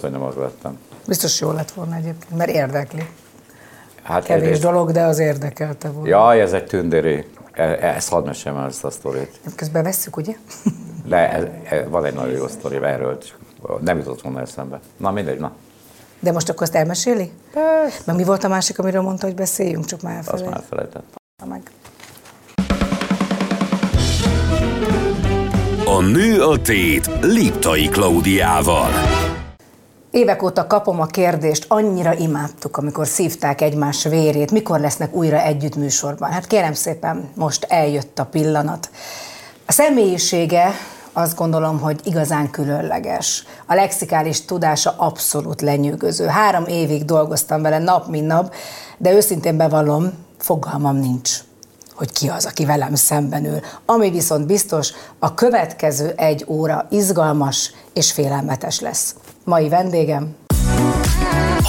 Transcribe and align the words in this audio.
hogy 0.00 0.10
nem 0.20 0.22
az 0.28 0.34
vettem. 0.34 0.78
Biztos 1.06 1.40
jó 1.40 1.50
lett 1.52 1.70
volna 1.70 1.94
egyébként, 1.94 2.36
mert 2.36 2.50
érdekli. 2.50 3.08
Hát 4.02 4.24
Kevés 4.24 4.42
egyrészt- 4.42 4.62
dolog, 4.62 4.90
de 4.90 5.02
az 5.02 5.18
érdekelte 5.18 5.88
volna. 5.88 6.08
Jaj, 6.08 6.40
ez 6.40 6.52
egy 6.52 6.64
tündéri. 6.66 7.24
E- 7.52 7.62
Ezt 7.94 8.08
hadd 8.08 8.24
meséljem 8.26 8.60
el 8.60 8.66
ezt 8.68 8.84
a 8.84 8.90
sztorit. 8.90 9.40
Közben 9.56 9.82
vesszük, 9.82 10.16
ugye? 10.16 10.32
De 11.06 11.32
ez, 11.32 11.44
ez, 11.68 11.88
van 11.88 12.04
egy 12.04 12.14
nagyon 12.14 12.32
jó 12.32 12.48
sztori 12.48 12.76
erről, 12.76 13.18
nem 13.80 13.98
jutott 13.98 14.20
volna 14.22 14.40
eszembe. 14.40 14.80
Na 14.96 15.10
mindegy, 15.10 15.38
na. 15.38 15.52
De 16.20 16.32
most 16.32 16.48
akkor 16.48 16.62
azt 16.62 16.74
elmeséli? 16.74 17.32
Meg 18.04 18.16
mi 18.16 18.24
volt 18.24 18.44
a 18.44 18.48
másik, 18.48 18.78
amiről 18.78 19.02
mondta, 19.02 19.26
hogy 19.26 19.34
beszéljünk, 19.34 19.84
csak 19.84 20.02
már 20.02 20.18
Azt 20.18 20.44
már 20.44 20.52
elfelejtettem 20.52 21.02
elfelejtettem. 21.42 21.48
meg. 21.48 21.62
A 25.86 26.00
nő 26.00 26.42
a 26.42 26.62
tét 26.62 27.10
Liptai 27.20 27.88
Klaudiával. 27.88 28.88
Évek 30.14 30.42
óta 30.42 30.66
kapom 30.66 31.00
a 31.00 31.06
kérdést, 31.06 31.64
annyira 31.68 32.14
imádtuk, 32.14 32.76
amikor 32.76 33.06
szívták 33.06 33.60
egymás 33.60 34.04
vérét, 34.04 34.50
mikor 34.50 34.80
lesznek 34.80 35.14
újra 35.14 35.40
együtt 35.40 35.76
műsorban. 35.76 36.30
Hát 36.30 36.46
kérem 36.46 36.72
szépen, 36.72 37.28
most 37.34 37.64
eljött 37.68 38.18
a 38.18 38.24
pillanat. 38.24 38.90
A 39.66 39.72
személyisége 39.72 40.70
azt 41.12 41.36
gondolom, 41.36 41.80
hogy 41.80 42.00
igazán 42.04 42.50
különleges. 42.50 43.44
A 43.66 43.74
lexikális 43.74 44.44
tudása 44.44 44.94
abszolút 44.96 45.60
lenyűgöző. 45.60 46.26
Három 46.26 46.64
évig 46.66 47.04
dolgoztam 47.04 47.62
vele 47.62 47.78
nap, 47.78 48.08
mint 48.08 48.26
nap, 48.26 48.54
de 48.98 49.12
őszintén 49.12 49.56
bevallom, 49.56 50.12
fogalmam 50.38 50.96
nincs 50.96 51.30
hogy 51.94 52.12
ki 52.12 52.28
az, 52.28 52.44
aki 52.44 52.64
velem 52.64 52.94
szemben 52.94 53.44
ül. 53.44 53.60
Ami 53.86 54.10
viszont 54.10 54.46
biztos, 54.46 54.92
a 55.18 55.34
következő 55.34 56.12
egy 56.16 56.44
óra 56.48 56.86
izgalmas 56.90 57.72
és 57.92 58.12
félelmetes 58.12 58.80
lesz. 58.80 59.14
Mai 59.46 59.68
vendégem 59.68 60.34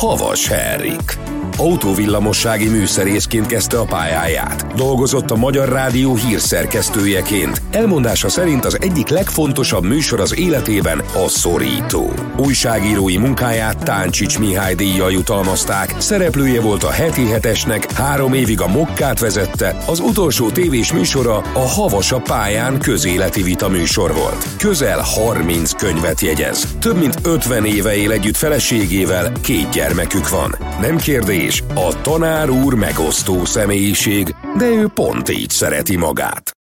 Havas 0.02 0.48
Henrik. 0.50 1.35
Autóvillamossági 1.58 2.68
műszerészként 2.68 3.46
kezdte 3.46 3.77
a 3.77 3.85
pályáját. 3.85 4.74
Dolgozott 4.76 5.32
a 5.32 5.35
Magyar 5.35 5.70
Rádió 5.70 6.16
hírszerkesztőjeként. 6.16 7.62
Elmondása 7.71 8.30
szerint 8.30 8.66
az 8.66 8.77
egyik 8.82 9.07
legfontosabb 9.07 9.84
műsor 9.84 10.20
az 10.20 10.38
életében 10.38 10.99
a 10.99 11.27
szorító. 11.27 12.13
Újságírói 12.38 13.18
munkáját 13.18 13.84
Táncsics 13.84 14.40
Mihály 14.40 14.76
díjjal 14.76 15.12
jutalmazták, 15.12 15.96
szereplője 15.98 16.62
volt 16.62 16.84
a 16.84 16.91
heti 16.91 17.26
hetesnek, 17.26 17.91
három 17.91 18.34
évig 18.34 18.62
a 18.62 18.68
Mokkát 18.68 19.20
vezette, 19.20 19.77
az 19.87 19.99
utolsó 19.99 20.49
tévés 20.49 20.93
műsora 20.93 21.37
a 21.37 21.68
Havas 21.68 22.12
a 22.12 22.20
pályán 22.20 22.80
közéleti 22.80 23.43
vita 23.43 23.70
műsor 23.70 24.13
volt. 24.13 24.48
Közel 24.58 24.99
30 24.99 25.71
könyvet 25.71 26.21
jegyez. 26.21 26.68
Több 26.80 26.98
mint 26.98 27.15
50 27.24 27.65
éve 27.65 27.96
él 27.96 28.12
együtt 28.12 28.37
feleségével, 28.37 29.32
két 29.41 29.70
gyermekük 29.70 30.30
van. 30.30 30.55
Nem 30.82 30.98
kérdés, 30.98 31.45
a 31.76 32.01
tanár 32.01 32.49
úr 32.49 32.74
megosztó 32.74 33.46
személyiség, 33.46 34.35
de 34.57 34.65
ő 34.65 34.88
pont 34.88 35.29
így 35.29 35.49
szereti 35.49 35.98
magát. 35.98 36.52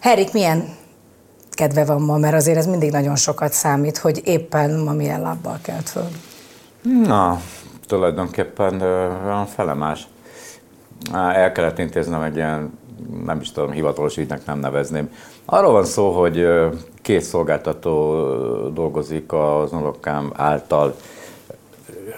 Herik, 0.00 0.32
milyen 0.32 0.64
kedve 1.50 1.84
van 1.84 2.02
ma, 2.02 2.16
mert 2.16 2.34
azért 2.34 2.56
ez 2.58 2.66
mindig 2.66 2.90
nagyon 2.90 3.16
sokat 3.16 3.52
számít, 3.52 3.98
hogy 3.98 4.20
éppen 4.24 4.78
ma 4.78 4.92
milyen 4.92 5.20
lábbal 5.20 5.58
kelt 5.62 5.88
föl. 5.88 6.08
Na, 7.04 7.40
tulajdonképpen 7.86 8.80
olyan 9.24 9.46
felemás. 9.46 10.06
El 11.12 11.52
kellett 11.52 11.78
intéznem 11.78 12.22
egy 12.22 12.36
ilyen, 12.36 12.78
nem 13.24 13.40
is 13.40 13.52
tudom, 13.52 13.70
hivatalos 13.70 14.16
ügynek 14.16 14.46
nem 14.46 14.58
nevezném. 14.58 15.10
Arról 15.44 15.72
van 15.72 15.84
szó, 15.84 16.10
hogy 16.10 16.46
két 17.02 17.22
szolgáltató 17.22 18.14
dolgozik 18.68 19.32
az 19.32 19.72
unokám 19.72 20.32
által 20.36 20.94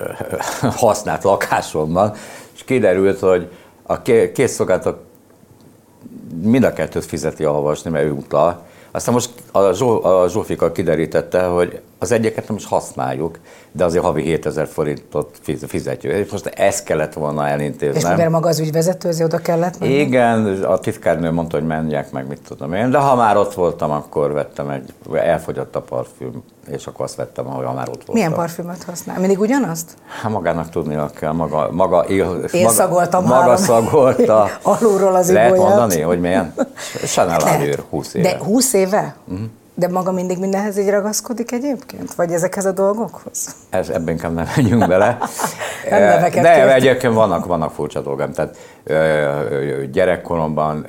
használt 0.76 1.22
lakásomban, 1.22 2.12
és 2.54 2.64
kiderült, 2.64 3.18
hogy 3.18 3.50
a 3.82 4.02
ké- 4.02 4.32
két 4.32 4.48
szolgáltató 4.48 4.98
mind 6.42 6.64
a 6.64 6.72
kettőt 6.72 7.05
fizeti 7.05 7.44
a 7.44 7.50
mert 7.90 8.05
ő 8.05 8.11
utal. 8.11 8.62
Aztán 8.90 9.14
most 9.14 9.30
a, 9.52 9.72
Zsó, 9.72 10.05
a 10.05 10.28
Zsófika 10.28 10.72
kiderítette, 10.72 11.44
hogy 11.44 11.80
az 12.02 12.13
egyiket 12.13 12.48
nem 12.48 12.57
is 12.57 12.67
használjuk, 12.67 13.39
de 13.73 13.85
azért 13.85 14.05
havi 14.05 14.23
7000 14.23 14.67
forintot 14.67 15.39
fiz- 15.42 15.64
fizetjük. 15.68 16.13
És 16.13 16.30
Most 16.30 16.46
ezt 16.46 16.85
kellett 16.85 17.13
volna 17.13 17.46
És 17.46 17.52
elintéznem. 17.52 18.13
mivel 18.14 18.30
maga 18.30 18.48
az 18.48 18.58
ügyvezető, 18.58 19.08
azért 19.08 19.33
oda 19.33 19.42
kellett 19.42 19.79
menni? 19.79 19.92
Igen, 19.92 20.62
a 20.62 20.79
titkárnő 20.79 21.30
mondta, 21.30 21.57
hogy 21.58 21.67
menjek 21.67 22.11
meg, 22.12 22.27
mit 22.29 22.41
tudom 22.48 22.73
én, 22.73 22.91
de 22.91 22.98
ha 22.98 23.14
már 23.14 23.36
ott 23.36 23.55
voltam, 23.55 23.91
akkor 23.91 24.33
vettem 24.33 24.68
egy, 24.70 24.92
elfogyott 25.12 25.77
a 25.77 25.80
parfüm, 25.80 26.42
és 26.70 26.86
akkor 26.86 27.05
azt 27.05 27.14
vettem, 27.14 27.46
ahol 27.46 27.64
ha 27.64 27.73
már 27.73 27.89
ott 27.89 27.95
voltam. 27.96 28.14
Milyen 28.14 28.33
parfümöt 28.33 28.83
használ? 28.85 29.18
Mindig 29.18 29.41
ugyanazt? 29.41 29.91
Hát 30.23 30.33
magának 30.33 30.68
tudnia 30.70 31.11
kell, 31.18 31.33
maga, 31.33 31.68
maga 31.73 32.05
él, 32.08 32.45
Én 32.52 32.62
maga, 32.62 32.74
szagoltam 32.74 33.23
maga 33.24 33.35
három- 33.35 33.57
szagolta. 33.57 34.48
Alulról 34.62 35.14
az 35.14 35.30
Lehet 35.33 35.55
ibolyát. 35.55 35.68
mondani, 35.68 36.01
hogy 36.01 36.20
milyen? 36.20 36.55
Chanel. 37.14 37.41
Allure, 37.41 37.83
20 37.91 38.14
éve. 38.14 38.29
De 38.30 38.39
20 38.45 38.73
éve? 38.73 39.14
Uh-huh. 39.29 39.46
De 39.82 39.88
maga 39.88 40.12
mindig 40.12 40.38
mindenhez 40.38 40.78
így 40.78 40.90
ragaszkodik 40.90 41.52
egyébként? 41.52 42.14
Vagy 42.14 42.32
ezekhez 42.32 42.64
a 42.64 42.72
dolgokhoz? 42.72 43.56
Ez, 43.70 43.88
ebben 43.88 44.08
inkább 44.08 44.34
nem 44.34 44.46
menjünk 44.56 44.86
bele. 44.86 45.18
Nem 45.90 46.30
De 46.42 46.74
egyébként 46.74 47.14
vannak, 47.14 47.46
vannak 47.46 47.72
furcsa 47.72 48.00
dolgom. 48.00 48.32
Tehát 48.32 48.56
gyerekkoromban 49.92 50.86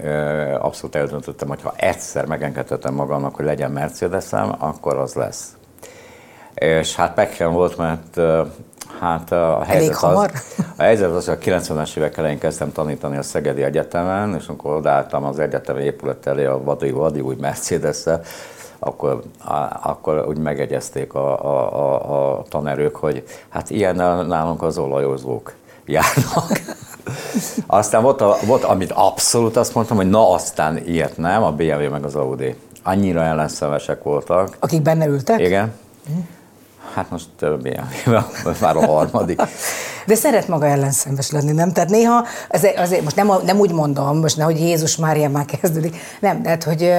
abszolút 0.59 0.95
eldöntöttem, 0.95 1.47
hogy 1.47 1.61
ha 1.61 1.73
egyszer 1.75 2.25
megengedhetem 2.25 2.93
magamnak, 2.93 3.35
hogy 3.35 3.45
legyen 3.45 3.71
Mercedesem, 3.71 4.55
akkor 4.59 4.97
az 4.97 5.13
lesz. 5.13 5.55
És 6.53 6.95
hát 6.95 7.13
Pekken 7.13 7.53
volt, 7.53 7.77
mert 7.77 8.19
hát 8.99 9.31
a 9.31 9.63
helyzet 9.67 9.95
hamar? 9.95 10.31
az, 10.33 10.65
a 10.77 10.81
helyzet 10.81 11.11
az, 11.11 11.25
hogy 11.25 11.37
a 11.41 11.59
90-es 11.59 11.97
évek 11.97 12.17
elején 12.17 12.39
kezdtem 12.39 12.71
tanítani 12.71 13.17
a 13.17 13.21
Szegedi 13.21 13.63
Egyetemen, 13.63 14.35
és 14.39 14.47
amikor 14.47 14.75
odaálltam 14.75 15.23
az 15.23 15.39
egyetemi 15.39 15.83
épület 15.83 16.27
elé 16.27 16.45
a 16.45 16.63
vadi, 16.63 16.91
vadi 16.91 17.19
új 17.19 17.35
mercedes 17.39 18.03
akkor, 18.83 19.21
á, 19.39 19.79
akkor 19.83 20.25
úgy 20.27 20.37
megegyezték 20.37 21.13
a, 21.13 21.45
a, 21.45 21.73
a, 21.73 22.37
a 22.37 22.43
tanerők, 22.49 22.95
hogy 22.95 23.23
hát 23.49 23.69
ilyen 23.69 23.95
nálunk 24.27 24.61
az 24.61 24.77
olajozók 24.77 25.53
járnak. 25.85 26.61
Aztán 27.67 28.01
volt, 28.01 28.21
a, 28.21 28.37
volt, 28.45 28.63
amit 28.63 28.91
abszolút 28.91 29.57
azt 29.57 29.75
mondtam, 29.75 29.97
hogy 29.97 30.09
na 30.09 30.31
aztán 30.31 30.77
ilyet 30.77 31.17
nem, 31.17 31.43
a 31.43 31.51
BMW 31.51 31.89
meg 31.89 32.03
az 32.03 32.15
Audi. 32.15 32.55
Annyira 32.83 33.23
ellenszemesek 33.23 34.03
voltak. 34.03 34.57
Akik 34.59 34.81
benne 34.81 35.05
ültek? 35.05 35.39
Igen. 35.39 35.73
Hát 36.93 37.09
most 37.09 37.29
BMW, 37.39 38.19
már 38.61 38.75
a 38.75 38.85
harmadik. 38.85 39.41
De 40.05 40.15
szeret 40.15 40.47
maga 40.47 40.65
ellenszenves 40.65 41.31
lenni, 41.31 41.51
nem? 41.51 41.71
Tehát 41.71 41.89
néha, 41.89 42.25
azért, 42.49 42.79
azért 42.79 43.03
most 43.03 43.15
nem, 43.15 43.31
nem 43.45 43.59
úgy 43.59 43.71
mondom, 43.71 44.19
most 44.19 44.37
nehogy 44.37 44.59
Jézus 44.59 44.97
Mária 44.97 45.29
már 45.29 45.45
kezdődik, 45.45 45.97
nem, 46.19 46.41
de 46.41 46.49
hát, 46.49 46.63
hogy 46.63 46.91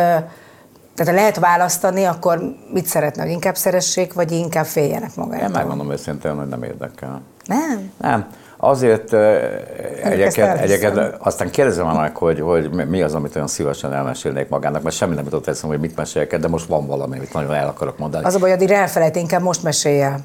tehát 0.95 1.13
ha 1.13 1.19
lehet 1.21 1.39
választani, 1.39 2.05
akkor 2.05 2.55
mit 2.73 2.87
szeretnek? 2.87 3.31
Inkább 3.31 3.57
szeressék, 3.57 4.13
vagy 4.13 4.33
inkább 4.33 4.65
féljenek 4.65 5.11
Én 5.17 5.25
magától? 5.25 5.49
megmondom 5.49 5.91
őszintén, 5.93 6.35
hogy 6.35 6.49
nem 6.49 6.63
érdekel. 6.63 7.23
Nem? 7.45 7.91
Nem. 8.01 8.27
Azért 8.57 9.13
egyébként, 9.13 10.47
elhiszem. 10.49 10.59
egyébként 10.59 11.15
aztán 11.19 11.51
kérdezem 11.51 11.87
meg, 11.87 12.17
hogy, 12.17 12.41
hogy 12.41 12.89
mi 12.89 13.03
az, 13.03 13.15
amit 13.15 13.35
olyan 13.35 13.49
szívesen 13.49 13.93
elmesélnék 13.93 14.49
magának, 14.49 14.83
mert 14.83 14.97
semmi 14.97 15.15
nem 15.15 15.25
jutott 15.25 15.47
eszembe, 15.47 15.77
hogy 15.77 15.85
mit 15.87 15.97
meséljek, 15.97 16.37
de 16.37 16.49
most 16.49 16.67
van 16.67 16.87
valami, 16.87 17.17
amit 17.17 17.33
nagyon 17.33 17.55
el 17.55 17.69
akarok 17.69 17.99
mondani. 17.99 18.25
Az 18.25 18.35
a 18.35 18.39
baj, 18.39 18.53
addig 18.53 18.71
elfelejt, 18.71 19.17
inkább 19.17 19.43
most 19.43 19.63
mesélj 19.63 20.03
el. 20.03 20.21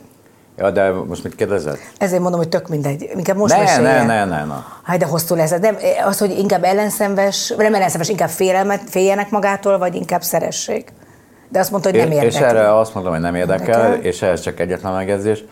Ja, 0.59 0.72
de 0.72 0.92
most 0.92 1.24
mit 1.24 1.36
kérdezett? 1.36 1.78
Ezért 1.97 2.22
mondom, 2.22 2.40
hogy 2.40 2.50
tök 2.50 2.68
mindegy. 2.68 3.09
Inkább 3.16 3.38
most 3.38 3.56
Ne, 3.56 3.78
ne, 3.80 4.03
ne, 4.06 4.25
ne, 4.25 4.46
ne. 4.46 4.53
Háj, 4.84 4.97
de 4.97 5.06
hosszú 5.06 5.36
lesz. 5.36 5.53
Nem, 5.62 5.78
az, 6.06 6.18
hogy 6.18 6.38
inkább 6.38 6.64
ellenszenves, 6.64 7.50
vagy 7.56 7.66
nem 7.66 7.74
ellenszenves, 7.75 8.09
inkább 8.09 8.30
félelmet, 8.30 8.81
féljenek 8.90 9.30
magától, 9.30 9.78
vagy 9.78 9.96
inkább 9.96 10.22
szeressék. 10.22 10.94
De 11.50 11.59
azt 11.59 11.72
mondta, 11.72 11.90
hogy 11.90 12.00
nem 12.00 12.12
és, 12.12 12.18
és 12.24 12.24
érdekel. 12.24 12.50
erre 12.58 12.78
azt 12.78 12.94
mondom, 12.94 13.12
hogy 13.14 13.22
nem 13.22 13.36
érdekel, 13.36 13.84
Érdekel. 13.84 14.06
és 14.06 14.22
ehhez 14.22 14.42
csak 14.42 14.59
egyetlen 14.59 14.94
megjegyzés. 14.94 15.44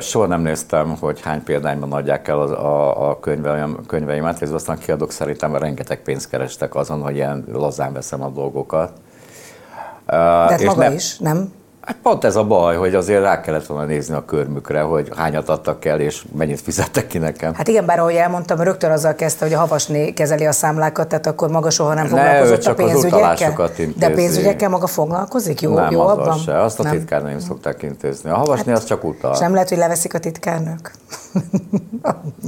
Soha 0.00 0.26
nem 0.26 0.40
néztem, 0.40 0.96
hogy 1.00 1.20
hány 1.20 1.42
példányban 1.42 1.92
adják 1.92 2.28
el 2.28 2.40
az, 2.40 2.50
a, 2.50 3.08
a 3.10 3.20
könyveim, 3.20 3.78
könyveimet, 3.86 4.42
és 4.42 4.48
aztán 4.48 4.78
kiadok 4.78 5.10
szerintem 5.12 5.56
rengeteg 5.56 6.02
pénzt 6.02 6.28
kerestek 6.28 6.74
azon, 6.74 7.02
hogy 7.02 7.14
ilyen 7.14 7.44
lazán 7.52 7.92
veszem 7.92 8.22
a 8.22 8.28
dolgokat. 8.28 8.92
De 10.06 10.16
hát 10.16 10.60
és 10.60 10.66
maga 10.66 10.80
nem- 10.82 10.92
is, 10.92 11.18
nem? 11.18 11.52
Hát 11.86 11.96
pont 12.02 12.24
ez 12.24 12.36
a 12.36 12.44
baj, 12.44 12.76
hogy 12.76 12.94
azért 12.94 13.22
rá 13.22 13.40
kellett 13.40 13.66
volna 13.66 13.84
nézni 13.84 14.14
a 14.14 14.24
körmükre, 14.24 14.80
hogy 14.80 15.10
hányat 15.16 15.48
adtak 15.48 15.84
el, 15.84 16.00
és 16.00 16.24
mennyit 16.32 16.60
fizettek 16.60 17.06
ki 17.06 17.18
nekem. 17.18 17.54
Hát 17.54 17.68
igen, 17.68 17.86
bár 17.86 17.98
ahogy 17.98 18.14
elmondtam, 18.14 18.60
rögtön 18.60 18.90
azzal 18.90 19.14
kezdte, 19.14 19.44
hogy 19.44 19.54
a 19.54 19.58
havasné 19.58 20.12
kezeli 20.12 20.46
a 20.46 20.52
számlákat, 20.52 21.08
tehát 21.08 21.26
akkor 21.26 21.50
maga 21.50 21.70
soha 21.70 21.94
nem 21.94 22.06
Ne, 22.06 22.08
foglalkozott 22.08 22.56
ő 22.56 22.60
csak 22.60 22.78
a 22.78 22.82
az 22.82 22.90
pénzügyekkel. 22.90 23.70
De 23.96 24.10
pénzügyekkel 24.10 24.68
maga 24.68 24.86
foglalkozik? 24.86 25.60
Jó, 25.60 25.74
nem, 25.74 25.90
jó 25.90 26.00
azzal 26.00 26.20
abban? 26.20 26.38
se. 26.38 26.60
Azt 26.60 26.80
a 26.80 26.82
Nem. 26.82 26.92
titkárnőim 26.92 27.38
szokták 27.38 27.82
intézni. 27.82 28.30
A 28.30 28.36
havasné 28.36 28.72
az 28.72 28.84
csak 28.84 29.04
utal. 29.04 29.32
És 29.32 29.38
nem 29.38 29.52
lehet, 29.52 29.68
hogy 29.68 29.78
leveszik 29.78 30.14
a 30.14 30.18
titkárnők? 30.18 30.92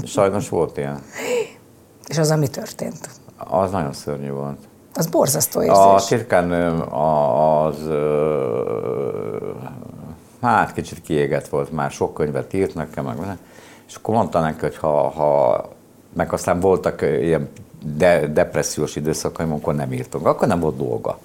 Sajnos 0.05 0.49
volt 0.49 0.77
ilyen. 0.77 1.03
És 2.07 2.19
az, 2.19 2.31
ami 2.31 2.49
történt. 2.49 3.11
Az 3.37 3.71
nagyon 3.71 3.93
szörnyű 3.93 4.31
volt. 4.31 4.59
Az 4.97 5.07
borzasztó 5.07 5.61
A 5.61 5.63
érzés. 5.63 5.77
a- 6.91 7.65
az, 7.67 7.87
ö, 7.87 9.51
hát 10.43 10.73
kicsit 10.73 11.01
kiégett 11.01 11.49
volt, 11.49 11.73
már 11.73 11.91
sok 11.91 12.15
könyvet 12.15 12.53
írt 12.53 12.75
nekem, 12.75 13.05
meg. 13.05 13.17
És 13.89 13.95
akkor 13.95 14.15
mondta 14.15 14.41
neki, 14.41 14.61
hogy 14.61 14.77
ha, 14.77 15.09
ha 15.09 15.65
meg 16.13 16.33
aztán 16.33 16.61
voltak 16.61 17.03
ilyen 17.03 17.49
de, 17.97 18.27
depressziós 18.27 18.97
időszakaim, 18.97 19.51
amikor 19.51 19.75
nem 19.75 19.93
írtunk, 19.93 20.27
akkor 20.27 20.49
nem 20.49 20.61
volt 20.61 20.77
dolga. 20.77 21.19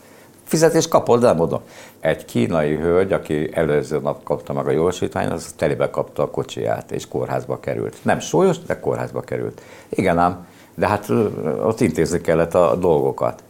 Fizetés 0.44 0.88
kapott, 0.88 1.20
de 1.22 1.28
nem 1.28 1.40
oda. 1.40 1.62
Egy 2.00 2.26
kínai 2.26 2.76
hölgy, 2.76 3.14
aki 3.14 3.50
előző 3.54 4.00
nap 4.00 4.24
kapta 4.24 4.54
meg 4.54 4.68
a 4.68 4.72
jogosítványt, 4.72 5.32
az 5.32 5.54
telébe 5.58 5.90
kapta 5.90 6.24
a 6.24 6.30
kocsiját, 6.30 6.92
és 6.92 7.08
kórházba 7.08 7.60
került. 7.60 7.98
Nem 8.02 8.20
súlyos, 8.20 8.60
de 8.60 8.80
kórházba 8.80 9.20
került. 9.22 9.62
Igen 9.90 10.18
ám, 10.18 10.46
de 10.76 10.88
hát 10.88 11.10
ott 11.64 11.80
intézni 11.80 12.22
kellett 12.22 12.54
a 12.56 12.76
dolgokat. 12.76 13.44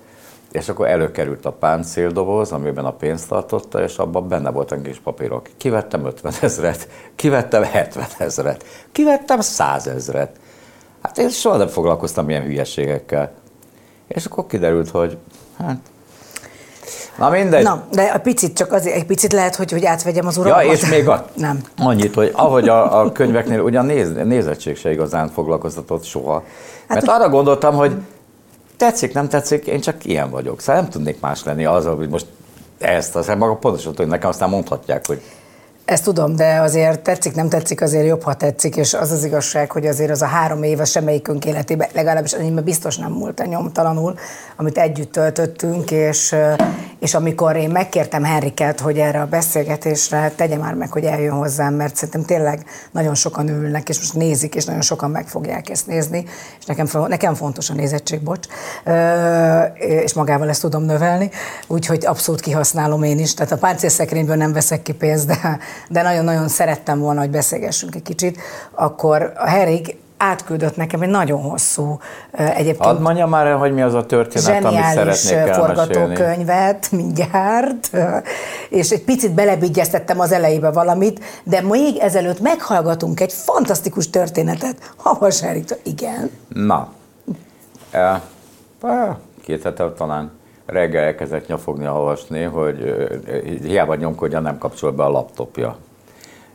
És 0.52 0.70
akkor 0.70 0.88
előkerült 0.88 1.46
a 1.46 1.52
páncéldoboz, 1.52 2.52
amiben 2.52 2.86
a 2.86 2.92
pénzt 2.92 3.28
tartotta, 3.28 3.84
és 3.84 3.98
abban 3.98 4.28
benne 4.28 4.50
voltak 4.50 4.84
kis 4.84 5.00
papírok. 5.00 5.50
Kivettem 5.58 6.06
50 6.06 6.34
ezeret, 6.42 6.88
kivettem 7.16 7.64
70 7.64 8.06
ezeret, 8.18 8.66
kivettem 8.92 9.40
100 9.40 9.88
ezeret. 9.88 10.40
Hát 11.02 11.18
én 11.18 11.30
soha 11.30 11.58
nem 11.58 11.68
foglalkoztam 11.68 12.30
ilyen 12.30 12.44
hülyeségekkel. 12.44 13.32
És 14.08 14.26
akkor 14.26 14.48
kiderült, 14.48 14.90
hogy 14.90 15.18
hát 15.58 15.78
Na 17.18 17.30
mindegy. 17.30 17.64
Na, 17.64 17.84
de 17.92 18.02
a 18.02 18.20
picit 18.20 18.56
csak 18.56 18.72
azért, 18.72 18.96
egy 18.96 19.06
picit 19.06 19.34
lehet, 19.34 19.56
hogy, 19.56 19.72
hogy 19.72 19.86
átvegyem 19.86 20.28
az 20.28 20.38
uralmat. 20.38 20.66
Ja, 20.66 20.72
és 20.72 20.90
még 20.90 21.08
a, 21.08 21.26
nem. 21.36 21.60
annyit, 21.78 22.16
hogy 22.16 22.32
ahogy 22.34 22.70
a, 22.70 23.00
a 23.02 23.12
könyveknél, 23.12 23.60
ugyan 23.60 23.86
néz, 23.86 24.14
nézettség 24.24 24.78
se 24.78 24.92
igazán 24.92 25.30
foglalkoztatott 25.30 26.04
soha. 26.04 26.44
Mert 26.88 27.06
hát, 27.06 27.20
arra 27.20 27.30
gondoltam, 27.30 27.76
hogy 27.76 27.96
tetszik, 28.82 29.14
nem 29.14 29.28
tetszik, 29.28 29.68
én 29.68 29.80
csak 29.80 30.06
ilyen 30.06 30.30
vagyok. 30.30 30.60
Szóval 30.60 30.82
nem 30.82 30.90
tudnék 30.90 31.20
más 31.20 31.44
lenni 31.44 31.66
az, 31.66 31.86
hogy 31.86 32.10
most 32.10 32.26
ezt, 32.78 33.16
aztán 33.16 33.38
maga 33.38 33.56
pontosan 33.56 33.94
hogy 33.96 34.08
nekem 34.08 34.30
aztán 34.30 34.50
mondhatják, 34.50 35.08
hogy 35.08 35.22
ezt 35.86 36.04
tudom, 36.04 36.36
de 36.36 36.60
azért 36.60 37.00
tetszik, 37.00 37.36
nem 37.36 37.50
tetszik, 37.50 37.82
azért 37.82 38.06
jobb, 38.06 38.22
ha 38.22 38.34
tetszik, 38.34 38.76
és 38.76 38.94
az 38.94 39.12
az 39.12 39.24
igazság, 39.24 39.72
hogy 39.72 39.88
azért 39.88 40.12
az 40.12 40.22
a 40.22 40.26
három 40.26 40.64
év 40.64 40.84
semmelyikünk 40.84 41.46
életében, 41.46 41.88
legalábbis 41.94 42.32
enyémben 42.32 42.64
biztos 42.64 42.98
nem 42.98 43.12
múlt 43.12 43.40
a 43.40 43.46
nyomtalanul, 43.46 44.16
amit 44.56 44.78
együtt 44.78 45.12
töltöttünk, 45.12 45.92
és, 45.92 46.36
és 47.00 47.14
amikor 47.14 47.56
én 47.56 47.70
megkértem 47.70 48.24
Henriket, 48.24 48.80
hogy 48.80 48.98
erre 48.98 49.22
a 49.22 49.26
beszélgetésre 49.26 50.32
tegye 50.36 50.58
már 50.58 50.74
meg, 50.74 50.92
hogy 50.92 51.04
eljön 51.04 51.34
hozzám, 51.34 51.74
mert 51.74 51.96
szerintem 51.96 52.24
tényleg 52.24 52.66
nagyon 52.92 53.16
sokan 53.16 53.50
ülnek, 53.50 53.90
és 53.90 53.98
most 53.98 54.14
nézik, 54.14 54.56
és 54.56 54.66
nagyon 54.66 54.82
sokan 54.82 55.12
meg 55.12 55.28
fogják 55.28 55.70
ezt 55.70 55.88
nézni, 55.88 56.26
és 56.60 56.66
nekem, 56.66 56.88
nekem 57.08 57.34
fontos 57.34 57.70
a 57.70 57.74
nézettség, 57.74 58.22
bocs, 58.22 58.48
és 59.74 60.14
magával 60.14 60.50
ezt 60.50 60.62
tudom 60.62 60.84
növelni, 60.84 61.30
úgyhogy 61.68 62.06
abszolút 62.06 62.42
kihasználom 62.42 63.04
én 63.04 63.20
is, 63.20 63.34
tehát 63.34 63.52
a 63.52 63.58
páncélszekrényből 63.58 64.36
nem 64.36 64.54
veszek 64.54 64.82
ki 64.82 64.94
pénzt, 64.94 65.28
de 65.28 65.60
de 65.90 66.02
nagyon-nagyon 66.02 66.48
szerettem 66.48 67.00
volna, 67.00 67.20
hogy 67.20 67.30
beszélgessünk 67.30 67.96
egy 67.96 68.02
kicsit, 68.02 68.38
akkor 68.72 69.34
a 69.38 69.48
Herig 69.48 69.96
átküldött 70.22 70.76
nekem 70.76 71.02
egy 71.02 71.10
nagyon 71.10 71.42
hosszú 71.42 72.00
egyébként. 72.32 72.86
Hadd 72.86 73.02
mondja 73.02 73.28
már 73.28 73.46
el, 73.46 73.58
hogy 73.58 73.74
mi 73.74 73.82
az 73.82 73.94
a 73.94 74.06
történet, 74.06 74.66
amit 74.66 74.84
szeretnék 74.84 75.54
forgatókönyvet 75.54 76.92
mindjárt, 77.02 77.92
és 78.70 78.90
egy 78.90 79.04
picit 79.04 79.34
belebigyeztettem 79.34 80.20
az 80.20 80.32
elejébe 80.32 80.72
valamit, 80.72 81.24
de 81.44 81.62
még 81.62 81.98
ezelőtt 81.98 82.40
meghallgatunk 82.40 83.20
egy 83.20 83.34
fantasztikus 83.34 84.10
történetet 84.10 84.94
Havas 84.96 85.44
Eriktől. 85.44 85.78
Igen. 85.84 86.32
Na, 86.48 86.92
két 89.44 89.64
hete 89.64 89.92
talán 89.92 90.32
reggel 90.72 91.04
elkezdett 91.04 91.48
nyafogni, 91.48 91.88
olvasni, 91.88 92.42
hogy 92.42 92.96
hiába 93.62 93.96
nyomkodja, 93.96 94.40
nem 94.40 94.58
kapcsol 94.58 94.92
be 94.92 95.04
a 95.04 95.10
laptopja. 95.10 95.76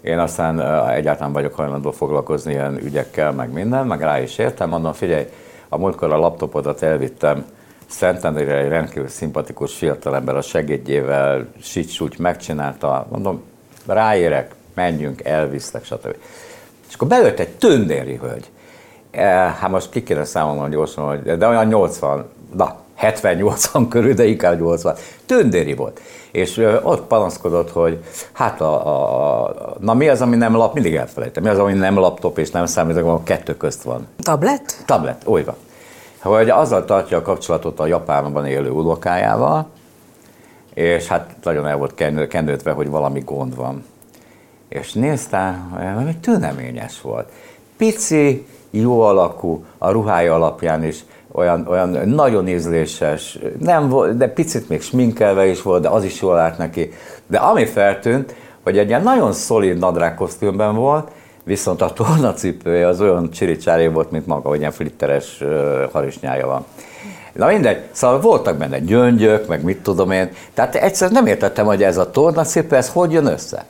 Én 0.00 0.18
aztán 0.18 0.60
egyáltalán 0.90 1.32
vagyok 1.32 1.54
hajlandó 1.54 1.90
foglalkozni 1.90 2.52
ilyen 2.52 2.78
ügyekkel, 2.82 3.32
meg 3.32 3.52
minden, 3.52 3.86
meg 3.86 4.00
rá 4.00 4.20
is 4.20 4.38
értem, 4.38 4.68
mondom, 4.68 4.92
figyelj, 4.92 5.26
a 5.68 5.78
múltkor 5.78 6.12
a 6.12 6.18
laptopodat 6.18 6.82
elvittem 6.82 7.44
Szentendrére 7.86 8.56
egy 8.56 8.68
rendkívül 8.68 9.08
szimpatikus 9.08 9.74
fiatalember 9.74 10.36
a 10.36 10.40
segédjével, 10.40 11.46
sicsúgy 11.60 12.18
megcsinálta, 12.18 13.06
mondom, 13.10 13.42
ráérek, 13.86 14.54
menjünk, 14.74 15.24
elviszlek, 15.24 15.84
stb. 15.84 16.16
És 16.88 16.94
akkor 16.94 17.08
belőtt 17.08 17.38
egy 17.38 17.48
tündéri 17.48 18.16
hölgy. 18.16 18.50
E, 19.10 19.26
hát 19.60 19.70
most 19.70 19.90
ki 19.90 20.02
kéne 20.02 20.24
számolnom 20.24 20.70
gyorsan, 20.70 21.04
hogy, 21.04 21.36
de 21.36 21.46
olyan 21.46 21.66
80, 21.66 22.28
na, 22.54 22.76
70-80 23.00 23.86
körül, 23.88 24.14
de 24.14 24.24
inkább 24.24 24.60
80. 24.60 24.94
Tündéri 25.26 25.74
volt. 25.74 26.00
És 26.30 26.56
ott 26.82 27.06
panaszkodott, 27.06 27.70
hogy 27.70 28.04
hát 28.32 28.60
a, 28.60 29.44
a, 29.44 29.76
na 29.78 29.94
mi 29.94 30.08
az, 30.08 30.20
ami 30.20 30.36
nem 30.36 30.56
lap, 30.56 30.74
mindig 30.74 30.94
elfelejtem, 30.94 31.42
mi 31.42 31.48
az, 31.48 31.58
ami 31.58 31.72
nem 31.72 31.98
laptop 31.98 32.38
és 32.38 32.50
nem 32.50 32.66
számít, 32.66 32.96
a 32.96 33.22
kettő 33.22 33.56
közt 33.56 33.82
van. 33.82 34.06
Tablet? 34.22 34.82
Tablet, 34.86 35.22
úgy 35.24 35.44
van. 35.44 35.56
Hogy 36.22 36.50
azzal 36.50 36.84
tartja 36.84 37.18
a 37.18 37.22
kapcsolatot 37.22 37.80
a 37.80 37.86
Japánban 37.86 38.46
élő 38.46 38.70
unokájával, 38.70 39.66
és 40.74 41.06
hát 41.06 41.34
nagyon 41.42 41.66
el 41.66 41.76
volt 41.76 41.94
kendőtve, 42.28 42.72
hogy 42.72 42.88
valami 42.88 43.20
gond 43.20 43.56
van. 43.56 43.84
És 44.68 44.92
nézte, 44.92 45.60
hogy 46.04 46.18
tűneményes 46.18 47.00
volt. 47.00 47.28
Pici, 47.76 48.46
jó 48.70 49.00
alakú, 49.00 49.64
a 49.78 49.90
ruhája 49.90 50.34
alapján 50.34 50.84
is 50.84 51.04
olyan, 51.36 51.66
olyan 51.68 52.08
nagyon 52.08 52.48
ízléses, 52.48 53.38
nem 53.58 53.88
volt, 53.88 54.16
de 54.16 54.28
picit 54.28 54.68
még 54.68 54.82
sminkelve 54.82 55.46
is 55.46 55.62
volt, 55.62 55.82
de 55.82 55.88
az 55.88 56.04
is 56.04 56.20
jól 56.20 56.38
állt 56.38 56.58
neki. 56.58 56.92
De 57.26 57.38
ami 57.38 57.64
feltűnt, 57.64 58.34
hogy 58.62 58.78
egy 58.78 58.88
ilyen 58.88 59.02
nagyon 59.02 59.32
szolid 59.32 59.78
nadrág 59.78 60.14
kosztümben 60.14 60.74
volt, 60.74 61.10
viszont 61.44 61.82
a 61.82 61.92
tornacipője 61.92 62.86
az 62.86 63.00
olyan 63.00 63.30
csiricsári 63.30 63.86
volt, 63.86 64.10
mint 64.10 64.26
maga, 64.26 64.48
hogy 64.48 64.58
ilyen 64.58 64.70
flitteres 64.70 65.44
harisnyája 65.92 66.46
van. 66.46 66.64
Na 67.32 67.46
mindegy, 67.46 67.82
szóval 67.92 68.20
voltak 68.20 68.56
benne 68.56 68.78
gyöngyök, 68.78 69.46
meg 69.46 69.62
mit 69.62 69.82
tudom 69.82 70.10
én, 70.10 70.30
tehát 70.54 70.74
egyszerűen 70.74 71.22
nem 71.22 71.32
értettem, 71.32 71.66
hogy 71.66 71.82
ez 71.82 71.96
a 71.96 72.10
tornacipő, 72.10 72.76
ez 72.76 72.88
hogy 72.88 73.12
jön 73.12 73.26
össze. 73.26 73.64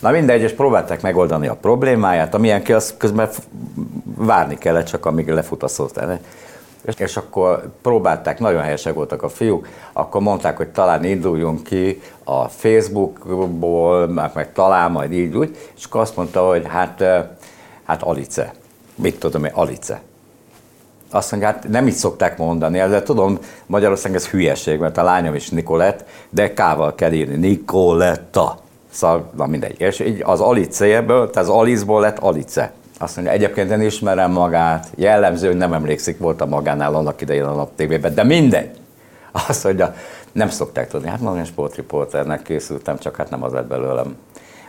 Na 0.00 0.10
mindegy, 0.10 0.40
és 0.40 0.52
próbálták 0.52 1.02
megoldani 1.02 1.46
a 1.46 1.54
problémáját, 1.54 2.34
amilyen 2.34 2.62
ki, 2.62 2.72
az 2.72 2.94
közben 2.96 3.28
várni 4.16 4.58
kellett, 4.58 4.86
csak 4.86 5.06
amíg 5.06 5.28
lefut 5.28 5.62
a 5.62 5.68
szótán 5.68 6.20
és 6.96 7.16
akkor 7.16 7.70
próbálták, 7.82 8.38
nagyon 8.38 8.62
helyesek 8.62 8.94
voltak 8.94 9.22
a 9.22 9.28
fiúk, 9.28 9.68
akkor 9.92 10.20
mondták, 10.20 10.56
hogy 10.56 10.68
talán 10.68 11.04
induljunk 11.04 11.62
ki 11.62 12.00
a 12.24 12.48
Facebookból, 12.48 14.06
meg, 14.08 14.30
meg 14.34 14.52
talán 14.52 14.90
majd 14.90 15.12
így 15.12 15.36
úgy, 15.36 15.56
és 15.76 15.84
akkor 15.84 16.00
azt 16.00 16.16
mondta, 16.16 16.46
hogy 16.46 16.66
hát, 16.68 17.04
hát 17.84 18.02
Alice. 18.02 18.52
Mit 18.94 19.18
tudom 19.18 19.44
én, 19.44 19.52
Alice. 19.54 20.00
Azt 21.10 21.30
mondja, 21.30 21.48
hát 21.48 21.68
nem 21.68 21.86
így 21.86 21.94
szokták 21.94 22.38
mondani, 22.38 22.78
de 22.78 23.02
tudom, 23.02 23.38
Magyarországon 23.66 24.16
ez 24.16 24.28
hülyeség, 24.28 24.78
mert 24.78 24.98
a 24.98 25.02
lányom 25.02 25.34
is 25.34 25.48
Nikolett, 25.48 26.04
de 26.30 26.52
K-val 26.52 26.94
kell 26.94 27.12
írni, 27.12 27.36
Nikoletta. 27.36 28.58
Szóval, 28.90 29.30
na 29.36 29.46
mindegy. 29.46 29.80
És 29.80 30.00
így 30.00 30.22
az 30.24 30.40
Alice-ből, 30.40 31.30
tehát 31.30 31.48
az 31.48 31.54
Alice-ból 31.56 32.00
lett 32.00 32.18
Alice. 32.18 32.72
Azt 33.02 33.16
mondja, 33.16 33.34
egyébként 33.34 33.70
én 33.70 33.80
ismerem 33.80 34.30
magát, 34.30 34.90
jellemző, 34.94 35.54
nem 35.54 35.72
emlékszik, 35.72 36.18
volt 36.18 36.40
a 36.40 36.46
magánál 36.46 36.94
annak 36.94 37.20
idején 37.20 37.44
a 37.44 37.54
nap 37.54 37.70
tévében, 37.74 38.14
de 38.14 38.24
mindegy. 38.24 38.70
Azt 39.48 39.64
mondja, 39.64 39.94
nem 40.32 40.48
szokták 40.48 40.88
tudni, 40.88 41.08
hát 41.08 41.20
magam 41.20 41.44
sportriporternek 41.44 42.42
készültem, 42.42 42.98
csak 42.98 43.16
hát 43.16 43.30
nem 43.30 43.42
az 43.42 43.52
lett 43.52 43.66
belőlem. 43.66 44.16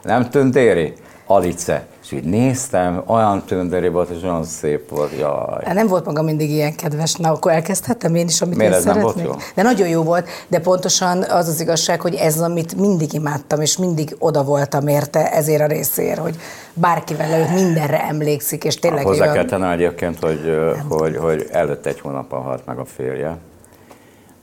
Nem 0.03 0.29
tündéri? 0.29 0.93
Alice. 1.25 1.86
És 2.03 2.12
így 2.12 2.24
néztem, 2.24 3.03
olyan 3.06 3.44
tündéri 3.46 3.88
volt, 3.88 4.10
és 4.10 4.24
olyan 4.24 4.44
szép 4.44 4.89
volt, 4.89 5.12
jaj. 5.20 5.74
Nem 5.74 5.88
volt 5.88 6.06
maga 6.06 6.22
mindig 6.22 6.50
ilyen 6.50 6.75
kedves, 6.75 7.15
na 7.15 7.32
akkor 7.32 7.51
elkezdhettem 7.51 8.15
én 8.15 8.27
is, 8.27 8.42
amit 8.42 8.58
Miért 8.58 8.72
én 8.72 8.77
ez 8.77 8.86
nem 8.86 9.00
volt 9.00 9.20
jó? 9.24 9.32
De 9.56 9.62
nagyon 9.62 9.88
jó 9.88 10.03
volt, 10.03 10.27
de 10.48 10.60
pontosan 10.60 11.24
az 11.24 11.48
az 11.48 11.62
igazság, 11.62 12.01
hogy 12.01 12.15
ez, 12.15 12.39
amit 12.39 12.75
mindig 12.75 13.13
imádtam, 13.13 13.62
és 13.62 13.77
mindig 13.77 14.15
oda 14.20 14.44
voltam 14.44 14.88
érte 14.88 15.32
ezért 15.32 15.62
a 15.62 15.65
részért, 15.65 16.20
hogy 16.20 16.36
bárkivel 16.74 17.32
előtt 17.32 17.53
mindenre 17.53 18.03
emlékszik, 18.03 18.63
és 18.63 18.75
tényleg... 18.75 19.06
Hozzá 19.06 19.22
olyan... 19.22 19.34
kell 19.34 19.46
tennem 19.46 19.72
egyébként, 19.72 20.20
hogy, 20.20 20.58
hogy, 20.89 21.18
hogy 21.18 21.48
előtte 21.51 21.89
egy 21.89 22.00
hónappal 22.00 22.42
halt 22.42 22.65
meg 22.65 22.77
a 22.77 22.86
férje, 22.86 23.38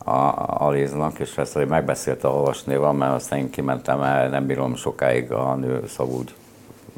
a 0.04 0.34
Aliznak, 0.64 1.18
és 1.18 1.36
ezt 1.36 1.52
hogy 1.52 1.68
megbeszélte 1.68 2.28
a 2.28 2.30
olvasnéval, 2.30 2.92
mert 2.92 3.14
aztán 3.14 3.38
én 3.38 3.50
kimentem 3.50 4.02
el, 4.02 4.28
nem 4.28 4.46
bírom 4.46 4.76
sokáig 4.76 5.32
a 5.32 5.54
nő 5.54 5.84
szavúgy 5.88 6.34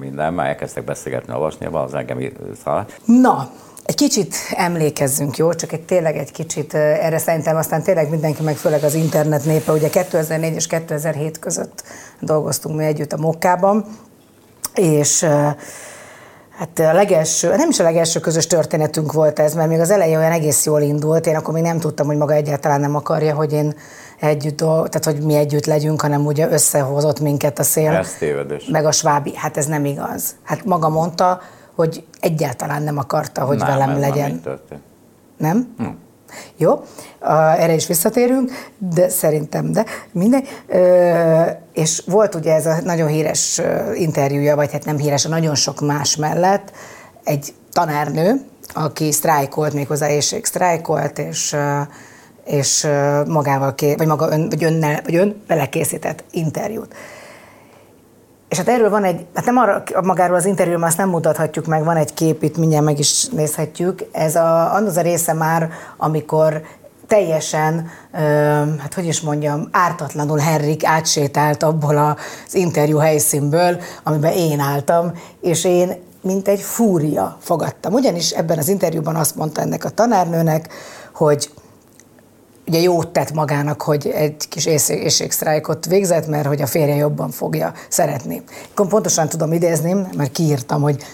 minden, 0.02 0.34
már 0.34 0.46
elkezdtek 0.46 0.84
beszélgetni, 0.84 1.32
olvasni, 1.32 1.66
az 1.66 1.94
engem 1.94 2.18
szállt. 2.64 3.00
Na, 3.04 3.50
egy 3.84 3.94
kicsit 3.94 4.34
emlékezzünk, 4.54 5.36
jó? 5.36 5.54
Csak 5.54 5.72
egy 5.72 5.82
tényleg 5.82 6.16
egy 6.16 6.32
kicsit, 6.32 6.74
erre 6.74 7.18
szerintem 7.18 7.56
aztán 7.56 7.82
tényleg 7.82 8.10
mindenki, 8.10 8.42
meg 8.42 8.56
főleg 8.56 8.82
az 8.84 8.94
internet 8.94 9.44
népe, 9.44 9.72
ugye 9.72 9.88
2004 9.88 10.54
és 10.54 10.66
2007 10.66 11.38
között 11.38 11.82
dolgoztunk 12.20 12.76
mi 12.76 12.84
együtt 12.84 13.12
a 13.12 13.16
Mokkában, 13.16 13.86
és 14.74 15.26
Hát 16.56 16.78
a 16.78 16.92
legelső, 16.92 17.56
nem 17.56 17.68
is 17.68 17.80
a 17.80 17.82
legelső 17.82 18.20
közös 18.20 18.46
történetünk 18.46 19.12
volt 19.12 19.38
ez, 19.38 19.54
mert 19.54 19.68
még 19.68 19.80
az 19.80 19.90
elején 19.90 20.16
olyan 20.16 20.32
egész 20.32 20.66
jól 20.66 20.80
indult, 20.80 21.26
én 21.26 21.36
akkor 21.36 21.54
még 21.54 21.62
nem 21.62 21.78
tudtam, 21.78 22.06
hogy 22.06 22.16
maga 22.16 22.32
egyáltalán 22.32 22.80
nem 22.80 22.94
akarja, 22.94 23.34
hogy 23.34 23.52
én 23.52 23.74
együtt, 24.20 24.56
tehát 24.56 25.04
hogy 25.04 25.20
mi 25.20 25.34
együtt 25.34 25.66
legyünk, 25.66 26.00
hanem 26.00 26.26
ugye 26.26 26.50
összehozott 26.50 27.20
minket 27.20 27.58
a 27.58 27.62
szél. 27.62 27.90
Ez 27.90 28.14
tévedés. 28.18 28.64
Meg 28.64 28.84
a 28.84 28.92
svábi. 28.92 29.36
Hát 29.36 29.56
ez 29.56 29.66
nem 29.66 29.84
igaz. 29.84 30.36
Hát 30.42 30.64
maga 30.64 30.88
mondta, 30.88 31.40
hogy 31.74 32.04
egyáltalán 32.20 32.82
nem 32.82 32.98
akarta, 32.98 33.44
hogy 33.44 33.58
nem, 33.58 33.66
velem 33.66 33.90
ez 33.90 33.98
legyen. 33.98 34.30
Nem, 34.30 34.40
történt. 34.40 34.82
Nem? 35.36 35.74
Hm. 35.78 35.84
Jó, 36.56 36.82
erre 37.56 37.72
is 37.72 37.86
visszatérünk, 37.86 38.50
de 38.78 39.08
szerintem, 39.08 39.72
de 39.72 39.84
mindegy. 40.12 40.48
És 41.72 42.02
volt 42.06 42.34
ugye 42.34 42.54
ez 42.54 42.66
a 42.66 42.76
nagyon 42.84 43.08
híres 43.08 43.60
interjúja, 43.94 44.56
vagy 44.56 44.72
hát 44.72 44.84
nem 44.84 44.96
híres, 44.96 45.24
a 45.24 45.28
nagyon 45.28 45.54
sok 45.54 45.80
más 45.80 46.16
mellett 46.16 46.72
egy 47.24 47.54
tanárnő, 47.72 48.40
aki 48.74 49.12
sztrájkolt, 49.12 49.72
méghozzá 49.72 50.10
éjség 50.10 50.44
sztrájkolt, 50.44 51.18
és, 51.18 51.56
és 52.44 52.86
magával, 53.26 53.74
ké, 53.74 53.94
vagy, 53.94 54.06
maga 54.06 54.30
ön, 54.30 54.48
vagy, 54.48 54.64
önnel, 54.64 55.00
vagy 55.04 55.16
ön 55.16 55.42
vele 55.46 55.68
készített 55.68 56.24
interjút. 56.30 56.94
És 58.52 58.58
hát 58.58 58.68
erről 58.68 58.90
van 58.90 59.04
egy, 59.04 59.26
hát 59.34 59.44
nem 59.44 59.56
arra, 59.56 59.82
magáról 60.02 60.36
az 60.36 60.46
interjúról 60.46 60.82
azt 60.82 60.96
nem 60.96 61.08
mutathatjuk 61.08 61.66
meg, 61.66 61.84
van 61.84 61.96
egy 61.96 62.14
kép, 62.14 62.42
itt 62.42 62.56
mindjárt 62.56 62.84
meg 62.84 62.98
is 62.98 63.26
nézhetjük. 63.26 64.04
Ez 64.12 64.34
a, 64.34 64.74
az 64.74 64.96
a 64.96 65.00
része 65.00 65.32
már, 65.32 65.70
amikor 65.96 66.62
teljesen, 67.06 67.90
hát 68.78 68.94
hogy 68.94 69.06
is 69.06 69.20
mondjam, 69.20 69.68
ártatlanul 69.70 70.38
Henrik 70.38 70.84
átsétált 70.84 71.62
abból 71.62 71.96
az 71.96 72.54
interjú 72.54 72.98
helyszínből, 72.98 73.80
amiben 74.02 74.32
én 74.32 74.60
álltam, 74.60 75.12
és 75.40 75.64
én 75.64 76.02
mint 76.22 76.48
egy 76.48 76.60
fúria 76.60 77.36
fogadtam. 77.40 77.92
Ugyanis 77.92 78.30
ebben 78.30 78.58
az 78.58 78.68
interjúban 78.68 79.16
azt 79.16 79.36
mondta 79.36 79.60
ennek 79.60 79.84
a 79.84 79.90
tanárnőnek, 79.90 80.72
hogy 81.14 81.50
ugye 82.66 82.80
jót 82.80 83.08
tett 83.08 83.32
magának, 83.32 83.82
hogy 83.82 84.08
egy 84.08 84.48
kis 84.48 84.66
éjségsztrájkot 84.66 85.86
végzett, 85.86 86.26
mert 86.26 86.46
hogy 86.46 86.62
a 86.62 86.66
férje 86.66 86.94
jobban 86.94 87.30
fogja 87.30 87.72
szeretni. 87.88 88.42
Akkor 88.70 88.86
pontosan 88.86 89.28
tudom 89.28 89.52
idézni, 89.52 89.92
mert 90.16 90.32
kiírtam, 90.32 90.82
hogy 90.82 91.04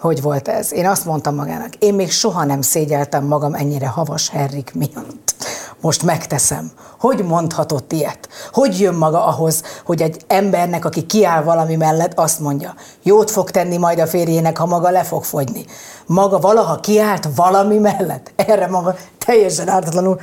hogy 0.00 0.22
volt 0.22 0.48
ez. 0.48 0.72
Én 0.72 0.86
azt 0.86 1.04
mondtam 1.04 1.34
magának, 1.34 1.74
én 1.78 1.94
még 1.94 2.10
soha 2.10 2.44
nem 2.44 2.60
szégyeltem 2.60 3.24
magam 3.24 3.54
ennyire 3.54 3.86
havas 3.86 4.28
Herrik 4.28 4.74
miatt. 4.74 5.34
Most 5.80 6.02
megteszem. 6.02 6.70
Hogy 6.98 7.24
mondhatott 7.24 7.92
ilyet? 7.92 8.28
Hogy 8.52 8.80
jön 8.80 8.94
maga 8.94 9.26
ahhoz, 9.26 9.62
hogy 9.84 10.02
egy 10.02 10.22
embernek, 10.26 10.84
aki 10.84 11.06
kiáll 11.06 11.42
valami 11.42 11.76
mellett, 11.76 12.18
azt 12.18 12.40
mondja, 12.40 12.74
jót 13.02 13.30
fog 13.30 13.50
tenni 13.50 13.76
majd 13.76 13.98
a 13.98 14.06
férjének, 14.06 14.58
ha 14.58 14.66
maga 14.66 14.90
le 14.90 15.02
fog 15.04 15.24
fogyni. 15.24 15.64
Maga 16.06 16.38
valaha 16.38 16.80
kiállt 16.80 17.28
valami 17.34 17.78
mellett? 17.78 18.32
Erre 18.36 18.66
maga 18.66 18.96
teljesen 19.18 19.68
ártatlanul 19.68 20.20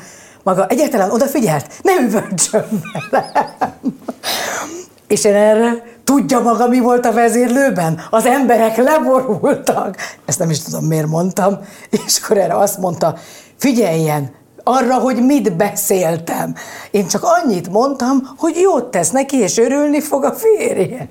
maga 0.47 0.67
egyáltalán 0.67 1.11
odafigyelt, 1.11 1.67
ne 1.81 1.91
üvöltsön 2.01 2.65
velem. 3.09 3.99
És 5.07 5.23
én 5.23 5.35
erre 5.35 5.83
tudja 6.03 6.39
maga, 6.39 6.67
mi 6.67 6.79
volt 6.79 7.05
a 7.05 7.13
vezérlőben? 7.13 8.01
Az 8.09 8.25
emberek 8.25 8.77
leborultak. 8.77 9.95
Ezt 10.25 10.39
nem 10.39 10.49
is 10.49 10.61
tudom, 10.61 10.85
miért 10.85 11.07
mondtam. 11.07 11.59
És 11.89 12.19
akkor 12.23 12.37
erre 12.37 12.57
azt 12.57 12.77
mondta, 12.77 13.15
figyeljen, 13.57 14.31
arra, 14.63 14.93
hogy 14.93 15.25
mit 15.25 15.55
beszéltem. 15.55 16.55
Én 16.91 17.07
csak 17.07 17.21
annyit 17.23 17.69
mondtam, 17.69 18.29
hogy 18.37 18.55
jót 18.55 18.85
tesz 18.85 19.11
neki, 19.11 19.37
és 19.37 19.57
örülni 19.57 20.01
fog 20.01 20.23
a 20.23 20.31
férje. 20.31 21.09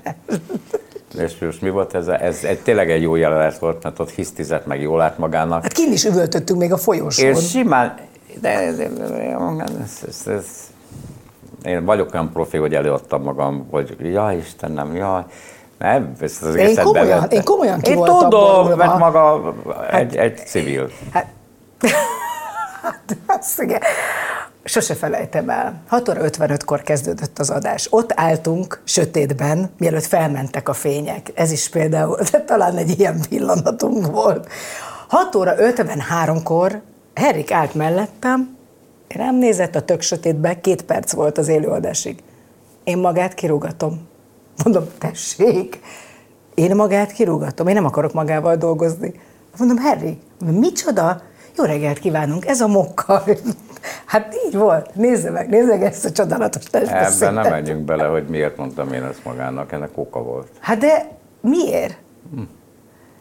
És 1.17 1.31
most 1.39 1.61
mi 1.61 1.69
volt 1.69 1.95
ez? 1.95 2.07
Ez 2.07 2.37
egy, 2.43 2.59
tényleg 2.59 2.91
egy 2.91 3.01
jó 3.01 3.15
jelenet 3.15 3.57
volt, 3.57 3.83
mert 3.83 3.99
ott 3.99 4.09
hisztizett 4.09 4.65
meg 4.65 4.81
jól 4.81 5.01
át 5.01 5.17
magának. 5.17 5.61
Hát 5.61 5.73
kint 5.73 5.93
is 5.93 6.05
üvöltöttünk 6.05 6.59
még 6.59 6.73
a 6.73 6.77
folyosón. 6.77 7.29
És 7.29 7.49
simán, 7.49 7.97
de, 8.41 8.71
de, 8.71 8.89
ez, 9.83 10.03
ez, 10.07 10.27
ez, 10.27 10.45
én 11.63 11.85
vagyok 11.85 12.13
olyan 12.13 12.31
profi, 12.31 12.57
hogy 12.57 12.73
előadtam 12.73 13.21
magam, 13.23 13.67
hogy 13.71 13.95
ja 13.99 14.31
Istenem, 14.31 14.95
ja, 14.95 15.27
nem, 15.77 16.13
ezt 16.19 16.43
az 16.43 16.55
én 16.55 16.75
komolyan, 16.75 17.29
én 17.29 17.43
komolyan 17.43 17.79
ki 17.79 17.89
Én 17.89 18.03
tudom, 18.03 18.67
mert 18.77 18.97
maga 18.97 19.53
egy, 19.91 20.15
egy 20.15 20.37
civil. 20.37 20.89
Hát, 21.13 21.27
hát 22.81 23.17
azt 23.25 23.61
igen. 23.61 23.81
Sose 24.63 24.95
felejtem 24.95 25.49
el. 25.49 25.81
6 25.87 26.09
óra 26.09 26.21
55-kor 26.23 26.81
kezdődött 26.81 27.39
az 27.39 27.49
adás. 27.49 27.87
Ott 27.89 28.11
álltunk 28.15 28.81
sötétben, 28.83 29.69
mielőtt 29.77 30.05
felmentek 30.05 30.69
a 30.69 30.73
fények. 30.73 31.31
Ez 31.33 31.51
is 31.51 31.69
például, 31.69 32.19
de 32.31 32.41
talán 32.41 32.77
egy 32.77 32.99
ilyen 32.99 33.21
pillanatunk 33.29 34.11
volt. 34.11 34.47
6 35.07 35.35
óra 35.35 35.53
53-kor 35.57 36.81
Henrik 37.17 37.51
állt 37.51 37.73
mellettem, 37.73 38.57
rám 39.07 39.35
nézett 39.35 39.75
a 39.75 39.81
tök 39.81 40.01
sötétbe, 40.01 40.59
két 40.61 40.81
perc 40.81 41.11
volt 41.11 41.37
az 41.37 41.47
élőadásig. 41.47 42.23
Én 42.83 42.97
magát 42.97 43.33
kirúgatom. 43.33 44.07
Mondom, 44.63 44.83
tessék, 44.97 45.79
én 46.53 46.75
magát 46.75 47.11
kirúgatom, 47.11 47.67
én 47.67 47.73
nem 47.73 47.85
akarok 47.85 48.13
magával 48.13 48.55
dolgozni. 48.55 49.13
Mondom, 49.57 49.77
Harry, 49.77 50.17
micsoda? 50.45 51.21
Jó 51.57 51.63
reggelt 51.63 51.99
kívánunk, 51.99 52.45
ez 52.45 52.61
a 52.61 52.67
mokka. 52.67 53.23
Hát 54.05 54.35
így 54.47 54.55
volt. 54.55 54.95
Nézze 54.95 55.29
meg, 55.29 55.49
nézze 55.49 55.67
meg 55.67 55.83
ezt 55.83 56.05
a 56.05 56.11
csodálatos 56.11 56.63
testbeszédet. 56.63 57.21
Ebben 57.21 57.33
nem 57.33 57.51
megyünk 57.51 57.85
bele, 57.85 58.05
hogy 58.05 58.27
miért 58.27 58.57
mondtam 58.57 58.93
én 58.93 59.03
ezt 59.03 59.25
magának, 59.25 59.71
ennek 59.71 59.89
oka 59.93 60.23
volt. 60.23 60.47
Hát 60.59 60.77
de 60.77 61.07
miért? 61.41 61.97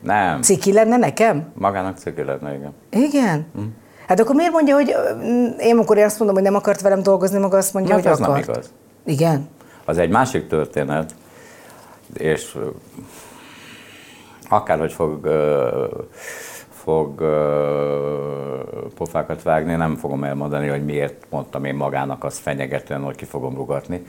Nem, 0.02 0.42
Ciki 0.42 0.72
lenne 0.72 0.96
nekem? 0.96 1.52
magának 1.54 1.98
ciki 1.98 2.22
lenne, 2.22 2.54
igen. 2.54 2.72
Igen? 2.90 3.46
Hát 4.06 4.20
akkor 4.20 4.34
miért 4.34 4.52
mondja, 4.52 4.74
hogy 4.74 4.94
én 5.58 5.72
amikor 5.72 5.96
én 5.96 6.04
azt 6.04 6.18
mondom, 6.18 6.36
hogy 6.36 6.44
nem 6.44 6.54
akart 6.54 6.80
velem 6.80 7.02
dolgozni, 7.02 7.38
maga 7.38 7.56
azt 7.56 7.72
mondja, 7.74 7.94
Mert 7.94 8.08
hogy 8.08 8.18
nem 8.18 8.30
akart? 8.30 8.48
igaz. 8.48 8.72
Igen? 9.04 9.48
Az 9.84 9.98
egy 9.98 10.10
másik 10.10 10.46
történet, 10.46 11.14
és 12.14 12.56
akárhogy 14.48 14.92
fog, 14.92 15.28
fog 16.70 17.24
pofákat 18.94 19.42
vágni, 19.42 19.74
nem 19.74 19.96
fogom 19.96 20.24
elmondani, 20.24 20.68
hogy 20.68 20.84
miért 20.84 21.26
mondtam 21.30 21.64
én 21.64 21.74
magának 21.74 22.24
azt 22.24 22.38
fenyegetően, 22.38 23.02
hogy 23.02 23.16
ki 23.16 23.24
fogom 23.24 23.54
rugatni. 23.54 24.06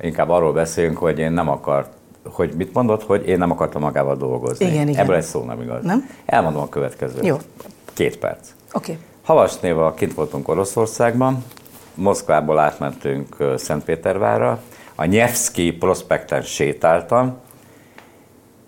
Inkább 0.00 0.28
arról 0.28 0.52
beszélünk, 0.52 0.98
hogy 0.98 1.18
én 1.18 1.32
nem 1.32 1.48
akart, 1.48 1.92
hogy 2.24 2.52
mit 2.56 2.72
mondott, 2.72 3.02
hogy 3.02 3.28
én 3.28 3.38
nem 3.38 3.50
akartam 3.50 3.82
magával 3.82 4.16
dolgozni. 4.16 4.66
Igen, 4.66 4.88
igen. 4.88 5.00
Ebből 5.00 5.16
egy 5.16 5.22
szó 5.22 5.42
nem 5.42 5.60
igaz. 5.62 5.84
Nem? 5.84 6.08
Elmondom 6.26 6.62
a 6.62 6.68
következőt. 6.68 7.26
Jó. 7.26 7.36
Két 7.92 8.18
perc. 8.18 8.48
Oké. 8.72 8.92
Okay. 8.92 9.04
Havasnéval 9.26 9.94
kint 9.94 10.14
voltunk 10.14 10.48
Oroszországban, 10.48 11.44
Moszkvából 11.94 12.58
átmentünk 12.58 13.34
ö, 13.38 13.56
Szentpétervárra, 13.56 14.60
a 14.94 15.04
Nyevszki 15.04 15.72
prospekten 15.72 16.42
sétáltam, 16.42 17.36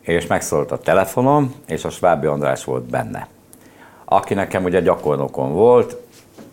és 0.01 0.27
megszólt 0.27 0.73
a 0.73 0.79
telefonom, 0.79 1.55
és 1.67 1.85
a 1.85 1.91
Svábi 1.91 2.27
András 2.27 2.65
volt 2.65 2.83
benne. 2.83 3.29
Aki 4.05 4.35
nekem 4.35 4.65
ugye 4.65 4.81
gyakornokom 4.81 5.53
volt, 5.53 5.97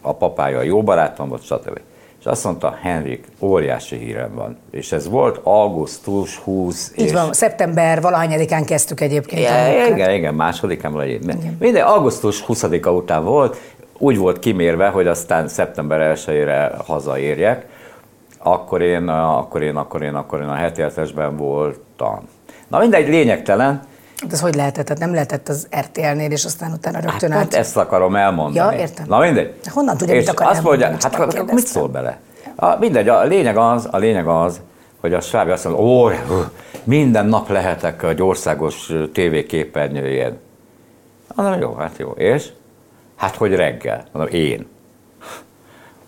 a 0.01 0.13
papája 0.13 0.61
jó 0.61 0.83
barátom 0.83 1.29
volt, 1.29 1.43
stb. 1.43 1.79
És 2.25 2.31
azt 2.31 2.43
mondta, 2.43 2.77
Henrik, 2.81 3.27
óriási 3.39 3.97
hírem 3.97 4.33
van. 4.33 4.57
És 4.71 4.91
ez 4.91 5.09
volt 5.09 5.39
augusztus 5.43 6.37
20, 6.37 6.91
Így 6.97 7.05
és 7.05 7.11
van, 7.11 7.33
szeptember 7.33 8.01
valahányadikán 8.01 8.65
kezdtük 8.65 9.01
egyébként. 9.01 9.39
a 9.49 9.67
igen, 9.69 9.93
igen, 9.93 10.13
igen, 10.13 10.33
másodikán 10.33 10.91
vagy. 10.91 11.25
Minden, 11.59 11.83
augusztus 11.83 12.43
20-a 12.47 12.89
után 12.89 13.23
volt, 13.23 13.57
úgy 13.97 14.17
volt 14.17 14.39
kimérve, 14.39 14.87
hogy 14.87 15.07
aztán 15.07 15.47
szeptember 15.47 16.17
1-ére 16.17 16.71
hazaérjek. 16.85 17.65
Akkor 18.37 18.81
én, 18.81 19.07
akkor 19.07 19.61
én, 19.61 19.75
akkor 19.75 20.01
én, 20.01 20.15
akkor 20.15 20.41
én 20.41 20.47
a 20.47 20.53
heti 20.53 20.81
hetesben 20.81 21.37
voltam. 21.37 22.27
Na 22.67 22.79
mindegy, 22.79 23.07
lényegtelen. 23.07 23.81
De 24.27 24.31
ez 24.33 24.41
hogy 24.41 24.55
lehetett? 24.55 24.85
Tehát 24.85 25.01
nem 25.01 25.13
lehetett 25.13 25.49
az 25.49 25.67
RTL-nél, 25.79 26.31
és 26.31 26.45
aztán 26.45 26.71
utána 26.71 26.99
rögtön 26.99 27.31
Hát 27.31 27.41
át. 27.43 27.53
ezt 27.53 27.77
akarom 27.77 28.15
elmondani. 28.15 28.75
Ja, 28.75 28.81
értem. 28.81 29.05
Na 29.07 29.19
mindegy. 29.19 29.53
Honnan 29.73 29.97
tudja, 29.97 30.13
És 30.15 30.19
mit 30.19 30.29
akar 30.29 30.47
azt 30.51 30.63
mondja, 30.63 30.87
hát 30.87 31.05
akkor 31.15 31.43
mit 31.53 31.65
szól 31.67 31.87
bele? 31.87 32.19
A, 32.55 32.75
mindegy, 32.79 33.07
a 33.07 33.23
lényeg 33.23 33.57
az, 33.57 33.87
a 33.91 33.97
lényeg 33.97 34.27
az, 34.27 34.61
hogy 35.01 35.13
a 35.13 35.21
Svábi 35.21 35.51
azt 35.51 35.63
mondja, 35.65 35.83
ó, 35.83 36.09
minden 36.83 37.25
nap 37.25 37.49
lehetek 37.49 38.03
egy 38.03 38.21
országos 38.21 38.93
tévéképernyőjén. 39.13 40.37
Mondom, 41.35 41.59
jó, 41.59 41.73
hát 41.73 41.97
jó. 41.97 42.09
És? 42.11 42.49
Hát, 43.15 43.35
hogy 43.35 43.55
reggel? 43.55 44.05
Mondom, 44.11 44.33
én. 44.33 44.67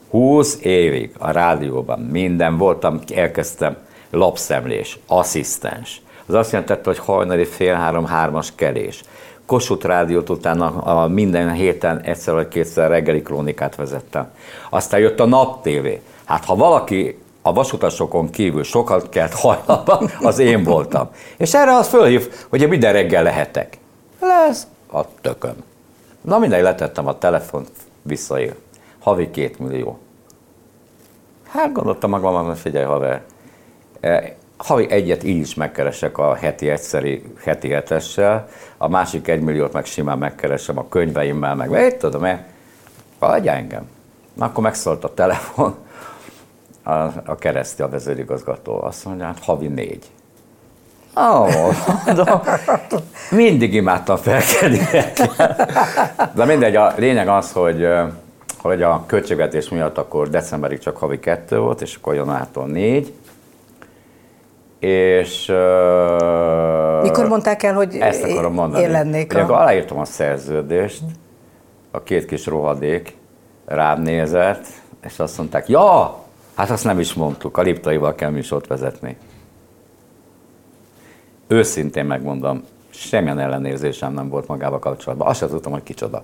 20 0.10 0.60
évig 0.62 1.12
a 1.18 1.32
rádióban 1.32 2.00
minden 2.00 2.58
voltam, 2.58 3.00
elkezdtem 3.16 3.78
lapszemlés, 4.10 5.00
asszisztens. 5.08 6.02
Az 6.26 6.34
azt 6.34 6.52
jelentette, 6.52 6.90
hogy 6.90 7.00
hajnali 7.00 7.46
fél 7.46 7.74
három, 7.74 8.06
hármas 8.06 8.52
kelés. 8.56 9.04
Kossuth 9.46 9.86
rádiót 9.86 10.30
utána 10.30 10.66
a 10.66 11.08
minden 11.08 11.52
héten 11.52 12.02
egyszer 12.02 12.34
vagy 12.34 12.48
kétszer 12.48 12.90
reggeli 12.90 13.22
krónikát 13.22 13.76
vezettem. 13.76 14.32
Aztán 14.70 15.00
jött 15.00 15.20
a 15.20 15.26
nap 15.26 15.64
TV. 15.64 15.88
Hát 16.26 16.46
ha 16.46 16.56
valaki 16.56 17.18
a 17.42 17.54
vasutasokon 17.54 18.30
kívül 18.30 18.64
sokat 18.64 19.10
kelt 19.10 19.34
hajnalban, 19.34 20.12
az 20.22 20.40
én 20.40 20.64
voltam. 20.64 21.10
És 21.38 21.54
erre 21.54 21.76
az 21.76 21.88
fölhív, 21.88 22.34
hogy 22.50 22.62
én 22.62 22.68
minden 22.68 22.94
reggel 22.94 23.24
lehetek. 23.24 23.78
Lesz 24.20 24.68
a 24.92 25.02
tököm. 25.22 25.56
Na 26.28 26.40
mindegy, 26.40 26.62
letettem 26.62 27.08
a 27.08 27.18
telefont, 27.18 27.70
visszaér. 28.02 28.56
Havi 29.00 29.32
két 29.32 29.60
millió. 29.60 30.00
Hát 31.48 31.74
gondoltam 31.74 32.10
magam, 32.10 32.46
hogy 32.46 32.58
figyelj 32.58 32.86
haver, 32.86 33.22
e, 34.00 34.36
havi 34.58 34.90
egyet 34.90 35.24
így 35.24 35.38
is 35.38 35.54
megkeresek 35.54 36.18
a 36.18 36.36
heti 36.36 36.70
egyszeri 36.70 37.24
heti 37.44 37.70
hetessel, 37.70 38.48
a 38.78 38.88
másik 38.88 39.28
egy 39.28 39.42
milliót 39.42 39.74
meg 39.74 39.86
simán 39.86 40.18
megkeresem 40.18 40.78
a 40.78 40.88
könyveimmel, 40.88 41.56
meg 41.56 41.70
mit 41.70 41.96
tudom 41.96 42.26
én, 42.26 42.46
adja 43.20 43.52
engem. 43.52 43.90
Na, 44.34 44.46
akkor 44.46 44.64
megszólt 44.64 45.04
a 45.04 45.14
telefon, 45.14 45.76
a, 46.84 46.92
a 47.26 47.36
keresztje 47.40 47.86
a 47.86 47.90
vezérigazgató, 47.90 48.82
azt 48.82 49.06
mondja, 49.06 49.26
hát 49.26 49.44
havi 49.44 49.68
négy. 49.68 50.06
Oh, 51.18 51.74
de 52.16 52.42
mindig 53.32 53.74
imádtam 53.74 54.18
felkelni. 54.18 54.80
De 56.34 56.46
mindegy, 56.46 56.76
a 56.76 56.94
lényeg 56.98 57.28
az, 57.28 57.52
hogy, 57.52 57.88
hogy 58.58 58.82
a 58.82 59.04
költségvetés 59.06 59.70
miatt 59.70 59.98
akkor 59.98 60.30
decemberig 60.30 60.80
csak 60.80 60.98
havi 60.98 61.20
kettő 61.20 61.60
volt, 61.60 61.82
és 61.82 61.96
akkor 61.96 62.16
januártól 62.16 62.66
négy. 62.66 63.14
És... 64.80 65.46
Mikor 67.02 67.28
mondták 67.28 67.64
el, 67.64 67.74
hogy 67.74 67.96
ezt 67.96 68.24
akarom 68.24 68.54
mondani. 68.54 68.84
én 68.84 68.92
lennék 68.92 69.36
a... 69.36 69.40
Akkor 69.40 69.56
aláírtam 69.56 70.00
a 70.00 70.06
szerződést, 70.06 71.02
a 71.92 72.04
két 72.04 72.26
kis 72.26 72.46
rohadék 72.46 73.16
rám 73.66 74.02
nézett, 74.02 74.66
és 75.04 75.20
azt 75.20 75.38
mondták, 75.38 75.70
ja, 75.70 76.18
hát 76.56 76.70
azt 76.70 76.84
nem 76.84 77.00
is 77.00 77.14
mondtuk, 77.14 77.58
a 77.58 77.62
liptaival 77.62 78.16
kell 78.16 78.30
műsort 78.30 78.68
vezetni. 78.68 79.18
Őszintén 81.48 82.06
megmondom, 82.06 82.64
semmilyen 82.90 83.40
ellenérzésem 83.40 84.14
nem 84.14 84.30
volt 84.30 84.48
magával 84.48 84.80
kapcsolatban. 84.80 85.28
Azt 85.28 85.40
sem 85.40 85.48
tudtam, 85.48 85.72
hogy 85.72 85.84
kicsoda. 85.84 86.24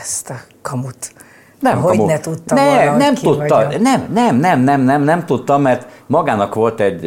Ezt 0.00 0.30
a 0.30 0.34
kamut. 0.62 1.12
Nem, 1.60 1.80
hogy 1.80 2.04
ne 2.04 2.20
tudtam 2.20 2.56
nem, 2.56 2.74
volna, 2.74 2.96
nem 2.96 3.14
tudta, 3.14 3.68
nem, 3.78 4.06
nem, 4.12 4.36
nem, 4.36 4.60
nem, 4.60 4.80
nem, 4.80 5.02
nem 5.02 5.24
tudtam, 5.24 5.62
mert 5.62 5.86
magának 6.06 6.54
volt 6.54 6.80
egy, 6.80 7.04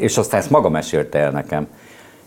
és 0.00 0.16
aztán 0.16 0.40
ezt 0.40 0.50
maga 0.50 0.68
mesélte 0.68 1.18
el 1.18 1.30
nekem. 1.30 1.66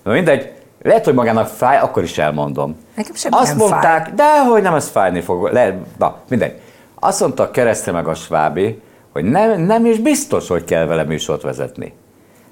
Na 0.03 0.11
mindegy, 0.11 0.51
lehet, 0.81 1.05
hogy 1.05 1.13
magának 1.13 1.47
fáj, 1.47 1.77
akkor 1.77 2.03
is 2.03 2.17
elmondom. 2.17 2.75
Nekem 2.95 3.15
semmi 3.15 3.35
Azt 3.37 3.47
nem 3.47 3.57
mondták, 3.57 4.05
fáj. 4.05 4.13
de 4.15 4.43
hogy 4.43 4.61
nem, 4.61 4.73
ez 4.73 4.87
fájni 4.87 5.21
fog. 5.21 5.51
Le, 5.51 5.77
na, 5.97 6.15
mindegy. 6.29 6.59
Azt 6.99 7.19
mondta 7.19 7.43
a 7.43 7.51
kereszte 7.51 7.91
meg 7.91 8.07
a 8.07 8.13
svábi, 8.13 8.81
hogy 9.11 9.23
nem, 9.23 9.61
nem 9.61 9.85
is 9.85 9.99
biztos, 9.99 10.47
hogy 10.47 10.63
kell 10.63 10.85
vele 10.85 11.03
műsort 11.03 11.41
vezetni. 11.41 11.93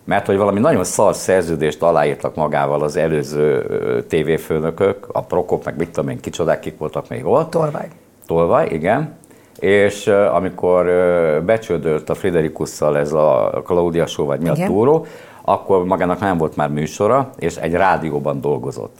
Mert 0.06 0.26
hogy 0.26 0.38
valami 0.38 0.60
nagyon 0.60 0.84
szar 0.84 1.16
szerződést 1.16 1.82
aláírtak 1.82 2.36
magával 2.36 2.82
az 2.82 2.96
előző 2.96 4.06
tévéfőnökök, 4.10 5.08
a 5.12 5.22
Prokop, 5.22 5.66
meg 5.66 5.78
mit 5.78 5.90
tudom 5.90 6.10
én, 6.10 6.20
kicsodák, 6.20 6.60
kik 6.60 6.78
voltak 6.78 7.10
még 7.10 7.26
ott. 7.26 7.50
Tolvaj. 7.50 7.88
Tolvaj, 8.28 8.68
igen. 8.72 9.14
És 9.60 10.08
amikor 10.08 10.86
ö, 10.86 11.40
becsődölt 11.46 12.10
a 12.10 12.16
Friderikusszal 12.16 12.98
ez 12.98 13.14
a 13.14 13.62
Claudia 13.66 14.06
Show, 14.06 14.26
vagy 14.26 14.40
mi 14.40 14.50
a 14.50 14.54
túró, 14.54 15.06
akkor 15.42 15.86
magának 15.86 16.20
nem 16.20 16.38
volt 16.38 16.56
már 16.56 16.70
műsora, 16.70 17.30
és 17.38 17.56
egy 17.56 17.74
rádióban 17.74 18.42
dolgozott. 18.42 18.96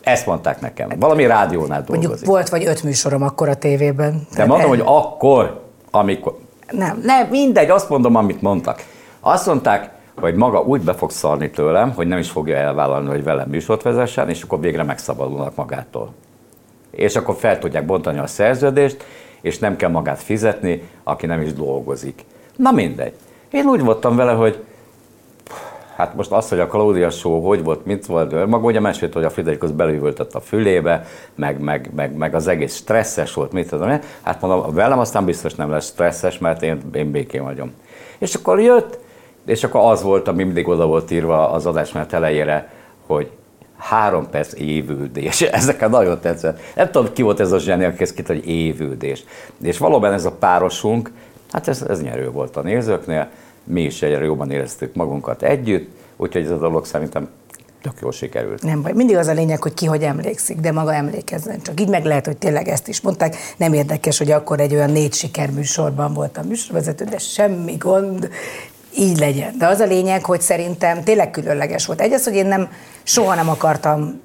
Ezt 0.00 0.26
mondták 0.26 0.60
nekem. 0.60 0.88
Valami 0.98 1.26
rádiónál 1.26 1.78
Mondjuk 1.78 2.00
dolgozik. 2.00 2.26
volt 2.26 2.48
vagy 2.48 2.66
öt 2.66 2.82
műsorom 2.82 3.22
akkor 3.22 3.48
a 3.48 3.54
tévében. 3.54 4.26
De 4.36 4.44
mondom, 4.44 4.68
hogy 4.68 4.82
akkor, 4.84 5.60
amikor... 5.90 6.38
Nem. 6.70 7.00
Nem, 7.02 7.28
mindegy, 7.30 7.70
azt 7.70 7.88
mondom, 7.88 8.16
amit 8.16 8.42
mondtak. 8.42 8.84
Azt 9.20 9.46
mondták, 9.46 9.90
hogy 10.20 10.34
maga 10.34 10.60
úgy 10.60 10.80
be 10.80 10.92
fog 10.92 11.10
szarni 11.10 11.50
tőlem, 11.50 11.92
hogy 11.92 12.06
nem 12.06 12.18
is 12.18 12.30
fogja 12.30 12.56
elvállalni, 12.56 13.08
hogy 13.08 13.24
velem 13.24 13.48
műsort 13.48 13.82
vezessen, 13.82 14.28
és 14.28 14.42
akkor 14.42 14.60
végre 14.60 14.82
megszabadulnak 14.82 15.54
magától. 15.54 16.12
És 16.90 17.16
akkor 17.16 17.34
fel 17.34 17.58
tudják 17.58 17.86
bontani 17.86 18.18
a 18.18 18.26
szerződést, 18.26 19.04
és 19.40 19.58
nem 19.58 19.76
kell 19.76 19.90
magát 19.90 20.22
fizetni, 20.22 20.88
aki 21.02 21.26
nem 21.26 21.40
is 21.40 21.52
dolgozik. 21.52 22.24
Na 22.56 22.70
mindegy. 22.70 23.14
Én 23.50 23.66
úgy 23.66 23.84
voltam 23.84 24.16
vele, 24.16 24.32
hogy 24.32 24.64
Hát 25.96 26.14
most 26.14 26.32
az, 26.32 26.48
hogy 26.48 26.60
a 26.60 26.66
Claudia 26.66 27.10
Show 27.10 27.40
hogy 27.40 27.62
volt, 27.62 27.86
mit 27.86 28.06
volt, 28.06 28.46
maga 28.46 28.66
ugye 28.66 28.80
mesélt, 28.80 29.12
hogy 29.12 29.24
a 29.24 29.30
Friderikus 29.30 29.70
belővöltött 29.70 30.34
a 30.34 30.40
fülébe, 30.40 31.04
meg, 31.34 31.60
meg, 31.60 31.90
meg, 31.94 32.16
meg, 32.16 32.34
az 32.34 32.46
egész 32.46 32.74
stresszes 32.74 33.34
volt, 33.34 33.52
mit 33.52 33.68
tudom 33.68 33.90
én. 33.90 34.00
Hát 34.22 34.40
mondom, 34.40 34.74
velem 34.74 34.98
aztán 34.98 35.24
biztos 35.24 35.54
nem 35.54 35.70
lesz 35.70 35.86
stresszes, 35.86 36.38
mert 36.38 36.62
én, 36.62 36.80
én 36.94 37.10
békén 37.10 37.42
vagyom. 37.42 37.72
És 38.18 38.34
akkor 38.34 38.60
jött, 38.60 38.98
és 39.46 39.64
akkor 39.64 39.90
az 39.90 40.02
volt, 40.02 40.28
ami 40.28 40.44
mindig 40.44 40.68
oda 40.68 40.86
volt 40.86 41.10
írva 41.10 41.50
az 41.50 41.66
adásmenet 41.66 42.12
elejére, 42.12 42.72
hogy 43.06 43.30
három 43.76 44.30
perc 44.30 44.52
évüldés. 44.54 45.40
Ezeken 45.60 45.90
nagyon 45.90 46.20
tetszett. 46.20 46.60
Nem 46.74 46.90
tudom, 46.90 47.12
ki 47.12 47.22
volt 47.22 47.40
ez 47.40 47.52
a 47.52 47.58
zseni, 47.58 47.84
aki 47.84 48.02
ezt 48.02 48.26
hogy 48.26 48.46
évüldés. 48.46 49.24
És 49.62 49.78
valóban 49.78 50.12
ez 50.12 50.24
a 50.24 50.32
párosunk, 50.32 51.10
hát 51.52 51.68
ez, 51.68 51.82
ez 51.82 52.02
nyerő 52.02 52.30
volt 52.30 52.56
a 52.56 52.62
nézőknél, 52.62 53.28
mi 53.64 53.82
is 53.82 54.02
egyre 54.02 54.24
jobban 54.24 54.50
éreztük 54.50 54.94
magunkat 54.94 55.42
együtt, 55.42 55.90
úgyhogy 56.16 56.44
ez 56.44 56.50
a 56.50 56.58
dolog 56.58 56.84
szerintem 56.84 57.28
tök 57.82 57.92
jól 58.00 58.12
sikerült. 58.12 58.62
Nem 58.62 58.82
baj. 58.82 58.92
Mindig 58.92 59.16
az 59.16 59.26
a 59.26 59.32
lényeg, 59.32 59.62
hogy 59.62 59.74
ki 59.74 59.86
hogy 59.86 60.02
emlékszik, 60.02 60.60
de 60.60 60.72
maga 60.72 60.94
emlékezzen. 60.94 61.62
Csak 61.62 61.80
így 61.80 61.88
meg 61.88 62.04
lehet, 62.04 62.26
hogy 62.26 62.36
tényleg 62.36 62.68
ezt 62.68 62.88
is 62.88 63.00
mondták. 63.00 63.36
Nem 63.56 63.72
érdekes, 63.72 64.18
hogy 64.18 64.30
akkor 64.30 64.60
egy 64.60 64.74
olyan 64.74 64.90
négy 64.90 65.12
sikerműsorban 65.12 66.14
voltam 66.14 66.46
műsorvezető, 66.46 67.04
de 67.04 67.18
semmi 67.18 67.76
gond, 67.76 68.30
így 68.98 69.18
legyen. 69.18 69.54
De 69.58 69.66
az 69.66 69.80
a 69.80 69.84
lényeg, 69.84 70.24
hogy 70.24 70.40
szerintem 70.40 71.02
tényleg 71.02 71.30
különleges 71.30 71.86
volt. 71.86 72.00
Egy 72.00 72.12
az, 72.12 72.24
hogy 72.24 72.34
én 72.34 72.46
nem, 72.46 72.68
soha 73.02 73.34
nem 73.34 73.48
akartam 73.48 74.20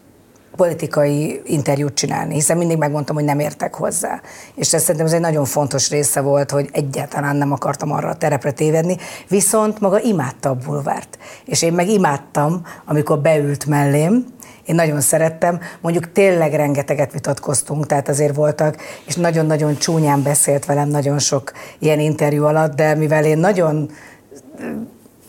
politikai 0.58 1.42
interjút 1.46 1.94
csinálni, 1.94 2.34
hiszen 2.34 2.58
mindig 2.58 2.78
megmondtam, 2.78 3.16
hogy 3.16 3.24
nem 3.24 3.40
értek 3.40 3.74
hozzá. 3.74 4.22
És 4.56 4.74
ez 4.74 4.82
szerintem 4.82 5.06
ez 5.06 5.14
egy 5.14 5.20
nagyon 5.20 5.46
fontos 5.46 5.90
része 5.90 6.22
volt, 6.22 6.52
hogy 6.52 6.70
egyáltalán 6.72 7.36
nem 7.36 7.52
akartam 7.52 7.92
arra 7.92 8.10
a 8.10 8.16
terepre 8.16 8.52
tévedni, 8.52 8.98
viszont 9.28 9.80
maga 9.80 10.00
imádta 10.00 10.50
a 10.50 10.56
bulvárt. 10.66 11.18
És 11.46 11.62
én 11.62 11.74
meg 11.74 11.88
imádtam, 11.90 12.62
amikor 12.86 13.20
beült 13.20 13.66
mellém, 13.66 14.26
én 14.66 14.76
nagyon 14.76 15.02
szerettem, 15.02 15.60
mondjuk 15.82 16.12
tényleg 16.12 16.54
rengeteget 16.54 17.12
vitatkoztunk, 17.12 17.86
tehát 17.86 18.10
azért 18.10 18.36
voltak, 18.36 18.78
és 19.06 19.16
nagyon-nagyon 19.16 19.78
csúnyán 19.78 20.24
beszélt 20.24 20.66
velem 20.66 20.88
nagyon 20.88 21.20
sok 21.20 21.52
ilyen 21.80 22.00
interjú 22.00 22.46
alatt, 22.46 22.76
de 22.76 22.96
mivel 22.96 23.26
én 23.26 23.38
nagyon 23.38 23.92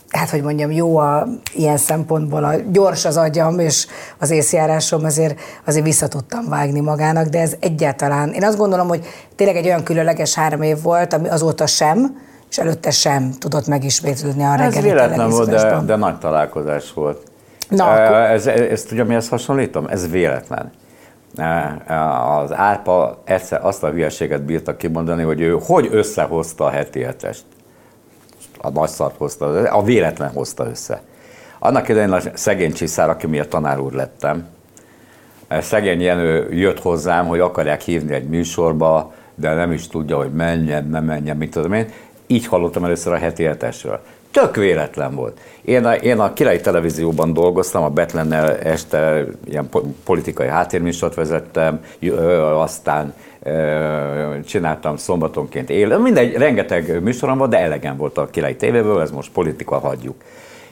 hát 0.08 0.30
hogy 0.30 0.42
mondjam, 0.42 0.70
jó 0.70 0.96
a, 0.96 1.26
ilyen 1.54 1.76
szempontból 1.76 2.44
a 2.44 2.54
gyors 2.70 3.04
az 3.04 3.16
agyam 3.16 3.58
és 3.58 3.86
az 4.18 4.30
észjárásom, 4.30 5.04
azért, 5.04 5.40
azért 5.66 5.84
vissza 5.84 6.08
tudtam 6.08 6.48
vágni 6.48 6.80
magának, 6.80 7.26
de 7.26 7.40
ez 7.40 7.54
egyáltalán, 7.60 8.32
én 8.32 8.44
azt 8.44 8.56
gondolom, 8.58 8.88
hogy 8.88 9.06
tényleg 9.36 9.56
egy 9.56 9.66
olyan 9.66 9.82
különleges 9.82 10.34
három 10.34 10.62
év 10.62 10.82
volt, 10.82 11.12
ami 11.12 11.28
azóta 11.28 11.66
sem, 11.66 12.16
és 12.50 12.58
előtte 12.58 12.90
sem 12.90 13.30
tudott 13.38 13.66
megismétlődni 13.66 14.42
a 14.44 14.52
Ez 14.52 14.58
reggeli 14.58 14.82
véletlen 14.82 15.30
volt, 15.30 15.50
de, 15.50 15.80
de 15.86 15.96
nagy 15.96 16.18
találkozás 16.18 16.92
volt. 16.92 17.22
Na, 17.68 17.84
Eh, 17.98 18.04
akkor- 18.04 18.16
ez, 18.30 18.46
ez, 18.46 18.82
tudja, 18.82 19.04
mihez 19.04 19.28
hasonlítom? 19.28 19.86
Ez 19.86 20.10
véletlen. 20.10 20.70
Eh, 21.36 22.38
Az 22.38 22.52
Árpa 22.52 23.22
egyszer 23.24 23.64
azt 23.64 23.82
a 23.82 23.88
hülyeséget 23.90 24.42
bírta 24.42 24.76
kimondani, 24.76 25.22
hogy 25.22 25.40
ő 25.40 25.56
hogy 25.66 25.88
összehozta 25.90 26.64
a 26.64 26.70
heti 26.70 27.02
hetest. 27.02 27.44
A 28.58 28.70
nagy 28.70 28.88
szart 28.88 29.16
hozta, 29.16 29.46
a 29.70 29.82
véletlen 29.82 30.30
hozta 30.30 30.66
össze. 30.66 31.02
Annak 31.58 31.88
idején 31.88 32.12
a 32.12 32.20
szegény 32.34 32.72
csiszár, 32.72 33.10
aki 33.10 33.26
miatt 33.26 33.48
tanár 33.48 33.80
úr 33.80 33.92
lettem, 33.92 34.48
eh, 35.48 35.62
szegény 35.62 36.00
Jenő 36.00 36.52
jött 36.52 36.80
hozzám, 36.80 37.26
hogy 37.26 37.40
akarják 37.40 37.80
hívni 37.80 38.14
egy 38.14 38.28
műsorba, 38.28 39.12
de 39.34 39.54
nem 39.54 39.72
is 39.72 39.86
tudja, 39.88 40.16
hogy 40.16 40.32
menjen, 40.32 40.88
nem 40.88 41.04
menjen, 41.04 41.36
mit 41.36 41.50
tudom 41.50 41.72
én. 41.72 41.88
Így 42.26 42.46
hallottam 42.46 42.84
először 42.84 43.12
a 43.12 43.16
heti 43.16 43.42
hetesről. 43.42 44.00
Tök 44.30 44.56
véletlen 44.56 45.14
volt. 45.14 45.40
Én 45.64 45.84
a, 45.84 45.94
én 45.94 46.18
a 46.18 46.32
Királyi 46.32 46.60
Televízióban 46.60 47.32
dolgoztam, 47.32 47.82
a 47.82 47.88
Betlennel 47.88 48.56
este 48.58 49.24
ilyen 49.44 49.68
po- 49.68 49.84
politikai 50.04 50.48
háttérműsort 50.48 51.14
vezettem, 51.14 51.80
aztán 52.54 53.14
csináltam 54.46 54.96
szombatonként 54.96 55.70
él. 55.70 55.98
Mindegy, 55.98 56.34
rengeteg 56.36 57.02
műsorom 57.02 57.38
volt, 57.38 57.50
de 57.50 57.58
elegem 57.58 57.96
volt 57.96 58.18
a 58.18 58.26
Királyi 58.30 58.56
tévéből, 58.56 59.00
ez 59.00 59.10
most 59.10 59.30
politika 59.32 59.78
hagyjuk. 59.78 60.14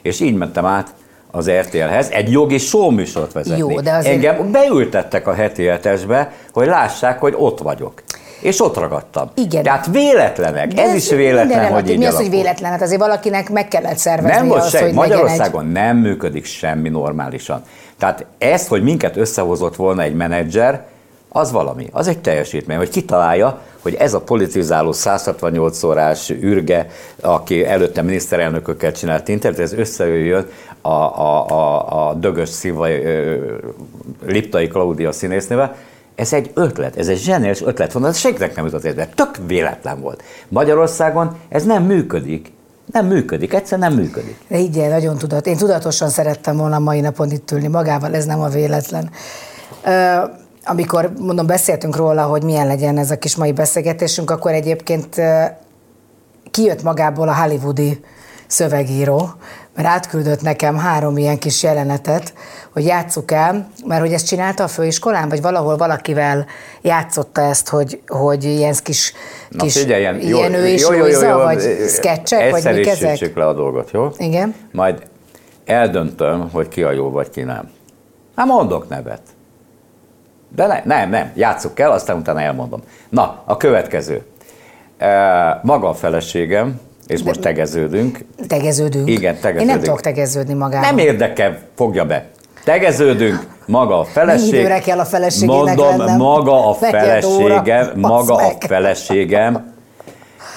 És 0.01 0.19
így 0.19 0.35
mentem 0.35 0.65
át 0.65 0.93
az 1.31 1.49
RTL-hez, 1.49 2.09
egy 2.09 2.31
jogi 2.31 2.57
show 2.57 2.89
műsort 2.89 3.33
vezetni. 3.33 3.59
Jó, 3.73 3.81
de 3.81 3.91
azért- 3.93 4.15
Engem 4.15 4.51
beültettek 4.51 5.27
a 5.27 5.33
heti 5.33 5.63
hetesbe, 5.65 6.31
hogy 6.53 6.67
lássák, 6.67 7.19
hogy 7.19 7.33
ott 7.37 7.59
vagyok. 7.59 7.93
És 8.39 8.61
ott 8.61 8.77
ragadtam. 8.77 9.29
Igen. 9.33 9.63
Tehát 9.63 9.87
véletlenek. 9.91 10.67
De 10.67 10.81
ez, 10.81 10.95
is 10.95 11.09
véletlen, 11.09 11.47
minden 11.47 11.71
hogy 11.71 11.89
így 11.89 11.97
Mi 11.97 12.05
az, 12.05 12.15
hogy 12.15 12.29
véletlen? 12.29 12.71
Hát 12.71 12.81
azért 12.81 12.99
valakinek 12.99 13.49
meg 13.49 13.67
kellett 13.67 13.97
szervezni 13.97 14.37
Nem 14.37 14.47
volt 14.47 14.61
azt, 14.61 14.71
hogy 14.71 14.81
legyen 14.81 15.03
egy... 15.03 15.09
Magyarországon 15.09 15.65
nem 15.65 15.97
működik 15.97 16.45
semmi 16.45 16.89
normálisan. 16.89 17.61
Tehát 17.97 18.25
ezt, 18.37 18.67
hogy 18.67 18.83
minket 18.83 19.17
összehozott 19.17 19.75
volna 19.75 20.01
egy 20.01 20.15
menedzser, 20.15 20.85
az 21.29 21.51
valami, 21.51 21.87
az 21.91 22.07
egy 22.07 22.19
teljesítmény, 22.19 22.77
hogy 22.77 22.89
kitalálja, 22.89 23.61
hogy 23.81 23.93
ez 23.93 24.13
a 24.13 24.21
politizáló 24.21 24.91
168 24.91 25.83
órás 25.83 26.29
űrge, 26.29 26.87
aki 27.21 27.65
előtte 27.65 28.01
miniszterelnököket 28.01 28.97
csinált 28.97 29.27
internet, 29.27 29.59
ez 29.59 29.73
összejöjjön 29.73 30.47
a, 30.81 30.89
a, 30.89 31.49
a, 31.49 32.09
a 32.09 32.13
dögös 32.13 32.49
szívai 32.49 33.03
Liptai 34.25 34.67
Klaudia 34.67 35.11
színésznővel, 35.11 35.75
ez 36.17 36.33
egy 36.33 36.51
ötlet, 36.53 36.97
ez 36.97 37.07
egy 37.07 37.17
zseniális 37.17 37.61
ötlet 37.61 37.91
van, 37.91 38.05
ez 38.05 38.17
senkinek 38.17 38.55
nem 38.55 38.65
jutott 38.65 38.85
eszbe, 38.85 39.07
tök 39.15 39.37
véletlen 39.47 40.01
volt. 40.01 40.23
Magyarországon 40.47 41.37
ez 41.49 41.63
nem 41.63 41.83
működik. 41.83 42.51
Nem 42.91 43.05
működik, 43.05 43.53
egyszer 43.53 43.79
nem 43.79 43.93
működik. 43.93 44.37
De 44.47 44.57
így 44.57 44.87
nagyon 44.89 45.17
tudat. 45.17 45.47
Én 45.47 45.57
tudatosan 45.57 46.09
szerettem 46.09 46.57
volna 46.57 46.79
mai 46.79 46.99
napon 46.99 47.31
itt 47.31 47.51
ülni 47.51 47.67
magával, 47.67 48.15
ez 48.15 48.25
nem 48.25 48.41
a 48.41 48.47
véletlen. 48.47 49.09
Uh, 49.85 50.29
amikor, 50.65 51.11
mondom, 51.19 51.45
beszéltünk 51.45 51.95
róla, 51.95 52.23
hogy 52.23 52.43
milyen 52.43 52.67
legyen 52.67 52.97
ez 52.97 53.11
a 53.11 53.17
kis 53.17 53.35
mai 53.35 53.51
beszélgetésünk, 53.51 54.29
akkor 54.29 54.51
egyébként 54.51 55.15
kijött 56.51 56.83
magából 56.83 57.27
a 57.27 57.35
hollywoodi 57.35 57.99
szövegíró, 58.47 59.29
mert 59.77 59.89
átküldött 59.89 60.41
nekem 60.41 60.77
három 60.77 61.17
ilyen 61.17 61.37
kis 61.37 61.63
jelenetet, 61.63 62.33
hogy 62.73 62.85
játsszuk 62.85 63.31
el, 63.31 63.69
mert 63.85 64.01
hogy 64.01 64.13
ezt 64.13 64.27
csinálta 64.27 64.63
a 64.63 64.67
főiskolán, 64.67 65.29
vagy 65.29 65.41
valahol 65.41 65.77
valakivel 65.77 66.45
játszotta 66.81 67.41
ezt, 67.41 67.69
hogy, 67.69 68.01
hogy 68.07 68.43
ilyen 68.43 68.75
kis, 68.83 69.13
Na, 69.49 69.63
kis 69.63 69.77
figyelj, 69.77 70.01
ilyen, 70.01 70.21
jó, 70.21 70.43
ő 70.43 70.67
és 70.67 70.81
jó, 70.81 70.93
jó, 70.93 71.05
jó, 71.05 71.21
jó, 71.21 71.37
vagy 71.37 71.61
sketchek, 71.87 72.51
vagy 72.51 72.75
mik 72.75 72.87
ezek? 72.87 73.35
Le 73.35 73.45
a 73.45 73.53
dolgot, 73.53 73.91
jó? 73.91 74.09
Igen. 74.17 74.55
Majd 74.71 75.07
eldöntöm, 75.65 76.49
hogy 76.51 76.67
ki 76.67 76.83
a 76.83 76.91
jó, 76.91 77.11
vagy 77.11 77.29
ki 77.29 77.41
nem. 77.41 77.69
Hát 78.35 78.45
mondok 78.45 78.89
nevet. 78.89 79.21
De 80.55 80.67
ne, 80.67 80.81
nem, 80.85 81.09
nem, 81.09 81.31
játsszuk 81.35 81.79
el, 81.79 81.91
aztán 81.91 82.17
utána 82.17 82.41
elmondom. 82.41 82.81
Na, 83.09 83.41
a 83.45 83.57
következő. 83.57 84.25
E, 84.97 85.59
maga 85.63 85.89
a 85.89 85.93
feleségem, 85.93 86.79
és 87.07 87.23
most 87.23 87.39
tegeződünk. 87.39 88.19
Tegeződünk? 88.47 89.09
Igen, 89.09 89.33
tegeződünk. 89.33 89.61
Én 89.61 89.67
nem 89.67 89.79
tudok 89.79 90.01
tegeződni 90.01 90.53
magával. 90.53 90.89
Nem 90.89 90.97
érdekel, 90.97 91.59
fogja 91.75 92.05
be. 92.05 92.25
Tegeződünk, 92.63 93.47
maga 93.65 93.99
a 93.99 94.03
feleség. 94.03 94.51
Mennyi 94.51 94.59
időre 94.59 94.79
kell 94.79 94.99
a 94.99 95.05
feleségének 95.05 95.55
Mondom, 95.55 95.97
lennem? 95.97 96.17
maga 96.17 96.69
a 96.69 96.73
feleségem, 96.73 97.91
maga 97.95 98.35
a 98.35 98.53
feleségem, 98.59 99.75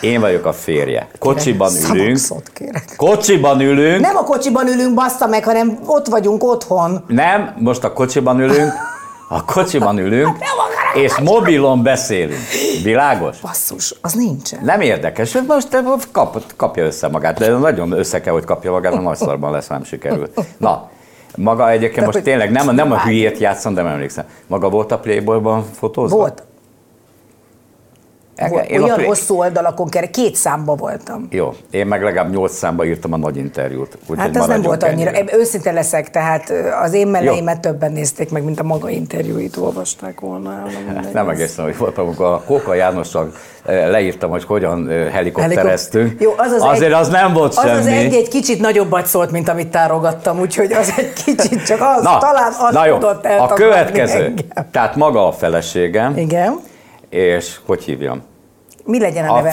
én 0.00 0.20
vagyok 0.20 0.44
a 0.46 0.52
férje. 0.52 1.08
Kocsiban 1.18 1.72
ülünk. 1.90 2.16
Szavakszót 2.16 2.50
kérek. 2.54 2.84
Kocsiban 2.96 3.60
ülünk. 3.60 4.00
Nem 4.00 4.16
a 4.16 4.22
kocsiban 4.22 4.66
ülünk, 4.66 4.94
bassza 4.94 5.26
meg, 5.26 5.44
hanem 5.44 5.78
ott 5.86 6.06
vagyunk 6.06 6.44
otthon. 6.44 7.04
Nem, 7.06 7.54
most 7.58 7.84
a 7.84 7.92
kocsiban 7.92 8.40
ülünk. 8.40 8.72
A 9.32 9.44
kocsiban 9.44 9.98
ülünk, 9.98 10.36
és 10.94 11.18
mobilon 11.18 11.82
beszélünk. 11.82 12.40
Világos? 12.82 13.40
Basszus, 13.40 13.94
az 14.00 14.12
nincsen. 14.12 14.60
Nem 14.64 14.80
érdekes, 14.80 15.36
most 15.46 15.82
kap, 16.12 16.42
kapja 16.56 16.84
össze 16.84 17.08
magát, 17.08 17.38
de 17.38 17.48
nagyon 17.50 17.92
össze 17.92 18.20
kell, 18.20 18.32
hogy 18.32 18.44
kapja 18.44 18.70
magát, 18.70 18.92
a 18.92 19.00
nagy 19.00 19.16
szarban 19.16 19.50
lesz, 19.52 19.66
nem 19.66 19.84
sikerül. 19.84 20.30
Na, 20.58 20.88
maga 21.36 21.70
egyébként 21.70 22.04
most 22.04 22.16
hogy- 22.16 22.22
tényleg 22.26 22.50
nem, 22.50 22.74
nem 22.74 22.92
a 22.92 23.00
hülyét 23.00 23.38
játszom, 23.38 23.74
de 23.74 23.82
nem 23.82 23.92
emlékszem. 23.92 24.24
Maga 24.46 24.68
volt 24.68 24.92
a 24.92 24.98
Playboyban 24.98 25.64
fotózva? 25.78 26.16
Volt. 26.16 26.42
Én 28.40 28.80
a 28.80 28.82
Olyan 28.82 28.94
Play- 28.94 29.06
hosszú 29.08 29.38
oldalakon 29.38 29.88
kell, 29.88 30.06
két 30.06 30.34
számba 30.36 30.74
voltam. 30.74 31.26
Jó, 31.30 31.52
én 31.70 31.86
meg 31.86 32.02
legalább 32.02 32.30
nyolc 32.32 32.52
számba 32.52 32.84
írtam 32.84 33.12
a 33.12 33.16
nagy 33.16 33.36
interjút. 33.36 33.98
Úgyhogy 34.00 34.18
Hát 34.18 34.36
az 34.36 34.46
nem 34.46 34.62
volt 34.62 34.82
annyira. 34.82 35.10
ennyire. 35.10 35.36
Őszinte 35.36 35.72
leszek, 35.72 36.10
tehát 36.10 36.52
az 36.82 36.92
én 36.92 37.06
meleimet 37.06 37.60
többen 37.60 37.92
nézték 37.92 38.30
meg, 38.30 38.44
mint 38.44 38.60
a 38.60 38.62
maga 38.62 38.88
interjúit 38.88 39.56
olvasták 39.56 40.20
volna. 40.20 40.50
el, 40.52 41.04
nem 41.12 41.28
egészen 41.28 41.66
úgy 41.66 41.76
voltam, 41.76 42.04
amikor 42.06 42.26
a 42.26 42.42
Kóka 42.46 42.74
Jánossal 42.74 43.32
leírtam, 43.66 44.30
hogy 44.30 44.44
hogyan 44.44 44.88
helikoptereztünk. 45.12 46.20
Jó, 46.20 46.34
az 46.36 46.52
az 46.52 46.62
Azért 46.62 46.92
egy, 46.92 47.00
az 47.00 47.08
nem 47.08 47.32
volt 47.32 47.54
az 47.56 47.64
semmi. 47.64 47.78
Az 47.78 47.86
egy, 47.86 48.14
egy 48.14 48.28
kicsit 48.28 48.60
nagyobbat 48.60 49.06
szólt, 49.06 49.30
mint 49.30 49.48
amit 49.48 49.68
tárogattam, 49.68 50.38
úgyhogy 50.40 50.72
az 50.72 50.92
egy 50.96 51.12
kicsit 51.12 51.62
csak 51.64 51.80
az, 51.80 52.02
talán 52.02 52.52
az 52.60 52.74
na 52.74 52.86
jó, 52.86 52.94
tudott 52.94 53.24
a 53.24 53.46
következő. 53.54 54.24
engem. 54.24 54.46
Tehát 54.70 54.96
maga 54.96 55.26
a 55.26 55.32
feleségem, 55.32 56.16
Igen. 56.16 56.60
és 57.08 57.56
hogy 57.66 57.82
hívjam? 57.82 58.22
Mi 58.90 58.98
legyen 59.00 59.28
a, 59.28 59.34
neve? 59.40 59.52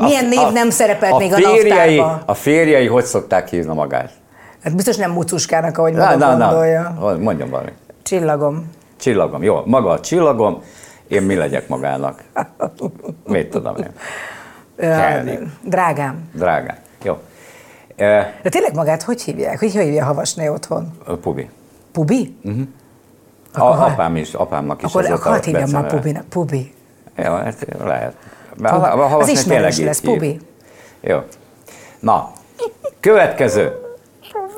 Milyen 0.00 0.24
név 0.24 0.52
nem 0.52 0.70
szerepelt 0.70 1.18
még 1.18 1.32
a 1.32 1.36
férjei, 1.36 1.96
naptárban? 1.96 2.22
A 2.26 2.34
férjei 2.34 2.86
hogy 2.86 3.04
szokták 3.04 3.48
hívni 3.48 3.74
magát? 3.74 4.10
Hát 4.62 4.74
biztos 4.76 4.96
nem 4.96 5.10
mucuskának, 5.10 5.78
ahogy 5.78 5.92
Na, 5.92 6.04
maga 6.04 6.16
na, 6.16 6.36
na, 6.36 6.48
gondolja. 6.48 7.18
mondjam 7.20 7.50
valami. 7.50 7.72
Csillagom. 8.02 8.70
Csillagom, 9.00 9.42
jó, 9.42 9.60
maga 9.64 9.90
a 9.90 10.00
csillagom, 10.00 10.62
én 11.08 11.22
mi 11.22 11.34
legyek 11.34 11.68
magának? 11.68 12.22
Mit 13.26 13.50
tudom 13.50 13.76
én? 13.76 13.90
Henrik. 14.90 15.38
Drágám. 15.62 16.28
Drágám. 16.34 16.76
Jó. 17.02 17.18
De 17.96 18.48
tényleg 18.48 18.74
magát 18.74 19.02
hogy 19.02 19.22
hívják? 19.22 19.58
Hogy 19.58 19.70
hívja 19.72 20.02
a 20.02 20.06
havasné 20.06 20.48
otthon? 20.48 20.98
Pubi. 21.20 21.50
Pubi? 21.92 22.36
A, 23.54 23.60
Akkor 23.60 23.76
ha- 23.76 23.84
apám 23.84 24.16
is, 24.16 24.34
apámnak 24.34 24.82
is 24.82 24.88
Akkor 24.88 25.02
ez 25.02 25.08
volt 25.08 25.22
hadd 25.22 25.38
a 25.38 25.42
hívjam 25.42 25.70
már. 25.70 25.86
Pubinak. 25.86 26.24
Pubi. 26.24 26.74
Jó, 27.16 27.32
hát 27.32 27.66
lehet. 27.84 28.14
De 28.58 28.68
Pubi. 28.68 28.84
a- 28.84 29.02
a 29.02 29.06
havasné 29.06 29.32
Az 29.32 29.38
ismerős 29.38 29.78
lesz, 29.78 29.98
így. 30.02 30.04
Pubi. 30.04 30.40
Jó. 31.00 31.18
Na, 32.00 32.32
következő. 33.00 33.72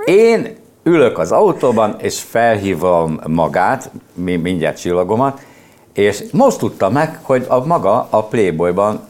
Én 0.05 0.57
ülök 0.83 1.19
az 1.19 1.33
autóban, 1.33 1.97
és 2.01 2.21
felhívom 2.23 3.21
magát, 3.27 3.91
mi- 4.15 4.37
mindjárt 4.37 4.79
csillagomat, 4.81 5.41
és 5.93 6.25
most 6.33 6.59
tudtam 6.59 6.93
meg, 6.93 7.19
hogy 7.23 7.45
a 7.49 7.65
maga 7.67 8.07
a 8.11 8.23
Playboyban 8.25 9.01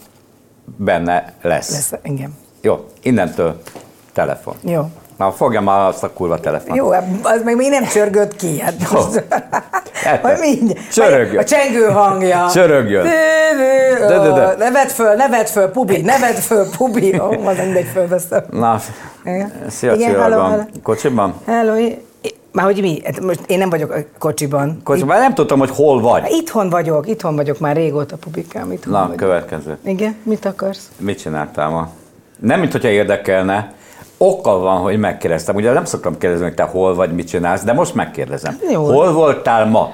benne 0.77 1.35
lesz. 1.42 1.70
Lesz, 1.70 1.92
igen. 2.03 2.35
Jó, 2.61 2.85
innentől 3.03 3.62
telefon. 4.12 4.55
Jó. 4.64 4.85
Na, 5.16 5.33
fogjam 5.33 5.64
már 5.64 5.88
azt 5.88 6.02
a 6.02 6.12
kurva 6.12 6.40
telefon. 6.40 6.76
Jó, 6.76 6.90
az 7.22 7.42
meg 7.44 7.57
még 7.57 7.70
nem 7.70 7.85
csörgött 7.85 8.37
ki. 8.37 8.61
Hát 8.61 8.74
Jó. 8.92 8.98
most... 8.98 9.24
Hát, 9.92 10.22
Majd 10.22 10.40
mindjárt. 10.40 10.92
csörögjön. 10.92 11.38
A 11.38 11.44
csengő 11.44 11.87
hangja. 11.87 12.48
Csörögjön. 12.52 13.02
De, 13.02 14.07
De, 14.07 14.18
de. 14.33 14.55
Ne 14.59 14.70
vedd 14.70 14.87
föl, 14.87 15.14
ne 15.14 15.29
vedd 15.29 15.44
föl, 15.44 15.68
Pubi, 15.70 16.00
ne 16.00 16.18
vedd 16.18 16.35
föl, 16.35 16.66
Pubi. 16.76 17.20
Ó, 17.20 17.46
az 17.46 17.57
mindegy, 17.57 17.87
fölveszem. 17.92 18.44
Na, 18.50 18.81
Igen. 19.24 19.52
szia 19.68 19.94
Igen, 19.94 20.20
hello, 20.20 20.48
hello. 20.48 20.62
Kocsiban? 20.83 21.35
Hello, 21.46 21.74
már 22.52 22.64
hogy 22.64 22.81
mi? 22.81 23.00
Hát 23.05 23.20
Most 23.20 23.40
én 23.46 23.59
nem 23.59 23.70
vagyok 23.70 23.90
a 23.90 23.96
kocsiban. 24.18 24.81
Kocsiban, 24.85 25.18
nem 25.18 25.35
tudtam, 25.35 25.59
hogy 25.59 25.70
hol 25.70 26.00
vagy. 26.00 26.22
Itt, 26.24 26.40
itthon 26.40 26.70
vagyok, 26.70 27.09
itthon 27.09 27.37
vagyok 27.37 27.59
már 27.59 27.76
régóta, 27.76 28.16
Pubikám, 28.16 28.72
itthon 28.72 28.92
Na, 28.92 29.00
vagyok. 29.00 29.16
következő. 29.16 29.79
Igen, 29.85 30.16
mit 30.22 30.44
akarsz? 30.44 30.90
Mit 30.98 31.18
csináltál 31.20 31.68
ma? 31.68 31.88
Nem, 32.40 32.61
mint 32.61 32.72
hogyha 32.72 32.88
érdekelne. 32.88 33.72
Okkal 34.18 34.59
van, 34.59 34.76
hogy 34.76 34.98
megkérdeztem. 34.98 35.55
Ugye 35.55 35.72
nem 35.72 35.85
szoktam 35.85 36.18
kérdezni, 36.18 36.44
hogy 36.44 36.55
te 36.55 36.62
hol 36.62 36.94
vagy, 36.94 37.14
mit 37.14 37.29
csinálsz, 37.29 37.62
de 37.64 37.72
most 37.72 37.94
megkérdezem. 37.94 38.59
Jó. 38.70 38.85
Hol 38.85 39.12
voltál 39.12 39.66
ma? 39.66 39.90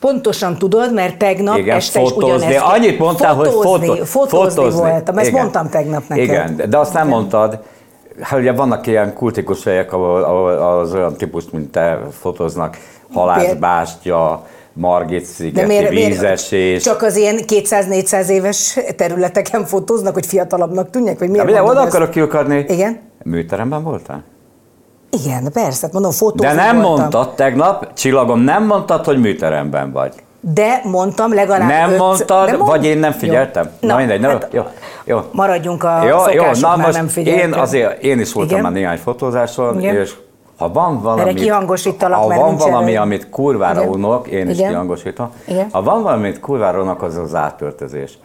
Pontosan 0.00 0.56
tudod, 0.56 0.92
mert 0.92 1.18
tegnap 1.18 1.56
Igen, 1.56 1.76
este 1.76 2.00
is 2.00 2.08
fotózni. 2.08 2.46
ugyanezt. 2.46 2.64
Annyit 2.74 2.98
mondtál, 2.98 3.34
fotózni, 3.34 3.86
hogy 3.88 4.08
fotó, 4.08 4.38
fotózni, 4.38 4.80
voltam, 4.80 5.18
ezt 5.18 5.28
Igen. 5.28 5.40
mondtam 5.40 5.68
tegnap 5.68 6.02
neked. 6.08 6.24
Igen, 6.24 6.62
de 6.68 6.78
azt 6.78 6.92
nem 6.92 7.08
mondtad. 7.08 7.58
Hát 8.20 8.38
ugye 8.38 8.52
vannak 8.52 8.86
ilyen 8.86 9.14
kultikus 9.14 9.64
helyek, 9.64 9.92
ahol, 9.92 10.22
ahol 10.22 10.50
az 10.50 10.94
olyan 10.94 11.16
típust, 11.16 11.52
mint 11.52 11.70
te 11.70 11.98
fotóznak, 12.20 12.76
halászbástya, 13.12 14.46
Margit 14.80 15.24
szigeti, 15.24 15.88
vízesés. 15.88 16.82
Csak 16.82 17.02
az 17.02 17.16
ilyen 17.16 17.38
200-400 17.46 18.28
éves 18.28 18.78
területeken 18.96 19.64
fotóznak, 19.66 20.14
hogy 20.14 20.26
fiatalabbnak 20.26 20.90
tűnjek? 20.90 21.18
Vagy 21.18 21.30
Na, 21.30 21.44
miért 21.44 21.58
mondod 21.58 21.70
oda 21.76 21.80
ezt? 21.86 21.94
akarok 21.94 22.10
kiukadni. 22.10 22.64
Igen? 22.68 23.00
Műteremben 23.24 23.82
voltál? 23.82 24.22
Igen, 25.24 25.52
persze, 25.52 25.78
hát 25.82 25.92
mondom, 25.92 26.10
fotózni 26.10 26.46
De 26.46 26.62
nem 26.62 26.74
voltam. 26.76 26.90
mondtad 27.00 27.34
tegnap, 27.34 27.92
csillagom, 27.94 28.40
nem 28.40 28.64
mondtad, 28.66 29.04
hogy 29.04 29.20
műteremben 29.20 29.92
vagy. 29.92 30.12
De 30.40 30.80
mondtam 30.84 31.34
legalább 31.34 31.68
Nem 31.68 31.84
ötször- 31.84 31.98
mondtad, 31.98 32.50
de 32.50 32.56
mond- 32.56 32.70
vagy 32.70 32.84
én 32.84 32.98
nem 32.98 33.12
figyeltem? 33.12 33.70
Jó. 33.80 33.88
Na, 33.88 33.96
mindegy, 33.96 34.20
na, 34.20 34.28
hát 34.28 34.48
jó, 34.52 34.62
jó. 35.04 35.18
Maradjunk 35.32 35.84
a 35.84 36.02
Jó, 36.04 36.18
jó, 36.32 36.44
na 36.60 36.76
most 36.76 36.92
nem 36.92 37.06
figyeltem. 37.08 37.48
én 37.48 37.54
azért, 37.58 38.02
én 38.02 38.20
is 38.20 38.32
voltam 38.32 38.50
Igen? 38.58 38.62
már 38.62 38.72
néhány 38.72 38.98
fotózáson, 38.98 39.78
Igen. 39.80 39.96
és 39.96 40.14
ha 40.58 40.72
van 40.72 41.00
valami, 41.00 41.34
kihangosítalak, 41.34 42.20
ha 42.20 42.26
mert 42.26 42.40
van 42.40 42.56
valami, 42.56 42.90
erő. 42.92 43.00
amit 43.00 43.28
kurvára 43.30 43.80
Igen. 43.80 43.92
unok, 43.92 44.26
én 44.28 44.48
is 44.48 44.56
Igen. 44.56 44.68
kihangosítom, 44.68 45.30
Igen. 45.46 45.68
ha 45.72 45.82
van 45.82 46.02
valami, 46.02 46.22
amit 46.22 46.40
kurvára 46.40 46.82
unok, 46.82 47.02
az 47.02 47.16
az 47.16 47.34
átöltözés. 47.34 48.18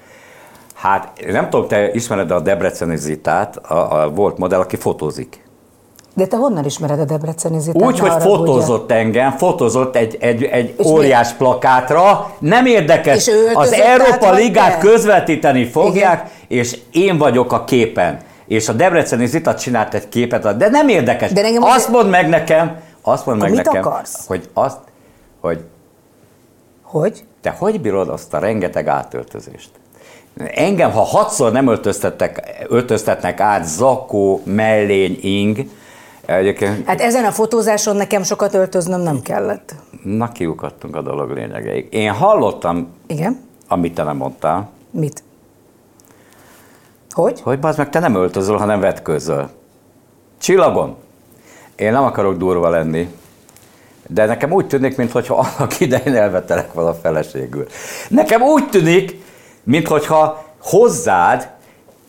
Hát 0.74 1.12
nem 1.32 1.50
tudom, 1.50 1.67
te 1.67 1.91
ismered 1.91 2.32
a 2.32 2.39
Debreceni 2.39 2.98
Zitát, 2.98 3.56
a, 3.58 4.02
a 4.02 4.10
volt 4.10 4.38
modell, 4.38 4.60
aki 4.60 4.76
fotózik. 4.76 5.43
De 6.15 6.28
te 6.28 6.38
honnan 6.38 6.65
ismered 6.65 7.00
a 7.00 7.06
Debreceni 7.06 7.60
Zitát? 7.60 7.82
Úgy, 7.82 8.00
hogy 8.00 8.12
fotózott 8.22 8.91
engem, 8.91 9.32
fotózott 9.32 9.96
egy, 9.96 10.17
egy, 10.19 10.43
egy 10.43 10.74
És 10.78 10.86
óriás 10.86 11.32
plakátra, 11.32 12.32
nem 12.39 12.65
érdekes, 12.65 13.30
az 13.54 13.72
Európa 13.72 14.32
Ligát 14.32 14.80
te? 14.80 14.88
közvetíteni 14.88 15.65
fogják, 15.65 16.30
és 16.48 16.78
én 16.91 17.17
vagyok 17.17 17.54
a 17.54 17.63
képen. 17.63 18.19
És 18.45 18.69
a 18.69 18.73
Debreceni 18.73 19.25
Zita 19.25 19.56
csinált 19.56 19.93
egy 19.93 20.10
képet, 20.10 20.58
de 20.58 20.69
nem 20.69 20.88
érdekes. 20.88 21.32
De 21.32 21.43
engem 21.43 21.63
azt 21.63 21.89
mondd 21.89 22.10
meg 22.10 22.29
nekem, 22.29 22.79
azt 23.01 23.25
mondd 23.25 23.39
meg 23.39 23.49
mit 23.51 23.63
nekem, 23.65 23.82
akarsz? 23.88 24.27
hogy 24.27 24.49
azt, 24.53 24.79
hogy 25.39 25.63
Hogy? 26.82 27.23
Te 27.41 27.49
hogy 27.49 27.82
bírod 27.82 28.10
azt 28.10 28.34
a 28.34 28.39
rengeteg 28.39 28.88
átöltözést? 28.88 29.69
Engem, 30.56 30.91
ha 30.91 31.01
hatszor 31.01 31.51
nem 31.51 31.67
öltöztettek, 31.67 32.65
öltöztetnek 32.69 33.39
át 33.39 33.65
zakó, 33.65 34.41
mellény, 34.45 35.19
ing, 35.21 35.58
egyébként, 36.25 36.88
Hát 36.88 37.01
ezen 37.01 37.25
a 37.25 37.32
fotózáson 37.32 37.95
nekem 37.95 38.23
sokat 38.23 38.53
öltöznöm 38.53 39.01
nem 39.01 39.21
kellett. 39.21 39.75
na 40.03 40.32
kiukadtunk 40.32 40.95
a 40.95 41.01
dolog 41.01 41.32
lényegeig. 41.32 41.88
Én 41.91 42.12
hallottam, 42.12 42.88
Igen? 43.08 43.39
amit 43.67 43.93
te 43.93 44.03
nem 44.03 44.17
mondtál, 44.17 44.69
Mit? 44.91 45.23
Hogy? 47.13 47.41
hogy 47.41 47.60
bazd 47.60 47.78
meg, 47.78 47.89
te 47.89 47.99
nem 47.99 48.15
öltözöl, 48.15 48.58
hanem 48.58 48.80
vetközöl. 48.80 49.49
Csillagon. 50.39 50.95
Én 51.76 51.91
nem 51.91 52.04
akarok 52.04 52.38
durva 52.38 52.69
lenni, 52.69 53.10
de 54.08 54.26
nekem 54.26 54.52
úgy 54.52 54.67
tűnik, 54.67 54.97
mintha 54.97 55.36
annak 55.36 55.80
idején 55.80 56.15
elvettelek 56.15 56.73
vala 56.73 56.93
feleségül. 56.93 57.67
Nekem 58.10 58.41
úgy 58.41 58.69
tűnik, 58.69 59.21
mintha 59.63 60.45
hozzád 60.60 61.49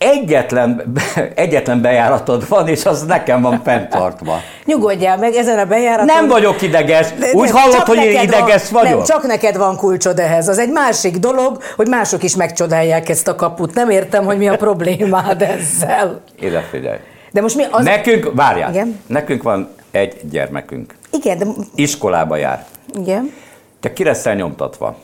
egyetlen, 0.05 0.93
egyetlen 1.35 1.81
bejáratod 1.81 2.49
van, 2.49 2.69
és 2.69 2.85
az 2.85 3.03
nekem 3.03 3.43
van 3.43 3.61
fenntartva. 3.65 4.41
Nyugodjál 4.65 5.17
meg, 5.19 5.35
ezen 5.35 5.59
a 5.59 5.65
bejáraton... 5.65 6.07
Nem 6.07 6.29
vagyok 6.29 6.63
ideges. 6.63 7.13
De- 7.19 7.31
Úgy 7.33 7.53
nem, 7.53 7.57
hallod, 7.57 7.87
hogy 7.87 7.97
én 7.97 8.23
ideges 8.23 8.71
van, 8.71 8.83
vagyok? 8.83 8.97
Nem, 8.97 9.07
csak 9.07 9.27
neked 9.27 9.57
van 9.57 9.77
kulcsod 9.77 10.19
ehhez. 10.19 10.49
Az 10.49 10.59
egy 10.59 10.71
másik 10.71 11.17
dolog, 11.17 11.63
hogy 11.77 11.89
mások 11.89 12.23
is 12.23 12.37
megcsodálják 12.37 13.09
ezt 13.09 13.29
a 13.29 13.35
kaput. 13.35 13.75
Nem 13.75 13.91
értem, 13.91 14.25
hogy 14.25 14.39
mi 14.39 14.49
a 14.49 14.57
problémád 14.57 15.43
ezzel. 15.59 16.21
Ide 16.41 16.61
figyelj. 16.71 16.99
De 17.31 17.41
most 17.41 17.57
mi 17.57 17.65
az... 17.71 17.85
Nekünk, 17.85 18.31
várjál, 18.35 18.71
Igen? 18.71 19.01
nekünk 19.07 19.43
van 19.43 19.69
egy 19.91 20.17
gyermekünk. 20.31 20.95
Igen, 21.11 21.39
de... 21.39 21.45
Iskolába 21.75 22.37
jár. 22.37 22.65
Igen. 23.01 23.33
Te 23.81 23.93
ki 23.93 24.05
leszel 24.05 24.35
nyomtatva? 24.35 24.97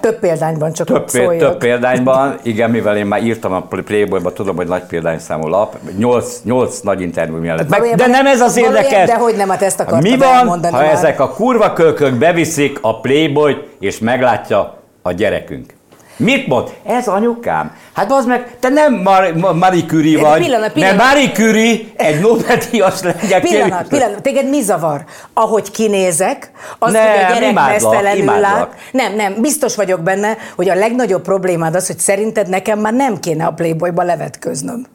Több 0.00 0.18
példányban 0.18 0.72
csak 0.72 0.86
Több, 0.86 1.08
szóljak. 1.08 1.38
több 1.38 1.56
példányban, 1.58 2.38
igen, 2.42 2.70
mivel 2.70 2.96
én 2.96 3.06
már 3.06 3.22
írtam 3.22 3.52
a 3.52 3.60
Playboyba, 3.60 4.32
tudom, 4.32 4.56
hogy 4.56 4.66
nagy 4.66 4.82
példányszámú 4.82 5.48
lap, 5.48 5.76
nyolc, 5.98 6.40
nyolc 6.42 6.80
nagy 6.80 7.00
interjú 7.00 7.36
mellett. 7.36 7.68
Meg, 7.68 7.94
de 7.94 8.06
nem 8.06 8.26
ez 8.26 8.40
az 8.40 8.56
érdekes. 8.56 9.08
de 9.08 9.14
hogy 9.16 9.36
nem, 9.36 9.48
hát 9.48 9.62
ezt 9.62 9.80
akartam 9.80 10.10
Mi 10.10 10.16
van, 10.16 10.28
elmondani 10.28 10.74
ha 10.74 10.80
már. 10.80 10.92
ezek 10.92 11.20
a 11.20 11.28
kurva 11.28 11.72
kölkök 11.72 12.14
beviszik 12.14 12.78
a 12.80 13.00
Playboyt, 13.00 13.68
és 13.80 13.98
meglátja 13.98 14.74
a 15.02 15.12
gyerekünk? 15.12 15.74
Mit 16.16 16.46
mond? 16.46 16.68
Ez 16.86 17.08
anyukám. 17.08 17.70
Hát 17.92 18.12
az 18.12 18.24
meg, 18.24 18.56
te 18.60 18.68
nem 18.68 18.94
Mar- 18.94 19.34
Ma- 19.34 19.52
Marie 19.52 19.84
Curie 19.84 20.20
vagy, 20.20 20.42
pillanat, 20.42 20.72
pillanat. 20.72 20.96
mert 20.96 21.08
Marie 21.14 21.30
Curie 21.32 21.78
egy 21.96 22.20
Nobel-díjas 22.20 23.02
legyen. 23.02 23.40
Pillanat, 23.40 23.88
pillanat, 23.88 24.22
téged 24.22 24.48
mi 24.48 24.60
zavar? 24.62 25.04
Ahogy 25.34 25.70
kinézek, 25.70 26.50
az, 26.78 26.92
Nem, 26.92 27.02
hogy 27.08 27.10
a 27.24 27.28
gyerek 27.34 27.50
imádlak, 27.50 27.70
mesztelenül 27.72 28.22
imádlak. 28.22 28.52
lát. 28.52 28.74
Nem, 28.92 29.14
nem, 29.14 29.34
biztos 29.40 29.76
vagyok 29.76 30.00
benne, 30.00 30.36
hogy 30.56 30.68
a 30.68 30.74
legnagyobb 30.74 31.22
problémád 31.22 31.74
az, 31.74 31.86
hogy 31.86 31.98
szerinted 31.98 32.48
nekem 32.48 32.78
már 32.78 32.92
nem 32.92 33.18
kéne 33.20 33.46
a 33.46 33.50
Playboyba 33.52 34.02
levetköznöm. 34.02 34.86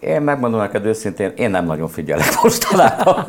Én 0.00 0.20
megmondom 0.20 0.60
neked 0.60 0.86
őszintén, 0.86 1.32
én 1.36 1.50
nem 1.50 1.64
nagyon 1.64 1.88
figyelek 1.88 2.42
mostanában. 2.42 3.24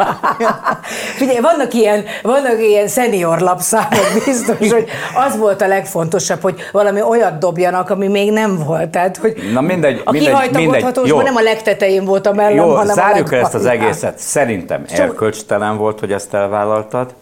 Figyelj, 1.20 1.40
vannak 1.40 1.74
ilyen, 1.74 2.04
vannak 2.24 2.60
ilyen 2.60 2.88
senior 2.88 3.40
lapszámok, 3.40 4.06
biztos, 4.26 4.72
hogy 4.72 4.86
az 5.28 5.38
volt 5.38 5.62
a 5.62 5.68
legfontosabb, 5.68 6.42
hogy 6.42 6.60
valami 6.72 7.02
olyat 7.02 7.38
dobjanak, 7.38 7.90
ami 7.90 8.08
még 8.08 8.32
nem 8.32 8.58
volt. 8.66 8.90
Tehát, 8.90 9.18
hogy 9.18 9.36
Na 9.54 9.62
mindegy, 9.62 10.02
a 10.06 10.12
mindegy, 10.12 10.52
mindegy. 10.54 10.84
nem 11.24 11.36
a 11.36 11.42
legtetején 11.42 12.06
volt 12.06 12.28
a 12.28 12.34
mellem, 12.34 12.56
Jó, 12.56 12.76
hanem 12.76 12.96
zárjuk 12.96 13.32
a 13.32 13.36
le 13.36 13.42
ezt 13.42 13.54
az 13.54 13.66
egészet. 13.66 14.18
Szerintem 14.18 14.86
Csak- 14.86 15.00
erkölcstelen 15.00 15.78
volt, 15.78 16.00
hogy 16.00 16.12
ezt 16.12 16.34
elvállaltad. 16.34 17.14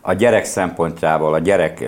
A 0.00 0.12
gyerek 0.12 0.44
szempontjából, 0.44 1.34
a 1.34 1.38
gyerek 1.38 1.84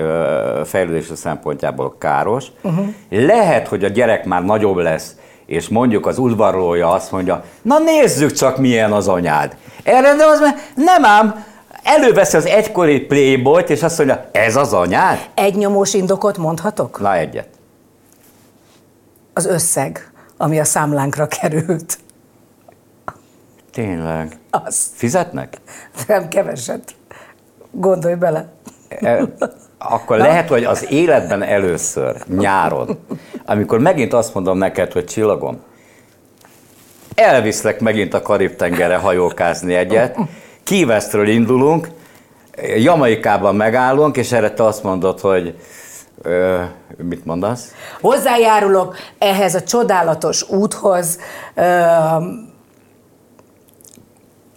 fejlődése 0.64 1.14
szempontjából 1.14 1.94
káros. 1.98 2.44
Uh-huh. 2.62 2.86
Lehet, 3.10 3.68
hogy 3.68 3.84
a 3.84 3.88
gyerek 3.88 4.24
már 4.24 4.44
nagyobb 4.44 4.76
lesz, 4.76 5.16
és 5.46 5.68
mondjuk 5.68 6.06
az 6.06 6.18
udvarlója 6.18 6.90
azt 6.90 7.12
mondja, 7.12 7.44
na 7.62 7.78
nézzük 7.78 8.32
csak 8.32 8.58
milyen 8.58 8.92
az 8.92 9.08
anyád. 9.08 9.56
Erre 9.82 10.14
de 10.14 10.24
az 10.24 10.40
mert 10.40 10.56
nem 10.74 11.04
ám, 11.04 11.44
előveszi 11.82 12.36
az 12.36 12.46
egykori 12.46 13.00
playboyt, 13.00 13.70
és 13.70 13.82
azt 13.82 13.98
mondja, 13.98 14.28
ez 14.32 14.56
az 14.56 14.72
anyád? 14.72 15.28
Egy 15.34 15.54
nyomós 15.54 15.94
indokot 15.94 16.38
mondhatok? 16.38 17.00
Na 17.00 17.14
egyet. 17.14 17.48
Az 19.32 19.46
összeg, 19.46 20.10
ami 20.36 20.60
a 20.60 20.64
számlánkra 20.64 21.26
került. 21.26 21.98
Tényleg. 23.72 24.38
Az. 24.50 24.90
Fizetnek? 24.94 25.56
Nem 26.06 26.28
keveset. 26.28 26.94
Gondolj 27.70 28.14
bele. 28.14 28.52
E, 28.88 29.28
Akkor 29.88 30.16
lehet, 30.16 30.48
hogy 30.48 30.64
az 30.64 30.86
életben 30.90 31.42
először, 31.42 32.16
nyáron, 32.28 32.98
amikor 33.46 33.78
megint 33.78 34.12
azt 34.12 34.34
mondom 34.34 34.58
neked, 34.58 34.92
hogy 34.92 35.04
csillagom, 35.04 35.62
elviszlek 37.14 37.80
megint 37.80 38.14
a 38.14 38.22
Karib-tengerre 38.22 38.96
hajókázni 38.96 39.74
egyet, 39.74 40.18
Kívesztről 40.64 41.28
indulunk, 41.28 41.88
Jamaikában 42.76 43.56
megállunk, 43.56 44.16
és 44.16 44.32
erre 44.32 44.50
te 44.50 44.64
azt 44.64 44.82
mondod, 44.82 45.20
hogy 45.20 45.54
ö, 46.22 46.62
mit 46.96 47.24
mondasz? 47.24 47.74
Hozzájárulok 48.00 48.96
ehhez 49.18 49.54
a 49.54 49.62
csodálatos 49.62 50.48
úthoz. 50.50 51.18
Ö, 51.54 51.74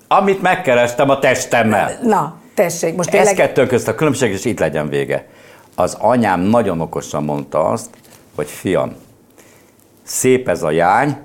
Amit 0.07 0.41
megkerestem 0.41 1.09
a 1.09 1.19
testemmel. 1.19 1.99
na, 2.01 2.35
tessék, 2.57 2.95
most 2.95 3.09
Ez 3.09 3.15
tényleg... 3.15 3.35
kettő 3.35 3.67
közt 3.67 3.87
a 3.87 3.95
különbség, 3.95 4.31
és 4.31 4.45
itt 4.45 4.59
legyen 4.59 4.89
vége. 4.89 5.27
Az 5.75 5.93
anyám 5.99 6.39
nagyon 6.39 6.81
okosan 6.81 7.23
mondta 7.23 7.65
azt, 7.65 7.89
hogy 8.35 8.47
fiam, 8.47 8.95
szép 10.03 10.47
ez 10.49 10.63
a 10.63 10.71
jány, 10.71 11.17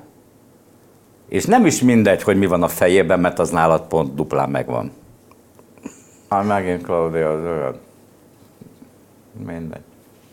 és 1.28 1.44
nem 1.44 1.66
is 1.66 1.80
mindegy, 1.80 2.22
hogy 2.22 2.38
mi 2.38 2.46
van 2.46 2.62
a 2.62 2.68
fejében, 2.68 3.20
mert 3.20 3.38
az 3.38 3.50
nálad 3.50 3.86
pont 3.86 4.14
duplán 4.14 4.50
megvan. 4.50 4.92
Hát 6.28 6.46
megint 6.46 6.82
Claudia 6.82 7.30
az 7.32 7.44
olyan. 7.44 7.76
Mindegy. 9.46 9.91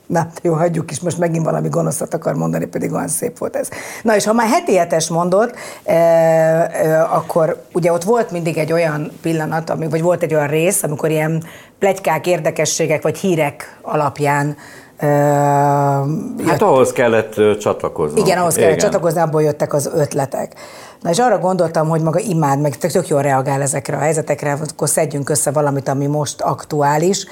Na, 0.10 0.28
jó, 0.42 0.54
hagyjuk 0.54 0.92
is, 0.92 1.00
most 1.00 1.18
megint 1.18 1.46
valami 1.46 1.70
gonoszat 1.70 2.14
akar 2.14 2.34
mondani, 2.36 2.66
pedig 2.66 2.94
olyan 2.94 3.08
szép 3.08 3.38
volt 3.38 3.56
ez. 3.56 3.70
Na 4.02 4.16
és 4.16 4.26
ha 4.26 4.34
már 4.34 4.48
heti 4.48 4.76
hetes 4.76 5.10
mondod, 5.10 5.54
e, 5.84 5.94
e, 5.94 7.04
akkor 7.04 7.64
ugye 7.74 7.92
ott 7.92 8.04
volt 8.04 8.32
mindig 8.32 8.58
egy 8.58 8.72
olyan 8.72 9.12
pillanat, 9.22 9.70
ami, 9.70 9.90
vagy 9.90 10.02
volt 10.02 10.24
egy 10.24 10.34
olyan 10.34 10.48
rész, 10.48 10.84
amikor 10.84 11.10
ilyen 11.10 11.44
plegykák, 11.80 12.28
érdekességek 12.28 13.02
vagy 13.02 13.18
hírek 13.18 13.78
alapján 13.82 14.58
e, 15.00 15.08
Hát 16.46 16.62
ahhoz 16.62 16.92
kellett 16.92 17.60
csatlakozni. 17.60 18.20
Igen, 18.20 18.38
ahhoz 18.38 18.56
kellett 18.56 18.80
csatlakozni, 18.80 19.20
abból 19.20 19.44
jöttek 19.44 19.74
az 19.74 19.90
ötletek. 19.96 20.54
Na 21.02 21.10
és 21.10 21.20
arra 21.20 21.38
gondoltam, 21.38 21.90
hogy 21.90 22.02
maga 22.02 22.20
imád, 22.20 22.62
meg 22.62 22.78
tök 22.78 23.08
jól 23.08 23.22
reagál 23.22 23.62
ezekre 23.62 23.96
a 23.96 24.00
helyzetekre, 24.00 24.58
akkor 24.72 24.90
szedjünk 24.90 25.30
össze 25.30 25.52
valamit, 25.52 25.88
ami 25.88 26.06
most 26.06 26.42
aktuális. 26.42 27.26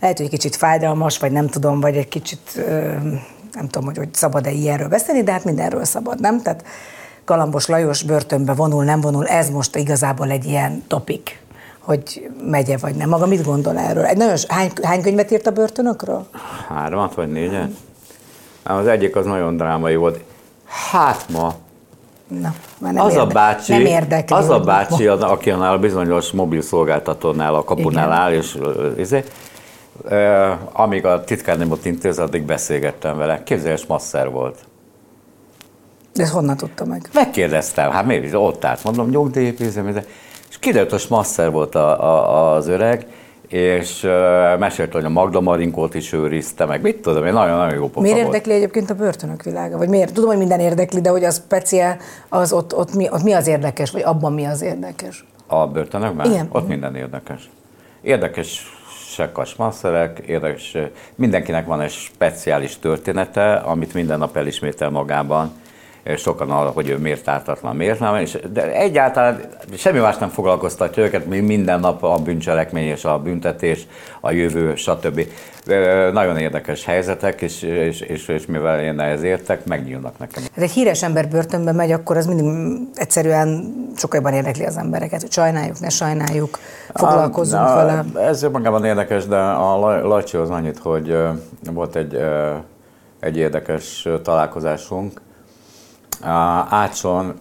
Lehet, 0.00 0.16
hogy 0.16 0.26
egy 0.26 0.32
kicsit 0.32 0.56
fájdalmas, 0.56 1.18
vagy 1.18 1.32
nem 1.32 1.48
tudom, 1.48 1.80
vagy 1.80 1.96
egy 1.96 2.08
kicsit, 2.08 2.64
nem 3.52 3.68
tudom, 3.68 3.84
hogy, 3.86 3.96
hogy 3.96 4.14
szabad-e 4.14 4.50
ilyenről 4.50 4.88
beszélni, 4.88 5.22
de 5.22 5.32
hát 5.32 5.44
mindenről 5.44 5.84
szabad, 5.84 6.20
nem? 6.20 6.42
Tehát 6.42 6.64
Galambos 7.24 7.66
Lajos 7.66 8.02
börtönbe 8.02 8.52
vonul, 8.52 8.84
nem 8.84 9.00
vonul, 9.00 9.26
ez 9.26 9.50
most 9.50 9.76
igazából 9.76 10.30
egy 10.30 10.44
ilyen 10.44 10.84
topik, 10.88 11.43
hogy 11.84 12.30
megye 12.50 12.76
vagy 12.76 12.94
nem. 12.94 13.08
Maga 13.08 13.26
mit 13.26 13.44
gondol 13.44 13.78
erről? 13.78 14.04
Egy 14.04 14.16
nagyon, 14.16 14.36
hány, 14.48 14.70
hány 14.82 15.02
könyvet 15.02 15.30
írt 15.30 15.46
a 15.46 15.50
börtönökről? 15.50 16.26
Háromat 16.68 17.14
vagy 17.14 17.28
négyet? 17.32 17.70
Ám 18.62 18.76
Az 18.76 18.86
egyik 18.86 19.16
az 19.16 19.24
nagyon 19.26 19.56
drámai 19.56 19.96
volt. 19.96 20.20
Hát 20.90 21.24
ma 21.32 21.54
Na, 22.28 22.54
már 22.78 22.92
nem, 22.92 23.04
az 23.04 23.14
a 23.16 23.20
érde- 23.20 23.34
bácsi, 23.34 23.72
nem 23.72 23.84
érdekli. 23.86 24.36
az 24.36 24.48
a 24.48 24.60
bácsi, 24.60 25.06
az, 25.06 25.20
aki 25.22 25.50
annál 25.50 25.72
a 25.72 25.78
bizonyos 25.78 26.30
mobil 26.30 26.60
szolgáltatónál, 26.62 27.54
a 27.54 27.64
kapunál 27.64 28.06
Igen. 28.06 28.18
áll, 28.18 28.32
és 28.32 28.58
izé, 28.98 29.24
amíg 30.72 31.06
a 31.06 31.24
titkárném 31.24 31.70
ott 31.70 31.84
intéz, 31.84 32.18
addig 32.18 32.42
beszélgettem 32.42 33.16
vele. 33.16 33.42
Képzeles 33.42 33.86
masszer 33.86 34.30
volt. 34.30 34.58
De 36.14 36.22
ezt 36.22 36.32
honnan 36.32 36.56
tudta 36.56 36.84
meg? 36.84 37.08
Megkérdeztem, 37.14 37.90
hát 37.90 38.06
miért 38.06 38.34
ott 38.34 38.64
állt, 38.64 38.84
mondom, 38.84 39.08
nyugdíjépízem, 39.08 39.92
de 39.92 40.04
kiderült, 40.64 40.90
hogy 40.90 41.06
masszer 41.08 41.50
volt 41.50 41.74
a, 41.74 42.02
a, 42.02 42.54
az 42.54 42.66
öreg, 42.66 43.06
és 43.48 44.02
uh, 44.02 44.10
mesélte, 44.58 44.92
hogy 44.92 45.04
a 45.04 45.08
Magda 45.08 45.40
Marinkót 45.40 45.94
is 45.94 46.12
őrizte, 46.12 46.64
meg 46.64 46.82
mit 46.82 46.96
tudom 46.96 47.26
én, 47.26 47.32
nagyon-nagyon 47.32 47.74
jó 47.74 47.86
pofa 47.86 48.00
Miért 48.00 48.16
volt. 48.16 48.26
érdekli 48.26 48.52
egyébként 48.52 48.90
a 48.90 48.94
börtönök 48.94 49.42
világa? 49.42 49.78
Vagy 49.78 49.88
miért? 49.88 50.12
Tudom, 50.12 50.28
hogy 50.28 50.38
minden 50.38 50.60
érdekli, 50.60 51.00
de 51.00 51.10
hogy 51.10 51.24
az 51.24 51.42
speciál, 51.44 51.96
az 52.28 52.52
ott, 52.52 52.76
ott, 52.76 52.94
mi, 52.94 53.08
ott 53.10 53.22
mi 53.22 53.32
az 53.32 53.46
érdekes, 53.46 53.90
vagy 53.90 54.02
abban 54.02 54.32
mi 54.32 54.44
az 54.44 54.62
érdekes? 54.62 55.24
A 55.46 55.66
börtönökben? 55.66 56.30
Igen. 56.30 56.48
Ott 56.52 56.68
minden 56.68 56.96
érdekes. 56.96 57.50
Érdekesek 58.02 59.38
a 59.38 59.44
smasszerek, 59.44 60.18
érdekes, 60.18 60.76
mindenkinek 61.14 61.66
van 61.66 61.80
egy 61.80 61.90
speciális 61.90 62.78
története, 62.78 63.54
amit 63.54 63.94
minden 63.94 64.18
nap 64.18 64.36
elismétel 64.36 64.90
magában, 64.90 65.52
sokan 66.16 66.50
arra, 66.50 66.68
hogy 66.68 66.88
ő 66.88 66.98
miért 66.98 67.28
ártatlan, 67.28 67.76
miért 67.76 67.98
nem, 67.98 68.16
és, 68.16 68.38
de 68.52 68.72
egyáltalán 68.72 69.40
semmi 69.76 69.98
más 69.98 70.16
nem 70.16 70.28
foglalkoztatja 70.28 71.02
őket, 71.02 71.26
mint 71.26 71.46
minden 71.46 71.80
nap 71.80 72.02
a 72.02 72.16
bűncselekmény 72.16 72.88
és 72.88 73.04
a 73.04 73.18
büntetés, 73.18 73.86
a 74.20 74.30
jövő, 74.30 74.74
stb. 74.74 75.20
Nagyon 76.12 76.36
érdekes 76.36 76.84
helyzetek, 76.84 77.40
és, 77.40 77.62
és, 77.62 78.00
és, 78.00 78.28
és 78.28 78.46
mivel 78.46 78.80
én 78.80 79.00
ehhez 79.00 79.22
értek, 79.22 79.64
megnyílnak 79.64 80.18
nekem. 80.18 80.42
Ez 80.54 80.62
egy 80.62 80.70
híres 80.70 81.02
ember 81.02 81.28
börtönbe 81.28 81.72
megy, 81.72 81.92
akkor 81.92 82.16
az 82.16 82.26
mindig 82.26 82.78
egyszerűen 82.94 83.74
sokkal 83.96 84.20
jobban 84.20 84.32
érdekli 84.32 84.64
az 84.64 84.76
embereket, 84.76 85.20
hogy 85.20 85.32
sajnáljuk, 85.32 85.80
ne 85.80 85.88
sajnáljuk, 85.88 86.58
foglalkozzunk 86.94 87.62
a, 87.62 87.72
a, 87.72 87.76
vele. 87.76 88.04
Ez 88.26 88.42
magában 88.42 88.84
érdekes, 88.84 89.26
de 89.26 89.36
a 89.36 89.76
Lajcsi 90.06 90.36
az 90.36 90.50
annyit, 90.50 90.78
hogy 90.78 91.16
volt 91.72 91.96
egy, 91.96 92.20
egy 93.20 93.36
érdekes 93.36 94.08
találkozásunk. 94.22 95.20
Ácson 96.68 97.34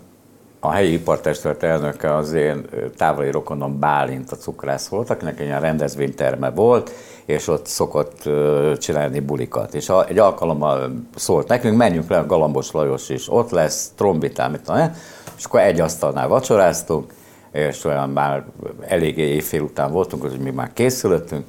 a 0.59 0.71
helyi 0.71 0.93
ipartestület 0.93 1.63
elnöke 1.63 2.15
az 2.15 2.33
én 2.33 2.65
távoli 2.97 3.31
rokonom 3.31 3.79
Bálint, 3.79 4.31
a 4.31 4.35
cukrász 4.35 4.87
volt, 4.87 5.09
akinek 5.09 5.39
egy 5.39 5.45
ilyen 5.45 5.61
rendezvényterme 5.61 6.49
volt, 6.49 6.91
és 7.25 7.47
ott 7.47 7.65
szokott 7.65 8.29
csinálni 8.77 9.19
bulikat. 9.19 9.73
És 9.73 9.91
egy 10.07 10.17
alkalommal 10.17 10.91
szólt 11.15 11.47
nekünk, 11.47 11.77
menjünk 11.77 12.09
le, 12.09 12.17
a 12.17 12.25
Galambos 12.25 12.71
Lajos 12.71 13.09
is 13.09 13.31
ott 13.31 13.49
lesz, 13.49 13.91
trombitál, 13.95 14.49
mit 14.49 14.61
tudom, 14.61 14.91
és 15.37 15.45
akkor 15.45 15.59
egy 15.59 15.79
asztalnál 15.79 16.27
vacsoráztunk, 16.27 17.13
és 17.51 17.83
olyan 17.83 18.09
már 18.09 18.45
eléggé 18.87 19.21
évfél 19.21 19.61
után 19.61 19.91
voltunk, 19.91 20.21
hogy 20.21 20.39
mi 20.39 20.51
már 20.51 20.73
készülöttünk, 20.73 21.45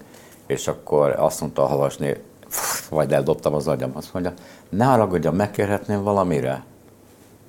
és 0.46 0.68
akkor 0.68 1.14
azt 1.18 1.40
mondta 1.40 1.62
a 1.62 1.66
havasné, 1.66 2.20
vagy 2.90 3.12
eldobtam 3.12 3.54
az 3.54 3.68
agyam, 3.68 3.90
azt 3.94 4.12
mondja, 4.12 4.32
ne 4.68 4.84
haragudjam, 4.84 5.34
megkérhetném 5.34 6.02
valamire? 6.02 6.64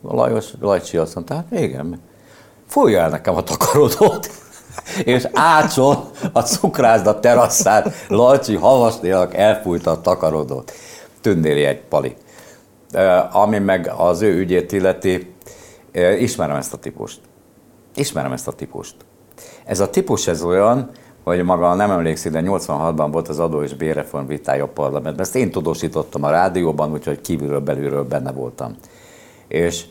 Lajos, 0.07 0.53
Lajcsi 0.59 0.97
azt 0.97 1.15
mondta, 1.15 1.33
hát 1.33 1.45
igen, 1.51 2.01
fújja 2.67 2.99
el 2.99 3.09
nekem 3.09 3.35
a 3.35 3.43
takarodót. 3.43 4.29
és 5.03 5.27
ácsol 5.33 6.09
a 6.31 6.41
cukrászda 6.41 7.19
teraszán 7.19 7.93
Lajcsi 8.07 8.55
havasnélag 8.55 9.33
elfújta 9.33 9.91
a 9.91 10.01
takarodót. 10.01 10.71
Tündéri 11.21 11.63
egy 11.63 11.81
pali. 11.81 12.15
Ami 13.31 13.59
meg 13.59 13.91
az 13.97 14.21
ő 14.21 14.37
ügyét 14.37 14.71
illeti, 14.71 15.35
ismerem 16.19 16.55
ezt 16.55 16.73
a 16.73 16.77
típust. 16.77 17.19
Ismerem 17.95 18.31
ezt 18.31 18.47
a 18.47 18.51
típust. 18.51 18.95
Ez 19.65 19.79
a 19.79 19.89
típus 19.89 20.27
ez 20.27 20.43
olyan, 20.43 20.89
hogy 21.23 21.43
maga 21.43 21.73
nem 21.73 21.91
emlékszik, 21.91 22.31
de 22.31 22.41
86-ban 22.43 23.07
volt 23.11 23.27
az 23.27 23.39
adó 23.39 23.61
és 23.61 23.73
bérreform 23.73 24.27
vitája 24.27 24.63
a 24.63 24.67
parlamentben. 24.67 25.25
Ezt 25.25 25.35
én 25.35 25.51
tudósítottam 25.51 26.23
a 26.23 26.29
rádióban, 26.29 26.91
úgyhogy 26.91 27.21
kívülről 27.21 27.59
belülről 27.59 28.03
benne 28.03 28.31
voltam. 28.31 28.75
És 29.47 29.85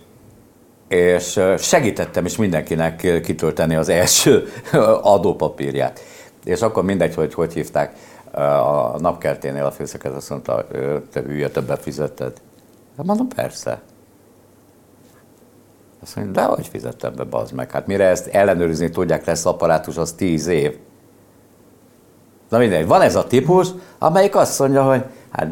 és 0.89 1.41
segítettem 1.59 2.25
is 2.25 2.37
mindenkinek 2.37 3.21
kitölteni 3.23 3.75
az 3.75 3.89
első 3.89 4.49
adópapírját. 5.03 6.01
És 6.45 6.63
akkor 6.63 6.85
mindegy, 6.85 7.15
hogy 7.15 7.35
hogy 7.35 7.53
hívták, 7.53 7.95
a 8.33 8.99
napkelténél 8.99 9.65
a 9.65 9.71
főszeket 9.71 10.13
azt 10.13 10.31
mondta, 10.31 10.67
te 11.13 11.21
hülye, 11.21 11.49
többet 11.49 11.83
fizetted. 11.83 12.33
Hát 12.97 13.07
mondom, 13.07 13.29
persze. 13.29 13.81
Azt 16.03 16.17
mondja, 16.17 16.43
de 16.43 16.43
hogy 16.43 16.67
fizettem 16.67 17.15
be, 17.15 17.25
bazd 17.25 17.53
meg. 17.53 17.71
Hát 17.71 17.87
mire 17.87 18.05
ezt 18.05 18.27
ellenőrizni 18.27 18.91
tudják, 18.91 19.25
lesz 19.25 19.47
apparátus, 19.47 19.97
az 19.97 20.13
tíz 20.13 20.47
év. 20.47 20.77
Na 22.49 22.59
mindegy, 22.59 22.87
van 22.87 23.01
ez 23.01 23.17
a 23.17 23.27
típus, 23.27 23.69
amelyik 23.99 24.37
azt 24.37 24.59
mondja, 24.59 24.83
hogy 24.83 25.05
hát 25.31 25.49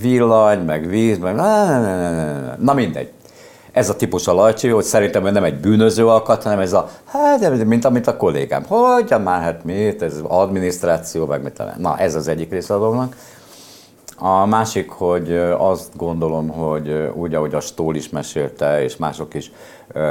villany, 0.00 0.64
meg 0.64 0.86
víz, 0.86 1.18
meg 1.18 1.34
na 2.58 2.74
mindegy 2.74 3.12
ez 3.76 3.88
a 3.88 3.96
típus 3.96 4.26
a 4.26 4.32
Lajcsi, 4.32 4.68
hogy 4.68 4.84
szerintem 4.84 5.26
ő 5.26 5.30
nem 5.30 5.44
egy 5.44 5.60
bűnöző 5.60 6.08
alkat, 6.08 6.42
hanem 6.42 6.58
ez 6.58 6.72
a, 6.72 6.88
hát, 7.04 7.64
mint 7.64 7.84
amit 7.84 8.06
a 8.06 8.16
kollégám. 8.16 8.64
Hogy 8.64 9.14
már, 9.24 9.42
hát 9.42 9.64
mit, 9.64 10.02
ez 10.02 10.20
adminisztráció, 10.22 11.26
meg 11.26 11.42
mit 11.42 11.62
Na, 11.78 11.98
ez 11.98 12.14
az 12.14 12.28
egyik 12.28 12.50
része 12.50 12.74
a 12.74 12.78
dolognak. 12.78 13.16
A 14.18 14.46
másik, 14.46 14.90
hogy 14.90 15.36
azt 15.58 15.96
gondolom, 15.96 16.48
hogy 16.48 17.10
úgy, 17.14 17.34
ahogy 17.34 17.54
a 17.54 17.60
Stól 17.60 17.96
is 17.96 18.08
mesélte, 18.08 18.82
és 18.82 18.96
mások 18.96 19.34
is 19.34 19.52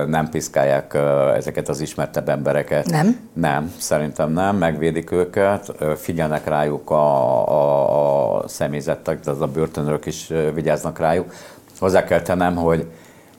nem 0.07 0.29
piszkálják 0.29 0.97
ezeket 1.35 1.69
az 1.69 1.79
ismertebb 1.79 2.29
embereket. 2.29 2.89
Nem? 2.89 3.19
Nem, 3.33 3.73
szerintem 3.77 4.31
nem, 4.31 4.57
megvédik 4.57 5.11
őket, 5.11 5.71
figyelnek 5.95 6.47
rájuk 6.47 6.89
a, 6.89 7.49
a, 7.49 8.35
a 8.35 8.47
személyzettek, 8.47 9.19
az 9.25 9.41
a 9.41 9.47
börtönök 9.47 10.05
is 10.05 10.31
vigyáznak 10.53 10.99
rájuk. 10.99 11.33
Hozzá 11.79 12.03
kell 12.03 12.21
tennem, 12.21 12.55
hogy 12.55 12.87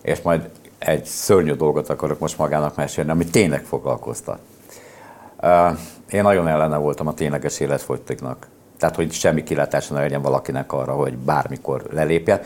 és 0.07 0.21
majd 0.23 0.49
egy 0.79 1.05
szörnyű 1.05 1.53
dolgot 1.53 1.89
akarok 1.89 2.19
most 2.19 2.39
magának 2.39 2.77
mesélni, 2.77 3.11
ami 3.11 3.25
tényleg 3.25 3.65
foglalkoztat. 3.65 4.39
Én 6.11 6.23
nagyon 6.23 6.49
ellene 6.49 6.77
voltam 6.77 7.07
a 7.07 7.15
tényleges 7.15 7.61
életfogytignak. 7.61 8.47
Tehát, 8.79 8.97
hogy 8.97 9.13
semmi 9.13 9.43
kilátása 9.43 9.95
ne 9.95 10.01
legyen 10.01 10.23
valakinek 10.23 10.73
arra, 10.73 10.93
hogy 10.93 11.17
bármikor 11.17 11.87
lelépjen. 11.91 12.41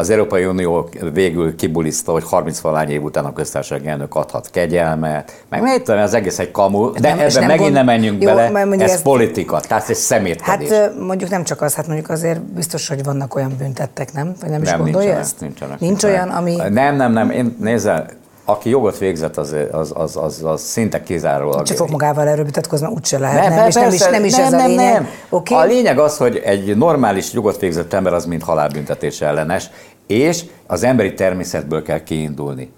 Az 0.00 0.10
Európai 0.10 0.44
Unió 0.44 0.88
végül 1.12 1.56
kibuliszta, 1.56 2.12
hogy 2.12 2.24
30 2.24 2.60
valány 2.60 2.90
év 2.90 3.02
után 3.02 3.24
a 3.24 3.32
köztársaság 3.32 3.86
elnök 3.86 4.14
adhat 4.14 4.50
kegyelmet, 4.50 5.44
meg 5.48 5.62
mit 5.62 5.82
tudom, 5.82 6.00
az 6.00 6.14
egész 6.14 6.38
egy 6.38 6.50
kamu, 6.50 6.90
de 6.92 7.08
nem, 7.08 7.18
ebben 7.18 7.46
megint 7.46 7.58
gond... 7.58 7.72
nem 7.72 7.84
menjünk 7.84 8.22
Jó, 8.22 8.34
bele, 8.34 8.66
ez, 8.84 8.90
ez 8.90 9.02
politika, 9.02 9.60
tehát 9.60 9.90
ez 9.90 9.98
szemétkedés. 9.98 10.70
Hát 10.70 10.98
mondjuk 10.98 11.30
nem 11.30 11.44
csak 11.44 11.62
az, 11.62 11.74
hát 11.74 11.86
mondjuk 11.86 12.08
azért 12.08 12.40
biztos, 12.40 12.88
hogy 12.88 13.04
vannak 13.04 13.34
olyan 13.34 13.54
büntettek, 13.58 14.12
nem? 14.12 14.34
Vagy 14.40 14.50
nem, 14.50 14.62
nem 14.62 14.62
is 14.62 14.70
gondolja 14.70 14.98
nincsenek, 14.98 15.20
ezt? 15.20 15.40
Nincsenek, 15.40 15.80
Nincs 15.80 16.04
olyan, 16.04 16.28
ami... 16.28 16.56
Nem, 16.70 16.96
nem, 16.96 17.12
nem, 17.12 17.30
én 17.30 17.56
nézzel, 17.58 18.06
aki 18.50 18.68
jogot 18.68 18.98
végzett, 18.98 19.36
az, 19.36 19.56
az, 19.70 19.92
az, 19.94 20.16
az, 20.16 20.42
az 20.44 20.62
szinte 20.62 21.02
kizárólag. 21.02 21.62
Csak 21.62 21.76
fog 21.76 21.90
magával 21.90 22.28
erről 22.28 22.44
vitatkozni, 22.44 22.86
úgyse 22.86 23.18
lehet. 23.18 23.48
Nem, 23.48 23.54
nem, 23.54 23.68
és 23.68 23.74
nem 23.74 23.92
is, 23.92 24.00
nem 24.00 24.24
is 24.24 24.32
nem, 24.32 24.44
ez 24.44 24.50
nem, 24.50 24.60
a 24.60 24.66
lényeg. 24.66 24.92
Nem. 24.92 25.08
Okay. 25.28 25.58
A 25.58 25.64
lényeg 25.64 25.98
az, 25.98 26.16
hogy 26.16 26.36
egy 26.44 26.76
normális 26.76 27.32
jogot 27.32 27.58
végzett 27.58 27.92
ember 27.92 28.12
az 28.12 28.24
mind 28.24 28.42
halálbüntetés 28.42 29.20
ellenes, 29.20 29.70
és 30.06 30.44
az 30.66 30.82
emberi 30.82 31.14
természetből 31.14 31.82
kell 31.82 32.02
kiindulni. 32.02 32.72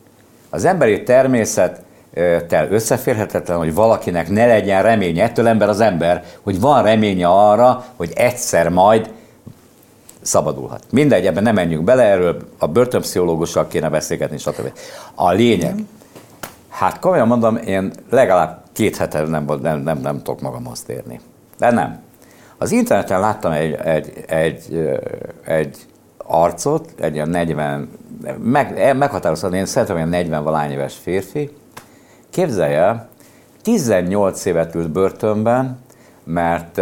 Az 0.51 0.65
emberi 0.65 1.03
természettel 1.03 2.69
összeférhetetlen, 2.71 3.59
hogy 3.59 3.75
valakinek 3.75 4.29
ne 4.29 4.47
legyen 4.47 4.83
reménye, 4.83 5.23
ettől 5.23 5.47
ember 5.47 5.69
az 5.69 5.81
ember, 5.81 6.25
hogy 6.43 6.61
van 6.61 6.83
reménye 6.83 7.27
arra, 7.27 7.85
hogy 7.97 8.13
egyszer 8.15 8.69
majd 8.69 9.11
szabadulhat. 10.23 10.85
Mindegy, 10.91 11.27
ebben 11.27 11.43
nem 11.43 11.55
menjünk 11.55 11.85
bele, 11.85 12.03
erről 12.03 12.37
a 12.59 12.67
börtönpszichológussal 12.67 13.67
kéne 13.67 13.89
beszélgetni, 13.89 14.39
stb. 14.39 14.73
A 15.15 15.31
lényeg, 15.31 15.75
hát 16.69 16.99
komolyan 16.99 17.27
mondom, 17.27 17.57
én 17.57 17.93
legalább 18.11 18.63
két 18.73 18.97
hete 18.97 19.23
nem, 19.23 19.45
nem, 19.63 19.81
nem, 19.81 19.99
nem 19.99 20.17
tudok 20.17 20.41
magamhoz 20.41 20.83
térni. 20.83 21.21
De 21.59 21.71
nem. 21.71 22.01
Az 22.59 22.71
interneten 22.71 23.21
láttam 23.21 23.53
egy, 23.53 23.73
egy, 23.73 24.13
egy, 24.27 24.91
egy 25.45 25.87
arcot, 26.17 26.95
egy 27.01 27.15
ilyen 27.15 27.29
40, 27.29 27.91
meg, 28.43 28.97
meghatározhatni, 28.97 29.59
én 29.59 29.67
szerintem 29.67 29.97
ilyen 29.97 30.09
40 30.09 30.45
valány 30.45 30.71
éves 30.71 30.95
férfi, 30.95 31.51
képzelje 32.31 32.79
el, 32.79 33.09
18 33.63 34.45
évet 34.45 34.75
ült 34.75 34.91
börtönben, 34.91 35.79
mert 36.25 36.81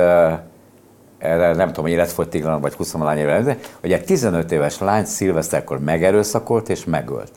erre 1.20 1.54
nem 1.54 1.68
tudom, 1.72 1.86
életfogytiglan 1.86 2.60
vagy 2.60 2.72
20 2.72 2.92
valány 2.92 3.18
éve, 3.18 3.56
hogy 3.80 3.92
egy 3.92 4.04
15 4.04 4.52
éves 4.52 4.78
lány 4.78 5.04
szilveszterkor 5.04 5.78
megerőszakolt 5.78 6.68
és 6.68 6.84
megölt. 6.84 7.32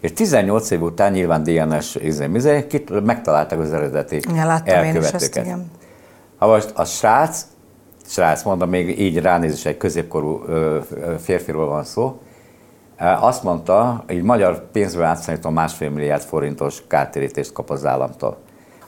És 0.00 0.12
18 0.12 0.70
év 0.70 0.82
után 0.82 1.12
nyilván 1.12 1.42
DNS 1.42 1.94
izé, 1.94 2.28
izé, 2.34 2.66
megtalálták 3.04 3.58
az 3.58 3.72
eredeti 3.72 4.20
ja, 4.34 4.60
elkövetőket. 4.64 5.46
Ha 6.36 6.46
most 6.46 6.72
a 6.74 6.84
srác 6.84 7.46
srác, 8.08 8.42
mondom, 8.42 8.68
még 8.68 9.00
így 9.00 9.18
ránézés 9.18 9.64
egy 9.64 9.76
középkorú 9.76 10.44
férfiról 11.22 11.66
van 11.66 11.84
szó, 11.84 12.20
azt 12.98 13.42
mondta, 13.42 14.04
hogy 14.06 14.22
magyar 14.22 14.70
pénzből 14.70 15.04
átszállítom 15.04 15.52
másfél 15.52 15.90
milliárd 15.90 16.22
forintos 16.22 16.82
kártérítést 16.88 17.52
kap 17.52 17.70
az 17.70 17.86
államtól. 17.86 18.36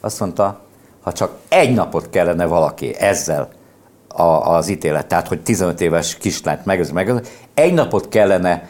Azt 0.01 0.21
mondta, 0.21 0.61
ha 1.03 1.13
csak 1.13 1.33
egy 1.49 1.75
napot 1.75 2.11
kellene 2.11 2.47
valaki 2.47 2.95
ezzel 2.99 3.49
a, 4.09 4.23
az 4.23 4.69
ítélet, 4.69 5.07
tehát 5.07 5.29
hogy 5.29 5.43
15 5.43 5.81
éves 5.81 6.17
kislányt 6.17 6.65
megőz, 6.65 6.91
megőz, 6.91 7.21
egy 7.55 7.75
napot 7.75 8.09
kellene 8.09 8.69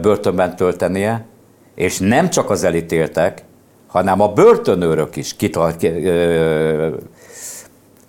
börtönben 0.00 0.56
töltenie, 0.56 1.26
és 1.74 1.98
nem 1.98 2.30
csak 2.30 2.50
az 2.50 2.64
elítéltek, 2.64 3.44
hanem 3.86 4.20
a 4.20 4.32
börtönőrök 4.32 5.16
is 5.16 5.36
kitart, 5.36 5.86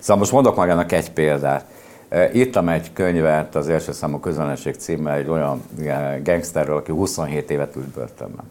Szóval 0.01 0.17
most 0.17 0.31
mondok 0.31 0.55
magának 0.55 0.91
egy 0.91 1.11
példát. 1.11 1.65
Írtam 2.33 2.69
egy 2.69 2.93
könyvet 2.93 3.55
az 3.55 3.69
első 3.69 3.91
számú 3.91 4.19
közönség 4.19 4.75
címmel 4.75 5.17
egy 5.17 5.29
olyan 5.29 5.63
gangsterről, 6.23 6.77
aki 6.77 6.91
27 6.91 7.51
évet 7.51 7.75
ült 7.75 7.87
börtönben. 7.87 8.45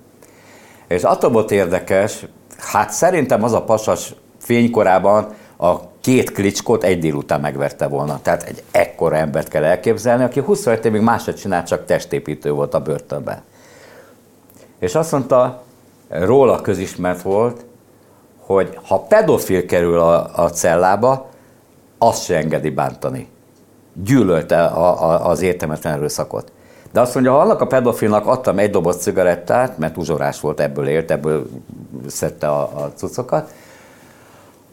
És 0.88 1.03
attól 1.03 1.30
volt 1.30 1.51
érdekes, 1.51 2.26
hát 2.59 2.90
szerintem 2.90 3.42
az 3.42 3.53
a 3.53 3.62
pasas 3.62 4.14
fénykorában 4.38 5.34
a 5.61 5.80
két 6.00 6.32
klicskot 6.32 6.84
egy 6.84 6.98
délután 6.98 7.40
megverte 7.40 7.86
volna. 7.86 8.20
Tehát 8.22 8.42
egy 8.42 8.62
ekkora 8.70 9.16
embert 9.16 9.48
kell 9.48 9.64
elképzelni, 9.64 10.24
aki 10.24 10.40
27 10.40 10.84
évig 10.84 11.00
másod 11.00 11.34
csinált, 11.34 11.66
csak 11.66 11.84
testépítő 11.84 12.50
volt 12.50 12.74
a 12.74 12.80
börtönben. 12.80 13.42
És 14.78 14.94
azt 14.94 15.12
mondta, 15.12 15.62
róla 16.08 16.61
közismert 16.61 17.22
volt, 17.22 17.64
hogy 18.38 18.78
ha 18.82 18.98
pedofil 18.98 19.66
kerül 19.66 19.98
a, 19.98 20.30
a 20.34 20.50
cellába, 20.50 21.28
azt 21.98 22.24
se 22.24 22.36
engedi 22.36 22.70
bántani. 22.70 23.28
Gyűlölte 23.92 24.64
a, 24.64 25.11
a, 25.11 25.28
az 25.28 25.40
értelmetlen 25.42 25.92
erőszakot. 25.92 26.52
De 26.92 27.00
azt 27.00 27.14
mondja, 27.14 27.32
ha 27.32 27.40
annak 27.40 27.61
a 27.61 27.66
pedofilnak 27.66 28.26
adtam 28.26 28.58
egy 28.58 28.70
doboz 28.70 28.96
cigarettát, 28.96 29.78
mert 29.78 29.96
uzsorás 29.96 30.40
volt, 30.40 30.61
ebből 30.61 30.88
élt, 30.88 31.11
ebből 31.11 31.48
szedte 32.06 32.48
a, 32.48 32.61
a 32.61 32.92
cuccokat, 32.94 33.52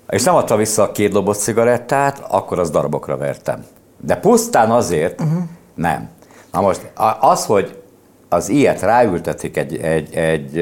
és 0.10 0.24
nem 0.24 0.36
adta 0.36 0.56
vissza 0.56 0.84
a 0.84 0.92
két 0.92 1.12
doboz 1.12 1.38
cigarettát, 1.38 2.26
akkor 2.30 2.60
az 2.60 2.70
darabokra 2.70 3.18
vertem. 3.18 3.66
De 4.02 4.16
pusztán 4.16 4.72
azért 4.72 5.22
uh-huh. 5.22 5.42
nem. 5.76 6.10
Na 6.52 6.62
most 6.62 6.92
az, 7.20 7.46
hogy 7.46 7.82
az 8.30 8.50
ilyet 8.50 8.82
ráültetik 8.82 9.58
egy, 9.58 9.78
egy, 9.78 10.16
egy, 10.16 10.58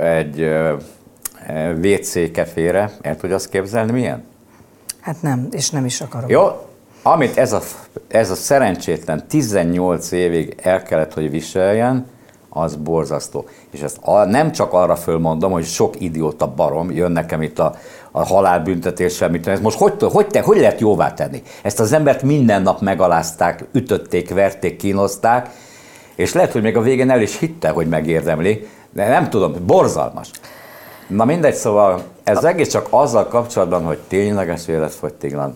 egy, 0.00 0.40
egy 1.48 1.92
WC 1.92 2.32
kefére, 2.32 2.90
el 3.00 3.16
tudja 3.16 3.36
azt 3.36 3.48
képzelni 3.48 3.92
milyen? 3.92 4.24
Hát 5.00 5.22
nem, 5.22 5.48
és 5.50 5.70
nem 5.70 5.84
is 5.84 6.00
akarom. 6.00 6.30
Jó, 6.30 6.68
amit 7.02 7.36
ez 7.36 7.52
a, 7.52 7.60
ez 8.08 8.30
a 8.30 8.34
szerencsétlen 8.34 9.26
18 9.28 10.10
évig 10.10 10.56
el 10.62 10.82
kellett, 10.82 11.14
hogy 11.14 11.30
viseljen, 11.30 12.06
az 12.48 12.76
borzasztó. 12.76 13.44
És 13.70 13.80
ezt 13.80 13.98
a, 14.00 14.24
nem 14.24 14.52
csak 14.52 14.72
arra 14.72 14.96
fölmondom, 14.96 15.52
hogy 15.52 15.64
sok 15.64 16.00
idióta 16.00 16.54
barom 16.54 16.90
jön 16.90 17.12
nekem 17.12 17.42
itt 17.42 17.58
a, 17.58 17.74
a 18.16 18.24
halálbüntetéssel, 18.24 19.28
mit 19.28 19.46
ez 19.46 19.60
most 19.60 19.78
hogy, 19.78 19.92
hogy, 20.12 20.26
te, 20.26 20.40
hogy 20.40 20.58
lehet 20.58 20.80
jóvá 20.80 21.12
tenni? 21.14 21.42
Ezt 21.62 21.80
az 21.80 21.92
embert 21.92 22.22
minden 22.22 22.62
nap 22.62 22.80
megalázták, 22.80 23.64
ütötték, 23.72 24.34
verték, 24.34 24.76
kínozták, 24.76 25.50
és 26.14 26.32
lehet, 26.32 26.52
hogy 26.52 26.62
még 26.62 26.76
a 26.76 26.80
végén 26.80 27.10
el 27.10 27.20
is 27.20 27.38
hitte, 27.38 27.68
hogy 27.68 27.88
megérdemli, 27.88 28.68
de 28.92 29.08
nem 29.08 29.30
tudom, 29.30 29.54
borzalmas. 29.66 30.30
Na 31.06 31.24
mindegy, 31.24 31.54
szóval 31.54 32.02
ez 32.24 32.44
egész 32.44 32.68
csak 32.68 32.86
azzal 32.90 33.28
kapcsolatban, 33.28 33.84
hogy 33.84 33.98
tényleges 34.08 34.68
életfogytiglan, 34.68 35.54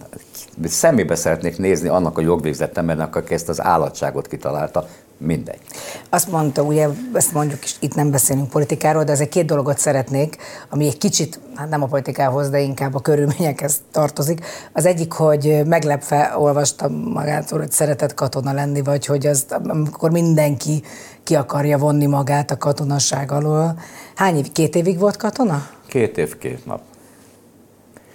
szemébe 0.64 1.14
szeretnék 1.14 1.58
nézni 1.58 1.88
annak 1.88 2.18
a 2.18 2.20
jogvégzett 2.20 2.78
embernek, 2.78 3.16
aki 3.16 3.34
ezt 3.34 3.48
az 3.48 3.62
állatságot 3.62 4.26
kitalálta, 4.26 4.86
mindegy. 5.18 5.60
Azt 6.08 6.30
mondta, 6.30 6.62
ugye, 6.62 6.88
ezt 7.12 7.32
mondjuk 7.32 7.64
is, 7.64 7.76
itt 7.80 7.94
nem 7.94 8.10
beszélünk 8.10 8.48
politikáról, 8.48 9.04
de 9.04 9.12
azért 9.12 9.30
két 9.30 9.46
dologot 9.46 9.78
szeretnék, 9.78 10.36
ami 10.68 10.86
egy 10.86 10.98
kicsit, 10.98 11.40
hát 11.54 11.68
nem 11.68 11.82
a 11.82 11.86
politikához, 11.86 12.50
de 12.50 12.60
inkább 12.60 12.94
a 12.94 13.00
körülményekhez 13.00 13.80
tartozik. 13.90 14.44
Az 14.72 14.86
egyik, 14.86 15.12
hogy 15.12 15.62
meglepve 15.66 16.34
olvastam 16.36 16.92
magától, 16.92 17.58
hogy 17.58 17.72
szeretett 17.72 18.14
katona 18.14 18.52
lenni, 18.52 18.82
vagy 18.82 19.06
hogy 19.06 19.26
az, 19.26 19.46
amikor 19.68 20.10
mindenki 20.10 20.82
ki 21.24 21.34
akarja 21.34 21.78
vonni 21.78 22.06
magát 22.06 22.50
a 22.50 22.56
katonasság 22.56 23.32
alól. 23.32 23.78
Hány 24.14 24.36
év, 24.36 24.52
két 24.52 24.74
évig 24.74 24.98
volt 24.98 25.16
katona? 25.16 25.66
Két 25.86 26.18
év, 26.18 26.38
két 26.38 26.66
nap. 26.66 26.80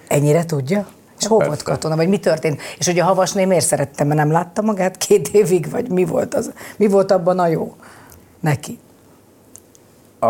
Ennyire 0.08 0.45
tudja? 0.45 0.88
És 1.24 1.30
hol 1.30 1.45
volt 1.45 1.63
katona, 1.63 1.95
vagy 1.95 2.07
mi 2.07 2.19
történt? 2.19 2.61
És 2.78 2.86
hogy 2.86 2.99
a 2.99 3.03
havasné 3.03 3.45
miért 3.45 3.65
szerette, 3.65 4.03
mert 4.03 4.19
nem 4.19 4.32
látta 4.32 4.61
magát 4.61 4.97
két 4.97 5.28
évig, 5.28 5.69
vagy 5.69 5.89
mi 5.89 6.05
volt, 6.05 6.34
az, 6.34 6.51
mi 6.78 6.88
volt 6.88 7.11
abban 7.11 7.39
a 7.39 7.47
jó 7.47 7.76
neki? 8.39 8.80
A, 10.19 10.28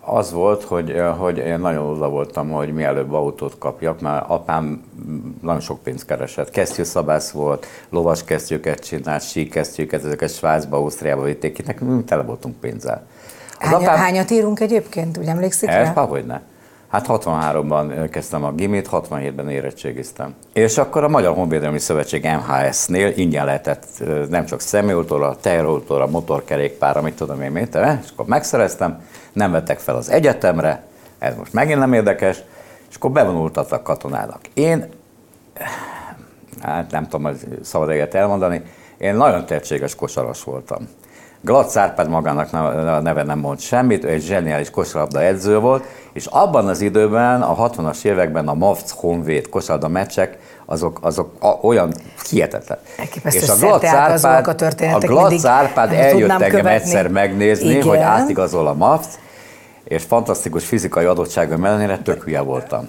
az 0.00 0.32
volt, 0.32 0.62
hogy, 0.62 1.02
hogy 1.18 1.38
én 1.38 1.58
nagyon 1.58 1.90
oda 1.90 2.08
voltam, 2.08 2.50
hogy 2.50 2.72
mielőbb 2.72 3.12
autót 3.12 3.58
kapjak, 3.58 4.00
mert 4.00 4.24
apám 4.28 4.84
nagyon 5.42 5.60
sok 5.60 5.82
pénzt 5.82 6.06
keresett. 6.06 6.50
Kesztyűszabász 6.50 7.30
volt, 7.30 7.66
lovas 7.90 8.24
kesztyűket 8.24 8.78
csinált, 8.78 9.22
síkesztyűket, 9.22 10.04
ezeket 10.04 10.34
Svájcba, 10.34 10.76
Ausztriába 10.76 11.22
vitték 11.22 11.52
ki, 11.52 11.62
nekünk 11.66 12.04
tele 12.04 12.22
voltunk 12.22 12.56
pénzzel. 12.56 13.06
Hány, 13.58 13.74
apám... 13.74 13.96
Hányat 13.96 14.30
írunk 14.30 14.60
egyébként, 14.60 15.18
úgy 15.18 15.26
emlékszik 15.26 15.68
Ez, 15.68 15.86
rá? 15.94 16.04
hogy 16.04 16.26
ne. 16.26 16.40
Hát 16.88 17.06
63-ban 17.08 18.08
kezdtem 18.10 18.44
a 18.44 18.52
gimit, 18.52 18.88
67-ben 18.92 19.48
érettségiztem. 19.48 20.34
És 20.52 20.78
akkor 20.78 21.04
a 21.04 21.08
Magyar 21.08 21.34
Honvédelmi 21.34 21.78
Szövetség 21.78 22.24
MHS-nél 22.24 23.12
ingyen 23.16 23.44
lehetett 23.44 23.84
nem 24.28 24.44
csak 24.44 24.60
személyautóra, 24.60 25.36
teherautóra, 25.36 26.06
motorkerékpára, 26.06 27.02
mit 27.02 27.14
tudom 27.14 27.42
én, 27.42 27.50
mit, 27.50 27.74
és 27.74 28.10
akkor 28.12 28.26
megszereztem, 28.26 29.02
nem 29.32 29.50
vettek 29.50 29.78
fel 29.78 29.96
az 29.96 30.10
egyetemre, 30.10 30.84
ez 31.18 31.36
most 31.36 31.52
megint 31.52 31.78
nem 31.78 31.92
érdekes, 31.92 32.42
és 32.88 32.94
akkor 32.96 33.10
bevonultattak 33.10 33.82
katonának. 33.82 34.40
Én, 34.54 34.88
hát 36.60 36.90
nem 36.90 37.02
tudom, 37.02 37.22
hogy 37.22 37.58
szabad 37.62 37.88
egyet 37.88 38.14
elmondani, 38.14 38.62
én 38.98 39.14
nagyon 39.14 39.46
tehetséges 39.46 39.94
kosaras 39.94 40.44
voltam. 40.44 40.88
Glatz 41.48 41.76
Árpád 41.76 42.08
magának 42.08 42.52
a 42.52 43.00
neve 43.00 43.22
nem 43.22 43.38
mond 43.38 43.60
semmit, 43.60 44.04
ő 44.04 44.08
egy 44.08 44.22
zseniális 44.22 44.70
kosarabda 44.70 45.22
edző 45.22 45.58
volt, 45.58 45.84
és 46.12 46.26
abban 46.26 46.68
az 46.68 46.80
időben, 46.80 47.42
a 47.42 47.68
60-as 47.68 48.04
években 48.04 48.48
a 48.48 48.54
MAFC 48.54 48.90
Honvéd 48.90 49.48
kosarabda 49.48 49.88
meccsek, 49.88 50.38
azok, 50.66 50.98
azok 51.02 51.32
olyan 51.62 51.94
hihetetlen. 52.30 52.78
És 53.22 53.48
a 53.48 53.56
Glatz 53.56 53.84
Árpád, 53.84 54.44
a, 54.80 54.94
a 54.94 54.98
Glatz 54.98 55.46
Árpád 55.46 55.92
eljött 55.92 56.30
engem 56.30 56.50
követni. 56.50 56.70
egyszer 56.70 57.08
megnézni, 57.08 57.70
Igen. 57.70 57.82
hogy 57.82 57.98
átigazol 57.98 58.66
a 58.66 58.74
MAFC, 58.74 59.18
és 59.84 60.02
fantasztikus 60.02 60.64
fizikai 60.64 61.04
adottságom 61.04 61.64
ellenére 61.64 61.98
tök 61.98 62.22
hülye 62.22 62.40
voltam. 62.40 62.88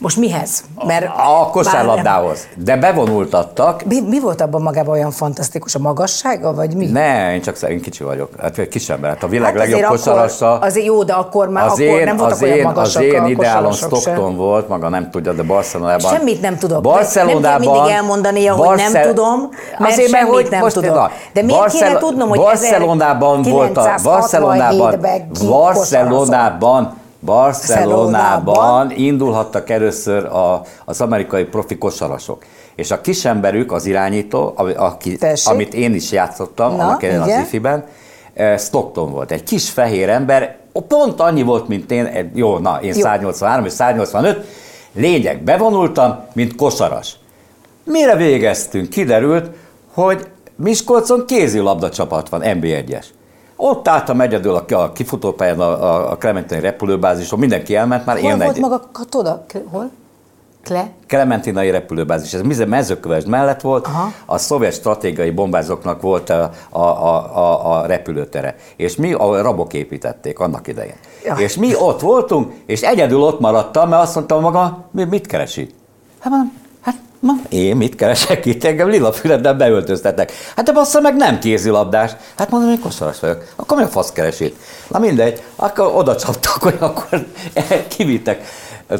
Most 0.00 0.16
mihez? 0.16 0.64
Mert 0.86 1.06
a 1.16 1.48
kosárlabdához. 1.50 2.48
De 2.56 2.76
bevonultattak. 2.76 3.84
Mi, 3.84 4.00
mi 4.00 4.20
volt 4.20 4.40
abban 4.40 4.62
magában 4.62 4.94
olyan 4.94 5.10
fantasztikus? 5.10 5.74
A 5.74 5.78
magassága, 5.78 6.54
vagy 6.54 6.74
mi? 6.74 6.86
Ne, 6.86 7.34
én 7.34 7.42
csak 7.42 7.60
én 7.60 7.80
kicsi 7.80 8.04
vagyok. 8.04 8.30
Hát 8.40 8.68
kis 8.68 8.88
ember. 8.88 9.10
Hát 9.10 9.22
a 9.22 9.28
világ 9.28 9.56
hát 9.56 9.68
legjobb 9.68 9.90
kosarasa. 9.90 10.58
Azért 10.58 10.86
jó, 10.86 11.02
de 11.02 11.12
akkor 11.12 11.48
már 11.48 11.64
az 11.64 11.72
akkor 11.72 11.84
én, 11.84 12.04
nem 12.04 12.16
voltak 12.16 12.34
az 12.34 12.42
olyan 12.42 12.62
magasak 12.62 13.02
Az 13.02 13.08
én 13.08 13.26
ideálom 13.26 13.72
Stockton 13.72 14.36
volt, 14.36 14.68
maga 14.68 14.88
nem 14.88 15.10
tudja, 15.10 15.32
de 15.32 15.42
Barcelonában. 15.42 16.12
Semmit 16.12 16.40
nem 16.40 16.58
tudok. 16.58 16.82
Barcelonában. 16.82 17.40
Nem 17.40 17.60
kell 17.60 17.72
mindig 17.74 17.92
elmondania, 17.92 18.54
hogy 18.54 18.66
Barcel... 18.66 18.90
nem 18.90 19.02
tudom, 19.14 19.48
mert 19.78 19.92
azért, 19.92 20.08
semmit 20.08 20.32
hogy 20.32 20.46
nem 20.50 20.60
most 20.60 20.74
tudok. 20.74 21.10
De 21.32 21.42
miért 21.42 21.60
Barcel... 21.60 21.88
kéne 21.88 21.98
tudnom, 21.98 22.28
hogy 22.28 22.38
Barcelonában 22.38 23.42
volt 23.42 23.76
a 23.76 23.94
Barcelonában, 24.02 25.00
Barcelonában 25.48 27.00
Barcelonában 27.24 28.90
indulhattak 28.90 29.70
először 29.70 30.24
a, 30.24 30.62
az 30.84 31.00
amerikai 31.00 31.44
profi 31.44 31.78
kosarasok. 31.78 32.44
És 32.74 32.90
a 32.90 33.00
kisemberük, 33.00 33.72
az 33.72 33.86
irányító, 33.86 34.52
aki, 34.76 35.18
amit 35.44 35.74
én 35.74 35.94
is 35.94 36.12
játszottam, 36.12 36.76
Na, 36.76 36.82
annak 36.82 37.02
az 37.02 37.28
ifiben, 37.42 37.84
eh, 38.34 38.58
Stockton 38.58 39.10
volt. 39.10 39.30
Egy 39.30 39.42
kis 39.42 39.70
fehér 39.70 40.08
ember, 40.08 40.56
pont 40.88 41.20
annyi 41.20 41.42
volt, 41.42 41.68
mint 41.68 41.90
én, 41.90 42.30
jó, 42.34 42.58
na, 42.58 42.78
én 42.82 42.94
jó. 42.94 43.00
183 43.00 43.64
és 43.64 43.72
185, 43.72 44.46
lényeg, 44.92 45.42
bevonultam, 45.42 46.24
mint 46.32 46.54
kosaras. 46.54 47.16
Mire 47.84 48.16
végeztünk? 48.16 48.88
Kiderült, 48.88 49.50
hogy 49.92 50.26
Miskolcon 50.56 51.26
kézilabda 51.26 51.90
csapat 51.90 52.28
van, 52.28 52.40
NB1-es. 52.44 53.04
Ott 53.64 53.88
álltam 53.88 54.20
egyedül 54.20 54.64
a 54.68 54.92
kifutópályán 54.92 55.60
a, 55.60 56.10
a 56.10 56.16
Clementine 56.16 56.60
repülőbázison, 56.60 57.38
mindenki 57.38 57.74
elment 57.74 58.06
már. 58.06 58.20
Hol 58.20 58.30
én 58.30 58.38
volt 58.38 58.54
egy... 58.54 58.60
maga 58.60 58.82
katoda? 58.92 59.44
Hol? 59.70 59.90
Kle? 60.62 60.90
Klementinai 61.06 61.70
repülőbázis, 61.70 62.34
ez 62.34 62.58
mezőkövesd 62.66 63.26
mellett 63.26 63.60
volt, 63.60 63.86
Aha. 63.86 64.12
a 64.26 64.38
szovjet 64.38 64.72
stratégiai 64.72 65.30
bombázóknak 65.30 66.00
volt 66.00 66.30
a, 66.30 66.50
a, 66.70 66.80
a, 66.80 67.36
a, 67.36 67.72
a 67.72 67.86
repülőtere, 67.86 68.56
és 68.76 68.96
mi 68.96 69.12
a 69.12 69.42
rabok 69.42 69.72
építették 69.72 70.38
annak 70.38 70.68
idején. 70.68 70.96
Ja. 71.24 71.34
És 71.34 71.56
mi 71.56 71.76
ott 71.76 72.00
voltunk, 72.00 72.52
és 72.66 72.80
egyedül 72.80 73.22
ott 73.22 73.40
maradtam, 73.40 73.88
mert 73.88 74.02
azt 74.02 74.14
mondtam 74.14 74.40
maga, 74.40 74.84
mit 74.90 75.26
keresi? 75.26 75.74
Hát 76.20 76.32
mondom, 76.32 76.61
Ma 77.22 77.32
én 77.48 77.76
mit 77.76 77.94
keresek 77.94 78.46
itt? 78.46 78.64
Engem 78.64 78.88
lila 78.88 79.12
füleddel 79.12 79.54
beöltöztetnek. 79.54 80.32
Hát 80.56 80.64
de 80.64 80.72
bassza 80.72 81.00
meg 81.00 81.16
nem 81.16 81.38
kézilabdás. 81.38 82.10
Hát 82.36 82.50
mondom, 82.50 82.70
hogy 82.70 82.80
kosaras 82.80 83.20
vagyok. 83.20 83.44
Akkor 83.56 83.76
mi 83.76 83.82
a 83.82 83.88
fasz 83.88 84.12
keresít? 84.12 84.56
Na 84.88 84.98
mindegy, 84.98 85.42
akkor 85.56 85.92
oda 85.94 86.16
csaptak, 86.16 86.62
hogy 86.62 86.76
akkor 86.78 87.26
kivittek. 87.96 88.44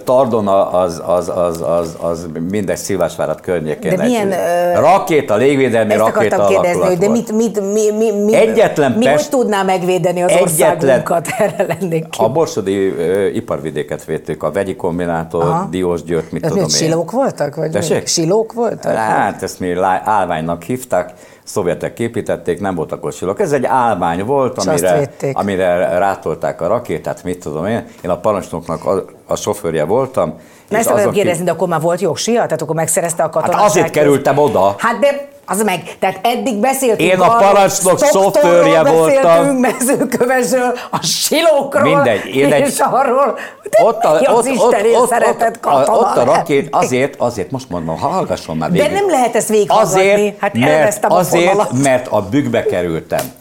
Tardona 0.05 0.70
az, 0.70 1.03
az, 1.07 1.28
az, 1.28 1.61
az, 1.61 1.97
az 2.01 2.26
mindegy 2.51 2.76
Szilvásvárat 2.76 3.40
környékén. 3.40 3.97
De 3.97 4.05
milyen... 4.05 4.32
Egy, 4.32 4.76
rakéta, 4.76 5.36
légvédelmi 5.36 5.93
ezt 5.93 6.01
rakéta 6.01 6.47
kérdezni, 6.47 6.82
hogy 6.82 6.99
de 6.99 7.09
mit, 7.09 7.32
mit, 7.32 7.72
mi, 7.72 7.90
mi, 7.90 8.11
mi, 8.11 8.34
egyetlen 8.34 8.93
mi 8.93 9.05
Pest, 9.05 9.30
hogy 9.30 9.40
tudná 9.40 9.62
megvédeni 9.62 10.22
az 10.22 10.30
egyetlen, 10.30 10.74
országunkat? 10.74 11.28
Erre 11.38 11.66
lennék 11.66 12.09
ki. 12.09 12.20
A 12.22 12.28
borsodi 12.28 12.88
uh, 12.88 13.34
iparvidéket 13.34 14.05
védtük, 14.05 14.43
a 14.43 14.51
vegyi 14.51 14.76
kombinátor, 14.76 15.43
Aha. 15.43 15.68
Diós 15.70 16.03
Győrt, 16.03 16.32
mit 16.32 16.45
Ez 16.45 16.51
tudom 16.51 16.64
én. 16.64 16.70
Silók 16.70 17.11
voltak? 17.11 17.55
Vagy 17.55 18.03
Silók 18.07 18.53
voltak? 18.53 18.95
Hát 18.95 19.43
ezt 19.43 19.61
mi 19.61 19.72
állványnak 20.05 20.62
hívták 20.62 21.12
szovjetek 21.45 21.99
építették, 21.99 22.61
nem 22.61 22.74
voltak 22.74 23.01
kocsilok. 23.01 23.40
Ez 23.40 23.53
egy 23.53 23.64
állvány 23.64 24.24
volt, 24.24 24.59
amire, 24.59 25.11
amire 25.32 25.99
rátolták 25.99 26.61
a 26.61 26.66
rakétát, 26.66 27.24
mit 27.24 27.40
tudom 27.40 27.66
én. 27.66 27.84
Én 28.01 28.11
a 28.11 28.16
parancsnoknak 28.16 28.84
a, 28.84 29.05
a 29.26 29.36
sofőrje 29.36 29.84
voltam. 29.84 30.38
Na 30.68 30.78
ezt 30.78 30.90
akarom 30.90 31.12
kérdezni, 31.12 31.45
de 31.45 31.51
akkor 31.51 31.68
már 31.68 31.80
volt 31.80 32.01
jogsia? 32.01 32.43
Tehát 32.43 32.62
akkor 32.62 32.74
megszerezte 32.74 33.22
a 33.22 33.28
katonaság? 33.28 33.61
Hát 33.61 33.68
azért 33.68 33.90
kerültem 33.90 34.38
oda. 34.38 34.74
Hát 34.78 34.99
de 34.99 35.32
Az 35.47 35.62
meg, 35.62 35.97
tehát 35.99 36.18
eddig 36.26 36.57
beszéltünk 36.57 37.11
Én 37.12 37.20
a 37.20 37.36
parancsnok 37.36 37.99
szofőrje 37.99 38.82
voltam. 38.82 39.47
mezőkövesről, 39.57 40.78
a 40.90 41.03
silókról, 41.03 41.95
Mindegy, 41.95 42.26
én 42.36 42.53
egy- 42.53 42.66
és 42.66 42.78
arról, 42.78 43.38
Ott 43.84 44.03
a, 44.05 44.11
az 44.14 44.20
ott, 44.20 44.36
ott, 44.36 44.47
Istenért 44.47 44.97
ott, 45.01 45.09
szeretett 45.09 45.57
ott, 45.57 45.72
a, 45.72 45.78
ott 45.80 45.86
a 45.86 45.93
katona 45.93 46.34
rakét, 46.34 46.68
azért, 46.70 47.14
azért, 47.20 47.51
most 47.51 47.68
mondom, 47.70 47.99
hallgasson 47.99 48.57
már 48.57 48.70
De 48.70 48.78
végig. 48.78 48.93
nem 48.93 49.11
lehet 49.11 49.34
ezt 49.36 49.49
végighallgatni. 49.49 50.01
Azért, 50.12 50.38
Hát 50.40 50.55
mert, 50.55 51.05
a 51.05 51.16
azért, 51.16 51.49
fonalat. 51.51 51.72
mert 51.82 52.07
a 52.09 52.22
bükkbe 52.22 52.62
kerültem. 52.64 53.32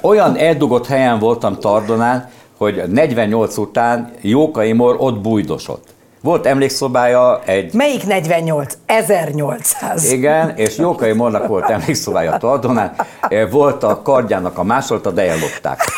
Olyan 0.00 0.36
eldugott 0.36 0.86
helyen 0.86 1.18
voltam 1.18 1.58
Tardonán, 1.60 2.30
hogy 2.58 2.82
48 2.88 3.56
után 3.56 4.12
Jókai 4.20 4.72
Mor 4.72 4.96
ott 4.98 5.20
bújdosott. 5.20 5.84
Volt 6.22 6.46
emlékszobája 6.46 7.40
egy 7.44 7.74
Melyik 7.74 8.06
48? 8.06 8.74
1800. 8.86 10.12
igen, 10.12 10.56
és 10.56 10.76
Jókai 10.76 11.12
Mornak 11.12 11.46
volt 11.46 11.70
emlékszobája 11.70 12.36
Tardonán, 12.36 12.94
Ö, 13.28 13.48
volt 13.50 13.82
a 13.82 14.02
kardjának 14.02 14.58
a 14.58 14.62
másolata, 14.62 15.10
de 15.10 15.22
ellopták. 15.30 15.80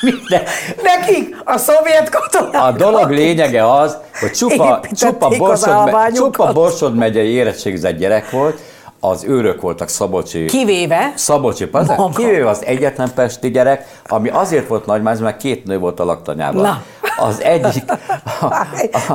Minden. 0.00 0.42
Nekik 0.82 1.36
a 1.44 1.56
szovjet 1.56 2.08
katonák. 2.08 2.62
A 2.62 2.72
dolog 2.72 3.10
lényege 3.10 3.72
az, 3.72 3.96
hogy 4.20 4.30
csupa, 4.30 4.80
csupa, 4.92 5.28
Borsod, 5.28 5.84
me, 5.92 6.10
csupa 6.14 6.52
Borsod 6.52 6.94
megyei 6.94 7.30
érettségizett 7.30 7.96
gyerek 7.98 8.30
volt, 8.30 8.60
az 9.00 9.24
őrök 9.24 9.60
voltak 9.60 9.88
Szabolcsi. 9.88 10.44
Kivéve. 10.44 11.12
Szabolcsi, 11.16 11.68
Maga. 11.72 12.08
kivéve 12.14 12.48
az 12.48 12.64
egyetlen 12.64 13.10
pesti 13.14 13.50
gyerek, 13.50 13.86
ami 14.08 14.28
azért 14.28 14.68
volt 14.68 14.86
nagymáz, 14.86 15.20
mert 15.20 15.36
két 15.36 15.64
nő 15.64 15.78
volt 15.78 16.00
a 16.00 16.04
laktanyában. 16.04 16.62
Na. 16.62 16.82
Az 17.16 17.42
egyik, 17.42 17.84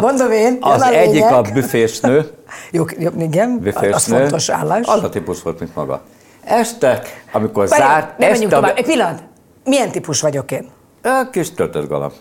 Mondom 0.02 0.32
én, 0.32 0.58
az 0.60 0.82
a 0.82 0.94
egyik 0.94 1.24
a 1.24 1.42
büfésnő, 1.42 2.32
Jó, 2.72 2.86
jó, 2.98 3.10
igen, 3.20 3.52
az 3.52 3.64
büfésnő, 3.64 4.18
fontos 4.18 4.50
állás. 4.50 4.88
az 4.88 5.04
a 5.04 5.10
típus 5.10 5.42
volt, 5.42 5.60
mint 5.60 5.76
maga. 5.76 6.02
Este, 6.44 7.02
amikor 7.32 7.68
Várjál, 7.68 7.90
zárt, 7.90 8.18
ne 8.18 8.30
menjünk 8.30 8.52
este, 8.52 8.56
tovább. 8.56 8.78
Egy 8.78 8.86
pillanat. 8.86 9.24
Milyen 9.64 9.92
típus 9.92 10.22
vagyok 10.22 10.52
én? 10.52 10.70
A 11.04 11.30
kis 11.32 11.54
töltött 11.54 11.88
galamb. 11.90 12.14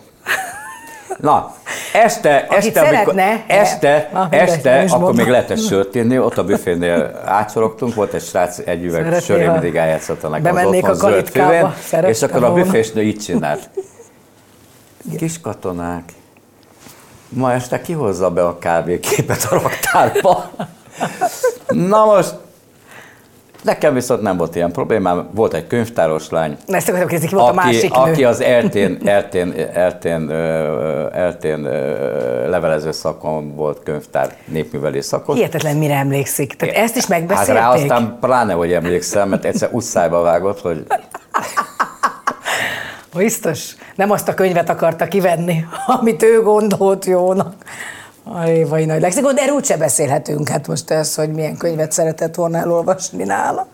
Na, 1.17 1.53
este, 1.93 2.45
Akit 2.49 2.77
este, 2.77 2.79
amikor, 2.79 3.13
szeretne, 3.13 3.43
este, 3.47 4.09
Na, 4.13 4.19
mindegy, 4.19 4.39
nem 4.39 4.49
este, 4.49 4.83
is 4.83 4.91
akkor 4.91 5.13
még 5.13 5.27
lehetett 5.27 5.59
sört 5.59 5.95
inni, 5.95 6.19
ott 6.19 6.37
a 6.37 6.43
büfénél 6.43 7.21
átsorogtunk, 7.25 7.95
volt 7.95 8.13
egy 8.13 8.23
srác, 8.23 8.57
egy 8.65 8.83
üveg 8.83 9.21
söré 9.21 9.47
mindig 9.47 9.75
eljátszotta 9.75 10.27
nekem 10.27 10.55
az 10.55 10.65
otthon 10.65 10.89
a 10.89 10.93
zöld 10.93 11.31
szerettem 11.31 12.09
és 12.09 12.21
akkor 12.21 12.43
a 12.43 12.53
büfésnő 12.53 13.01
így 13.01 13.17
csinált. 13.17 13.69
Kis 15.17 15.41
katonák, 15.41 16.13
ma 17.29 17.53
este 17.53 17.81
kihozza 17.81 18.29
be 18.29 18.45
a 18.45 18.57
kávéképet 18.59 19.47
a 19.49 19.53
raktárba. 19.61 20.51
Na 21.89 22.05
most, 22.05 22.35
nekem 23.61 23.93
viszont 23.93 24.21
nem 24.21 24.37
volt 24.37 24.55
ilyen 24.55 24.71
problémám, 24.71 25.29
volt 25.31 25.53
egy 25.53 25.67
könyvtáros 25.67 26.29
lány, 26.29 26.57
ezt 26.67 26.87
akartam 26.89 27.09
kérdezni, 27.09 27.27
ki 27.27 27.35
volt 27.35 27.55
a 27.55 27.57
aki, 27.57 27.65
másik 27.67 27.93
aki 27.93 28.21
nő? 28.21 28.27
az 28.27 28.41
eltén, 28.41 28.97
eltén, 29.05 29.53
eltén, 29.73 30.29
eltén 31.11 31.61
levelező 32.49 32.91
szakon 32.91 33.55
volt 33.55 33.83
könyvtár 33.83 34.35
népművelés 34.45 35.05
szakon. 35.05 35.35
Hihetetlen, 35.35 35.77
mire 35.77 35.95
emlékszik. 35.95 36.53
Tehát 36.55 36.75
ezt 36.75 36.95
is 36.95 37.05
Hát 37.05 37.11
rá 37.11 37.17
megbeszélték? 37.19 37.63
aztán 37.91 38.17
pláne, 38.19 38.53
hogy 38.53 38.73
emlékszem, 38.73 39.29
mert 39.29 39.45
egyszer 39.45 39.69
utcába 39.71 40.21
vágott, 40.21 40.61
hogy 40.61 40.85
Biztos. 43.19 43.75
Nem 43.95 44.11
azt 44.11 44.27
a 44.27 44.33
könyvet 44.33 44.69
akarta 44.69 45.07
kivenni, 45.07 45.65
amit 45.99 46.23
ő 46.23 46.41
gondolt 46.41 47.05
jónak. 47.05 47.53
Aj, 48.23 48.63
vagy 48.63 48.85
nagy 48.85 49.01
lexikon, 49.01 49.35
de 49.35 49.41
erről 49.41 49.55
úgyse 49.55 49.77
beszélhetünk, 49.77 50.49
hát 50.49 50.67
most 50.67 50.91
ez, 50.91 51.15
hogy 51.15 51.31
milyen 51.31 51.57
könyvet 51.57 51.91
szeretett 51.91 52.35
volna 52.35 52.57
elolvasni 52.57 53.23
nála. 53.23 53.67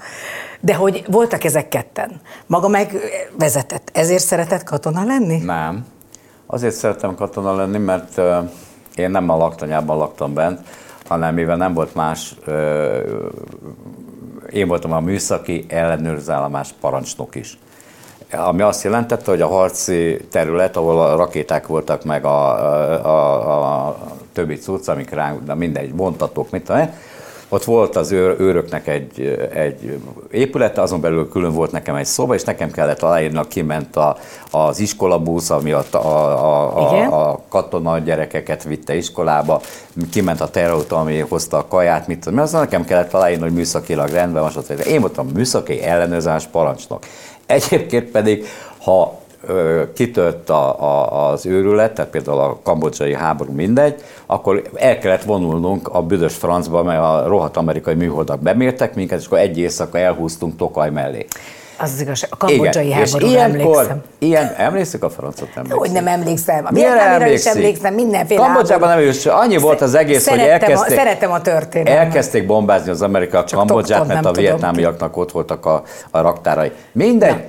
De 0.59 0.75
hogy 0.75 1.05
voltak 1.07 1.43
ezek 1.43 1.67
ketten. 1.67 2.21
Maga 2.45 2.67
meg 2.67 2.95
vezetett. 3.37 3.89
Ezért 3.93 4.23
szeretett 4.23 4.63
katona 4.63 5.03
lenni? 5.03 5.37
nem. 5.37 5.85
Azért 6.45 6.75
szerettem 6.75 7.15
katona 7.15 7.55
lenni, 7.55 7.77
mert 7.77 8.21
én 8.95 9.11
nem 9.11 9.29
a 9.29 9.37
laktanyában 9.37 9.97
laktam 9.97 10.33
bent, 10.33 10.59
hanem 11.07 11.33
mivel 11.33 11.57
nem 11.57 11.73
volt 11.73 11.95
más, 11.95 12.35
én 14.49 14.67
voltam 14.67 14.91
a 14.91 14.99
műszaki 14.99 15.65
ellenőrzálomás 15.69 16.73
parancsnok 16.79 17.35
is. 17.35 17.57
Ami 18.37 18.61
azt 18.61 18.83
jelentette, 18.83 19.31
hogy 19.31 19.41
a 19.41 19.47
harci 19.47 20.17
terület, 20.31 20.77
ahol 20.77 21.01
a 21.01 21.15
rakéták 21.15 21.67
voltak, 21.67 22.03
meg 22.03 22.25
a, 22.25 22.49
a, 23.05 23.87
a 23.87 23.97
többi 24.33 24.55
cucc, 24.55 24.87
amik 24.87 25.09
ránk, 25.09 25.43
de 25.43 25.55
mindegy, 25.55 25.95
vontatók, 25.95 26.49
mit 26.49 26.63
tudom 26.63 26.89
ott 27.49 27.63
volt 27.63 27.95
az 27.95 28.11
őr, 28.11 28.35
őröknek 28.39 28.87
egy, 28.87 29.47
egy 29.53 29.99
épülete, 30.31 30.81
azon 30.81 31.01
belül 31.01 31.29
külön 31.29 31.53
volt 31.53 31.71
nekem 31.71 31.95
egy 31.95 32.05
szoba, 32.05 32.33
és 32.33 32.43
nekem 32.43 32.71
kellett 32.71 33.01
aláírni, 33.01 33.39
kiment 33.47 33.95
a, 33.95 34.17
az 34.51 34.79
iskolabusz, 34.79 35.49
ami 35.49 35.71
a, 35.71 35.83
a, 35.91 35.97
a, 35.97 36.93
Igen. 36.93 37.07
a, 37.09 37.29
a 37.29 37.41
katona 37.49 37.99
gyerekeket 37.99 38.63
vitte 38.63 38.95
iskolába, 38.95 39.61
kiment 40.11 40.41
a 40.41 40.49
terrautó, 40.49 40.97
ami 40.97 41.19
hozta 41.19 41.57
a 41.57 41.67
kaját, 41.67 42.07
mit 42.07 42.19
tudom, 42.19 42.39
azon 42.39 42.59
nekem 42.59 42.85
kellett 42.85 43.13
aláírni, 43.13 43.43
hogy 43.43 43.53
műszakilag 43.53 44.09
rendben 44.09 44.41
van, 44.41 44.51
stb. 44.51 44.87
Én 44.87 45.01
voltam 45.01 45.27
műszaki 45.27 45.81
ellenőrzás 45.81 46.47
parancsnok. 46.47 47.03
Egyébként 47.45 48.11
pedig, 48.11 48.45
ha 48.77 49.23
kitört 49.93 50.49
a, 50.49 50.81
a, 50.81 51.29
az 51.31 51.45
őrület, 51.45 51.93
tehát 51.93 52.11
például 52.11 52.39
a 52.39 52.59
kambodzsai 52.63 53.13
háború 53.13 53.51
mindegy, 53.51 54.01
akkor 54.25 54.69
el 54.73 54.97
kellett 54.97 55.23
vonulnunk 55.23 55.87
a 55.87 56.01
büdös 56.01 56.35
francba, 56.35 56.83
mert 56.83 57.01
a 57.01 57.27
rohadt 57.27 57.57
amerikai 57.57 57.93
műholdak 57.93 58.39
bemértek 58.39 58.95
minket, 58.95 59.19
és 59.19 59.25
akkor 59.25 59.37
egy 59.37 59.57
éjszaka 59.57 59.97
elhúztunk 59.97 60.57
Tokaj 60.57 60.89
mellé. 60.89 61.25
Az 61.77 61.91
az 61.93 62.01
igazság. 62.01 62.29
A 62.33 62.37
kambodzsai 62.37 62.85
Igen, 62.85 62.97
háborúra 62.97 63.39
emlékszem. 63.39 64.03
ilyen, 64.19 64.53
emlékszik 64.57 65.03
a 65.03 65.09
francot 65.09 65.47
emlékszik? 65.55 65.79
Hogy 65.79 65.91
nem 65.91 66.07
emlékszem. 66.07 66.65
A 66.65 66.73
vietnámira 66.73 67.27
is 67.27 67.45
emlékszem, 67.45 67.93
mindenféle 67.93 68.41
Kambodzsában 68.41 68.89
nem 68.89 69.07
is, 69.07 69.25
annyi 69.25 69.57
volt 69.57 69.81
az 69.81 69.93
egész, 69.95 70.27
hogy 70.27 70.37
Szerettem 70.37 70.69
elkezdték, 70.69 70.97
A, 70.97 70.99
szeretem 71.01 71.31
a 71.31 71.41
történelmet. 71.41 72.03
elkezdték 72.03 72.45
bombázni 72.45 72.91
az 72.91 73.01
amerikai 73.01 73.43
Csak 73.43 73.59
Kambodzsát, 73.59 74.07
mert 74.07 74.25
a 74.25 74.31
vietnámiaknak 74.31 75.17
ott 75.17 75.31
voltak 75.31 75.65
a, 75.65 75.83
a 76.11 76.21
raktárai. 76.21 76.71
Mindegy. 76.91 77.43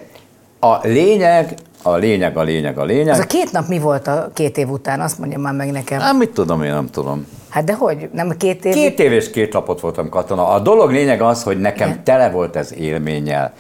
A 0.61 0.79
lényeg, 0.83 1.55
a 1.83 1.97
lényeg, 1.97 2.37
a 2.37 2.43
lényeg, 2.43 2.79
a 2.79 2.85
lényeg. 2.85 3.15
Az 3.15 3.19
a 3.19 3.27
két 3.27 3.53
nap 3.53 3.69
mi 3.69 3.79
volt 3.79 4.07
a 4.07 4.31
két 4.35 4.59
év 4.59 4.69
után? 4.69 5.01
Azt 5.01 5.19
mondja 5.19 5.39
már 5.39 5.53
meg 5.55 5.71
nekem. 5.71 5.99
Nem, 5.99 6.17
mit 6.17 6.31
tudom, 6.31 6.63
én 6.63 6.73
nem 6.73 6.87
tudom. 6.87 7.27
Hát 7.49 7.65
de 7.65 7.75
hogy? 7.75 8.09
Nem 8.13 8.31
két 8.39 8.65
év? 8.65 8.73
Két 8.73 8.99
év 8.99 9.13
és 9.13 9.31
két 9.31 9.53
napot 9.53 9.81
voltam 9.81 10.09
katona. 10.09 10.49
A 10.49 10.59
dolog 10.59 10.91
lényeg 10.91 11.23
az, 11.23 11.43
hogy 11.43 11.61
nekem 11.61 11.89
Igen. 11.89 12.05
tele 12.05 12.31
volt 12.31 12.57
ez 12.57 12.75
élménnyel. 12.75 13.53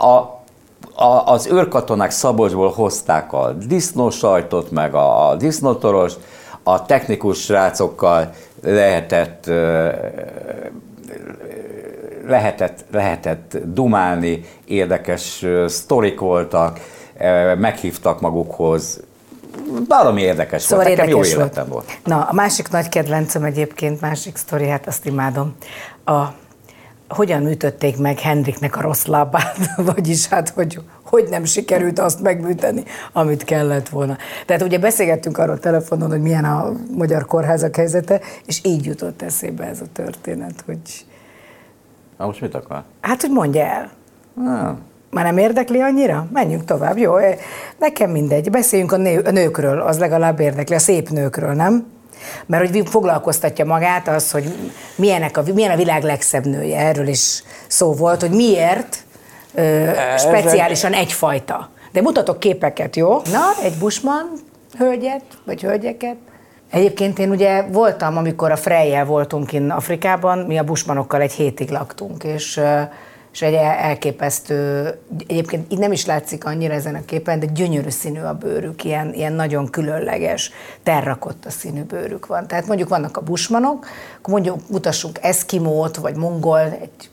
A, 0.00 0.06
a, 1.04 1.32
az 1.32 1.46
őrkatonák 1.46 2.10
Szabolcsból 2.10 2.70
hozták 2.70 3.32
a 3.32 3.52
disznósajtot, 3.52 4.70
meg 4.70 4.94
a, 4.94 5.28
a 5.28 5.34
disznótoros, 5.34 6.12
a 6.62 6.86
technikus 6.86 7.40
srácokkal 7.40 8.30
lehetett 8.62 9.50
lehetett, 12.26 12.84
lehetett 12.92 13.56
dumálni, 13.64 14.44
érdekes 14.64 15.44
sztorik 15.66 16.20
voltak, 16.20 16.80
meghívtak 17.58 18.20
magukhoz. 18.20 19.00
Valami 19.88 20.22
érdekes 20.22 20.62
Szóval 20.62 20.84
volt, 20.84 20.96
nekem 20.96 21.10
jó 21.10 21.16
érdekes 21.16 21.34
volt. 21.36 21.46
életem 21.46 21.72
volt. 21.72 21.98
Na, 22.04 22.26
a 22.30 22.32
másik 22.32 22.70
nagy 22.70 22.88
kedvencem 22.88 23.44
egyébként, 23.44 24.00
másik 24.00 24.36
sztori, 24.36 24.68
hát 24.68 24.86
azt 24.86 25.06
imádom. 25.06 25.54
A, 26.04 26.22
hogyan 27.08 27.46
ütötték 27.46 27.98
meg 27.98 28.18
Henriknek 28.18 28.76
a 28.76 28.80
rossz 28.80 29.04
lábát, 29.04 29.56
vagyis 29.94 30.26
hát, 30.28 30.48
hogy, 30.48 30.80
hogy 31.04 31.26
nem 31.30 31.44
sikerült 31.44 31.98
azt 31.98 32.22
megműteni, 32.22 32.82
amit 33.12 33.44
kellett 33.44 33.88
volna. 33.88 34.16
Tehát 34.46 34.62
ugye 34.62 34.78
beszélgettünk 34.78 35.38
arról 35.38 35.58
telefonon, 35.58 36.10
hogy 36.10 36.22
milyen 36.22 36.44
a 36.44 36.72
magyar 36.96 37.26
kórházak 37.26 37.76
helyzete, 37.76 38.20
és 38.46 38.60
így 38.64 38.84
jutott 38.84 39.22
eszébe 39.22 39.64
ez 39.64 39.80
a 39.80 39.86
történet, 39.92 40.62
hogy 40.66 40.78
Na 42.18 42.26
most 42.26 42.40
mit 42.40 42.54
akar? 42.54 42.82
hát, 43.00 43.20
hogy 43.20 43.30
mondja 43.30 43.64
el. 43.64 43.90
Nem. 44.34 44.86
Már 45.10 45.24
nem 45.24 45.38
érdekli 45.38 45.80
annyira? 45.80 46.26
Menjünk 46.32 46.64
tovább, 46.64 46.98
jó? 46.98 47.14
Nekem 47.78 48.10
mindegy. 48.10 48.50
Beszéljünk 48.50 48.92
a, 48.92 48.96
nő, 48.96 49.18
a 49.18 49.30
nőkről, 49.30 49.80
az 49.80 49.98
legalább 49.98 50.40
érdekli, 50.40 50.74
a 50.74 50.78
szép 50.78 51.08
nőkről, 51.08 51.52
nem? 51.52 51.86
Mert 52.46 52.70
hogy 52.70 52.88
foglalkoztatja 52.88 53.64
magát 53.64 54.08
az, 54.08 54.30
hogy 54.30 54.72
milyenek 54.96 55.36
a, 55.36 55.42
milyen 55.54 55.70
a 55.70 55.76
világ 55.76 56.02
legszebb 56.02 56.46
nője, 56.46 56.78
erről 56.78 57.06
is 57.06 57.42
szó 57.66 57.92
volt, 57.92 58.20
hogy 58.20 58.30
miért 58.30 58.96
ö, 59.54 59.90
speciálisan 60.16 60.92
egyfajta. 60.92 61.70
De 61.92 62.00
mutatok 62.00 62.40
képeket, 62.40 62.96
jó? 62.96 63.08
Na, 63.08 63.62
egy 63.62 63.74
Bushman 63.78 64.30
hölgyet, 64.78 65.22
vagy 65.44 65.62
hölgyeket. 65.62 66.16
Egyébként 66.70 67.18
én 67.18 67.30
ugye 67.30 67.62
voltam, 67.62 68.16
amikor 68.16 68.50
a 68.50 68.56
Frejjel 68.56 69.04
voltunk 69.04 69.52
in 69.52 69.70
Afrikában, 69.70 70.38
mi 70.38 70.58
a 70.58 70.64
Bushmanokkal 70.64 71.20
egy 71.20 71.32
hétig 71.32 71.70
laktunk, 71.70 72.24
és 72.24 72.60
és 73.32 73.42
egy 73.42 73.54
el- 73.54 73.78
elképesztő, 73.78 74.88
egyébként 75.26 75.72
így 75.72 75.78
nem 75.78 75.92
is 75.92 76.06
látszik 76.06 76.44
annyira 76.44 76.74
ezen 76.74 76.94
a 76.94 77.04
képen, 77.04 77.38
de 77.38 77.46
gyönyörű 77.46 77.88
színű 77.88 78.20
a 78.20 78.34
bőrük, 78.34 78.84
ilyen, 78.84 79.12
ilyen 79.14 79.32
nagyon 79.32 79.70
különleges, 79.70 80.50
terrakotta 80.82 81.50
színű 81.50 81.82
bőrük 81.82 82.26
van. 82.26 82.46
Tehát 82.46 82.66
mondjuk 82.66 82.88
vannak 82.88 83.16
a 83.16 83.20
busmanok, 83.20 83.86
akkor 84.18 84.32
mondjuk 84.32 84.68
mutassunk 84.68 85.18
eszkimót, 85.22 85.96
vagy 85.96 86.16
mongol, 86.16 86.60
egy 86.60 87.10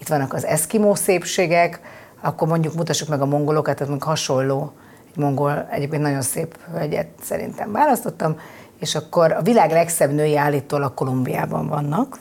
itt 0.00 0.08
vannak 0.08 0.32
az 0.32 0.44
eszkimó 0.44 0.94
szépségek, 0.94 1.80
akkor 2.20 2.48
mondjuk 2.48 2.74
mutassuk 2.74 3.08
meg 3.08 3.20
a 3.20 3.26
mongolokat, 3.26 3.74
tehát 3.74 3.88
mondjuk 3.88 4.08
hasonló, 4.08 4.72
egy 5.10 5.22
mongol, 5.22 5.68
egyébként 5.70 6.02
nagyon 6.02 6.22
szép 6.22 6.56
hölgyet 6.72 7.08
szerintem 7.22 7.72
választottam, 7.72 8.36
és 8.78 8.94
akkor 8.94 9.32
a 9.32 9.42
világ 9.42 9.70
legszebb 9.70 10.12
női 10.12 10.36
állítólag 10.36 10.94
Kolumbiában 10.94 11.68
vannak. 11.68 12.18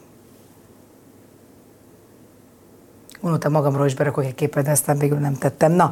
Gondoltam 3.21 3.51
magamról 3.51 3.85
is 3.85 3.95
berakok 3.95 4.25
egy 4.25 4.35
képet, 4.35 4.63
de 4.63 4.71
aztán 4.71 4.97
végül 4.97 5.17
nem 5.17 5.33
tettem. 5.33 5.71
Na, 5.71 5.91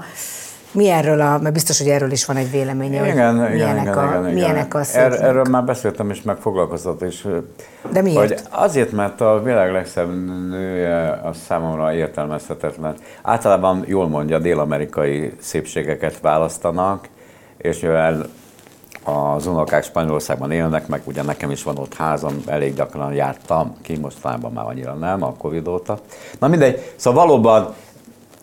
mi 0.71 0.89
erről 0.89 1.21
a, 1.21 1.37
mert 1.37 1.53
biztos, 1.53 1.77
hogy 1.77 1.89
erről 1.89 2.11
is 2.11 2.25
van 2.25 2.35
egy 2.35 2.51
véleménye, 2.51 3.09
igen, 3.09 3.37
hogy 3.37 3.45
igen, 3.45 3.51
milyenek, 3.51 3.81
igen, 3.81 3.97
a, 3.97 4.19
igen, 4.19 4.33
milyenek 4.33 4.73
a 4.73 4.81
Er, 4.93 5.23
erről 5.23 5.45
már 5.49 5.63
beszéltem, 5.63 6.09
és 6.09 6.21
megfoglalkoztat, 6.21 7.01
és 7.01 7.27
De 7.91 8.01
miért? 8.01 8.17
Hogy 8.17 8.39
azért, 8.49 8.91
mert 8.91 9.21
a 9.21 9.41
világ 9.43 9.71
legszebb 9.71 10.09
nője 10.49 11.09
a 11.09 11.33
számomra 11.33 11.93
értelmezhetetlen. 11.93 12.95
Általában 13.21 13.83
jól 13.87 14.07
mondja, 14.07 14.39
dél-amerikai 14.39 15.33
szépségeket 15.39 16.19
választanak, 16.19 17.07
és 17.57 17.79
mivel 17.79 18.25
az 19.07 19.47
unokák 19.47 19.83
Spanyolországban 19.83 20.51
élnek, 20.51 20.87
meg 20.87 21.01
ugye 21.03 21.23
nekem 21.23 21.51
is 21.51 21.63
van 21.63 21.77
ott 21.77 21.93
házam, 21.93 22.41
elég 22.45 22.75
gyakran 22.75 23.13
jártam 23.13 23.75
ki, 23.81 23.97
mostanában 23.97 24.51
már 24.51 24.65
annyira 24.65 24.93
nem, 24.93 25.23
a 25.23 25.33
Covid 25.33 25.67
óta. 25.67 25.99
Na 26.39 26.47
mindegy, 26.47 26.93
szóval 26.95 27.25
valóban 27.25 27.73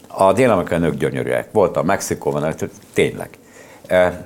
a 0.09 0.33
dél-amerikai 0.33 0.79
nők 0.79 0.95
gyönyörűek. 0.95 1.49
Voltam 1.53 1.87
Mexikóban, 1.87 2.55
tényleg. 2.93 3.29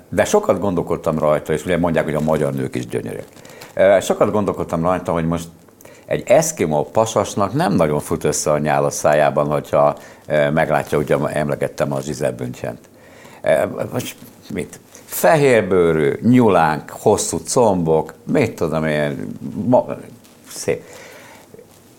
De 0.09 0.25
sokat 0.25 0.61
gondolkodtam 0.61 1.19
rajta, 1.19 1.53
és 1.53 1.65
ugye 1.65 1.79
mondják, 1.79 2.05
hogy 2.05 2.15
a 2.15 2.21
magyar 2.21 2.53
nők 2.53 2.75
is 2.75 2.87
gyönyörűek. 2.87 3.29
Sokat 4.01 4.31
gondolkodtam 4.31 4.83
rajta, 4.83 5.13
hogy 5.13 5.27
most 5.27 5.49
egy 6.07 6.23
eszkimó 6.27 6.85
pasasnak 6.85 7.53
nem 7.53 7.73
nagyon 7.73 8.01
fut 8.01 8.25
össze 8.25 8.51
a 8.51 8.59
nyál 8.59 8.85
a 8.85 8.91
szájában, 8.91 9.47
hogyha 9.47 9.97
meglátja, 10.53 10.99
ugye 10.99 11.17
emlegettem 11.17 11.93
a 11.93 12.01
Zsizelbüncsent. 12.01 12.79
Most 13.93 14.17
mit? 14.53 14.81
Fehérbőrű, 15.09 16.13
nyulánk, 16.23 16.91
hosszú 16.91 17.39
combok, 17.39 18.15
mit 18.33 18.55
tudom 18.55 18.85
én, 18.85 19.27
ma, 19.67 19.87
szép. 20.51 20.83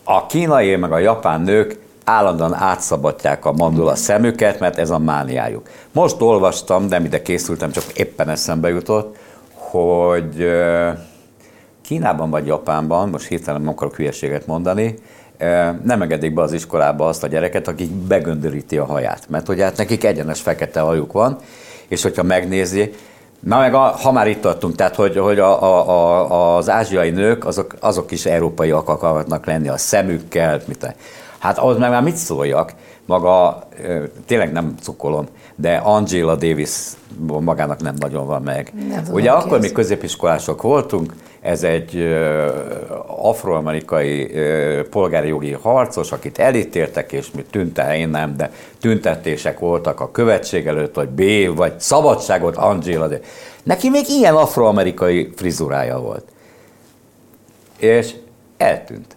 A 0.04 0.26
kínai 0.26 0.76
meg 0.76 0.92
a 0.92 0.98
japán 0.98 1.42
nők 1.42 1.80
állandóan 2.04 2.54
átszabadják 2.54 3.46
a 3.46 3.52
mandula 3.52 3.96
szemüket, 3.96 4.60
mert 4.60 4.78
ez 4.78 4.90
a 4.90 4.98
mániájuk. 5.00 5.70
Most 5.92 6.22
olvastam, 6.22 6.88
de 6.88 7.00
ide 7.00 7.22
készültem, 7.22 7.72
csak 7.72 7.84
éppen 7.94 8.30
eszembe 8.30 8.70
jutott, 8.70 9.18
hogy 9.54 10.50
Kínában 11.82 12.30
vagy 12.30 12.46
Japánban, 12.46 13.10
most 13.10 13.28
hirtelen 13.28 13.62
nem 13.62 13.70
akarok 13.70 13.96
hülyeséget 13.96 14.48
mondani, 14.48 14.96
nem 15.84 16.02
engedik 16.02 16.34
be 16.34 16.42
az 16.42 16.54
iskolába 16.54 17.08
azt 17.08 17.24
a 17.24 17.28
gyereket, 17.28 17.68
aki 17.68 17.86
begöndöríti 18.08 18.78
a 18.78 18.86
haját. 18.86 19.30
Mert 19.30 19.48
hogy 19.48 19.62
hát 19.62 19.78
nekik 19.78 20.04
egyenes 20.04 20.42
fekete 20.42 20.80
hajuk 20.80 21.12
van, 21.12 21.38
és 21.90 22.02
hogyha 22.02 22.24
megnézi, 22.24 22.94
Na 23.40 23.60
meg 23.60 23.74
a, 23.74 23.80
ha 23.80 24.12
már 24.12 24.28
itt 24.28 24.42
tartunk, 24.42 24.76
tehát 24.76 24.96
hogy, 24.96 25.18
hogy 25.18 25.40
a, 25.40 25.64
a, 25.64 25.90
a, 25.90 26.56
az 26.58 26.70
ázsiai 26.70 27.10
nők, 27.10 27.46
azok, 27.46 27.76
azok 27.80 28.12
is 28.12 28.26
európaiak 28.26 28.90
akarnak 28.90 29.46
lenni 29.46 29.68
a 29.68 29.78
szemükkel, 29.78 30.62
mit, 30.66 30.96
Hát 31.40 31.58
ahhoz 31.58 31.78
meg 31.78 31.90
már 31.90 32.02
mit 32.02 32.16
szóljak, 32.16 32.74
maga, 33.06 33.64
tényleg 34.26 34.52
nem 34.52 34.76
cukolom, 34.82 35.28
de 35.62 35.76
Angela 35.76 36.36
Davis 36.36 36.72
magának 37.40 37.82
nem 37.82 37.96
nagyon 38.00 38.26
van 38.26 38.42
meg. 38.42 38.74
Nem 38.90 39.04
Ugye 39.12 39.32
akkor 39.32 39.60
mi 39.60 39.72
középiskolások 39.72 40.62
voltunk, 40.62 41.14
ez 41.42 41.64
egy 41.64 42.16
afroamerikai 43.08 44.32
polgári 44.90 45.28
jogi 45.28 45.52
harcos, 45.52 46.12
akit 46.12 46.38
elítéltek, 46.38 47.12
és 47.12 47.32
mi 47.32 47.46
tünte, 47.52 47.98
én 47.98 48.10
nem, 48.10 48.38
de 48.38 48.52
tüntetések 48.80 49.60
voltak 49.60 50.00
a 50.00 50.12
követség 50.12 50.68
előtt, 50.68 50.96
hogy 50.96 51.10
B, 51.10 51.22
vagy 51.56 51.80
szabadságot 51.80 52.56
Angela 52.56 53.08
Davis. 53.08 53.28
Neki 53.64 53.90
még 53.90 54.10
ilyen 54.10 54.36
afroamerikai 54.36 55.32
frizurája 55.36 56.00
volt. 56.00 56.26
És 57.78 58.14
eltűnt. 58.58 59.16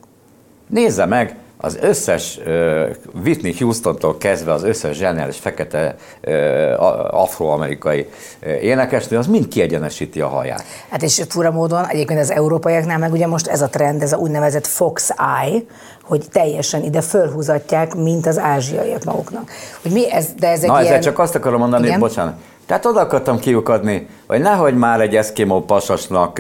Nézze 0.67 1.07
meg, 1.07 1.37
az 1.65 1.79
összes 1.81 2.39
uh, 2.47 2.89
Whitney 3.25 3.55
Houston-tól 3.59 4.19
kezdve 4.19 4.53
az 4.53 4.63
összes 4.63 4.97
zseniális 4.97 5.39
fekete 5.39 5.97
uh, 6.27 7.23
afroamerikai 7.23 8.09
uh, 8.43 8.63
énekesnő, 8.63 9.19
az 9.19 9.27
mind 9.27 9.49
kiegyenesíti 9.49 10.21
a 10.21 10.29
haját. 10.29 10.65
Hát 10.91 11.03
és 11.03 11.23
fura 11.29 11.51
módon 11.51 11.87
egyébként 11.87 12.21
az 12.21 12.31
európaiaknál 12.31 12.99
meg 12.99 13.13
ugye 13.13 13.27
most 13.27 13.47
ez 13.47 13.63
a 13.63 13.69
trend, 13.69 14.03
ez 14.03 14.13
a 14.13 14.17
úgynevezett 14.17 14.67
fox 14.67 15.11
eye, 15.43 15.61
hogy 16.03 16.25
teljesen 16.33 16.83
ide 16.83 17.01
fölhúzatják, 17.01 17.95
mint 17.95 18.27
az 18.27 18.39
ázsiaiak 18.39 19.05
maguknak. 19.05 19.51
Hogy 19.83 19.93
mi 19.93 20.13
ez, 20.13 20.27
de 20.39 20.49
ez 20.49 20.63
egy 20.63 20.69
Na, 20.69 20.81
ilyen... 20.81 20.87
ezzel 20.87 21.03
csak 21.03 21.19
azt 21.19 21.35
akarom 21.35 21.61
mondani, 21.61 21.87
Igen? 21.87 21.99
bocsánat, 21.99 22.35
tehát 22.73 22.87
oda 22.87 23.01
akartam 23.01 23.39
kiukadni, 23.39 24.07
hogy 24.27 24.41
nehogy 24.41 24.75
már 24.75 25.01
egy 25.01 25.17
eszkimó 25.17 25.61
pasasnak 25.65 26.39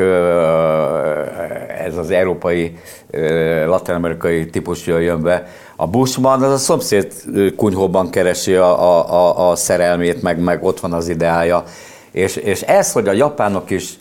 ez 1.84 1.96
az 1.96 2.10
európai, 2.10 2.76
latin-amerikai 3.66 4.46
típus 4.46 4.86
jöjjön 4.86 5.22
be. 5.22 5.46
A 5.76 5.86
Bushman 5.86 6.42
az 6.42 6.52
a 6.52 6.56
szomszéd 6.56 7.12
kunyhóban 7.56 8.10
keresi 8.10 8.54
a, 8.54 8.82
a, 8.82 9.12
a, 9.12 9.50
a 9.50 9.56
szerelmét, 9.56 10.22
meg, 10.22 10.40
meg 10.40 10.64
ott 10.64 10.80
van 10.80 10.92
az 10.92 11.08
ideája. 11.08 11.64
És, 12.10 12.36
és 12.36 12.62
ez, 12.62 12.92
hogy 12.92 13.08
a 13.08 13.12
japánok 13.12 13.70
is, 13.70 13.98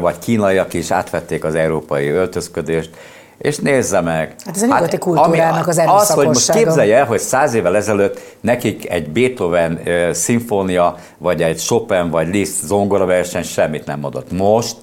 vagy 0.00 0.18
kínaiak 0.18 0.74
is 0.74 0.90
átvették 0.90 1.44
az 1.44 1.54
európai 1.54 2.08
öltözködést, 2.08 2.90
és 3.38 3.58
nézze 3.58 4.00
meg. 4.00 4.34
Hát 4.44 4.56
ez 4.56 4.62
a 4.62 4.66
nyugati 4.66 4.90
hát, 4.90 4.98
kultúrának 4.98 5.66
az 5.66 5.82
Az, 5.86 6.10
hogy 6.10 6.26
most 6.26 6.52
képzelje 6.52 6.96
el, 6.96 7.04
hogy 7.04 7.18
száz 7.18 7.54
évvel 7.54 7.76
ezelőtt 7.76 8.20
nekik 8.40 8.90
egy 8.90 9.10
Beethoven 9.10 9.80
uh, 9.84 10.10
szimfónia, 10.10 10.96
vagy 11.18 11.42
egy 11.42 11.58
Chopin, 11.58 12.10
vagy 12.10 12.28
Liszt 12.28 12.64
zongora 12.64 13.04
verseny 13.04 13.42
semmit 13.42 13.86
nem 13.86 14.04
adott. 14.04 14.32
Most 14.32 14.76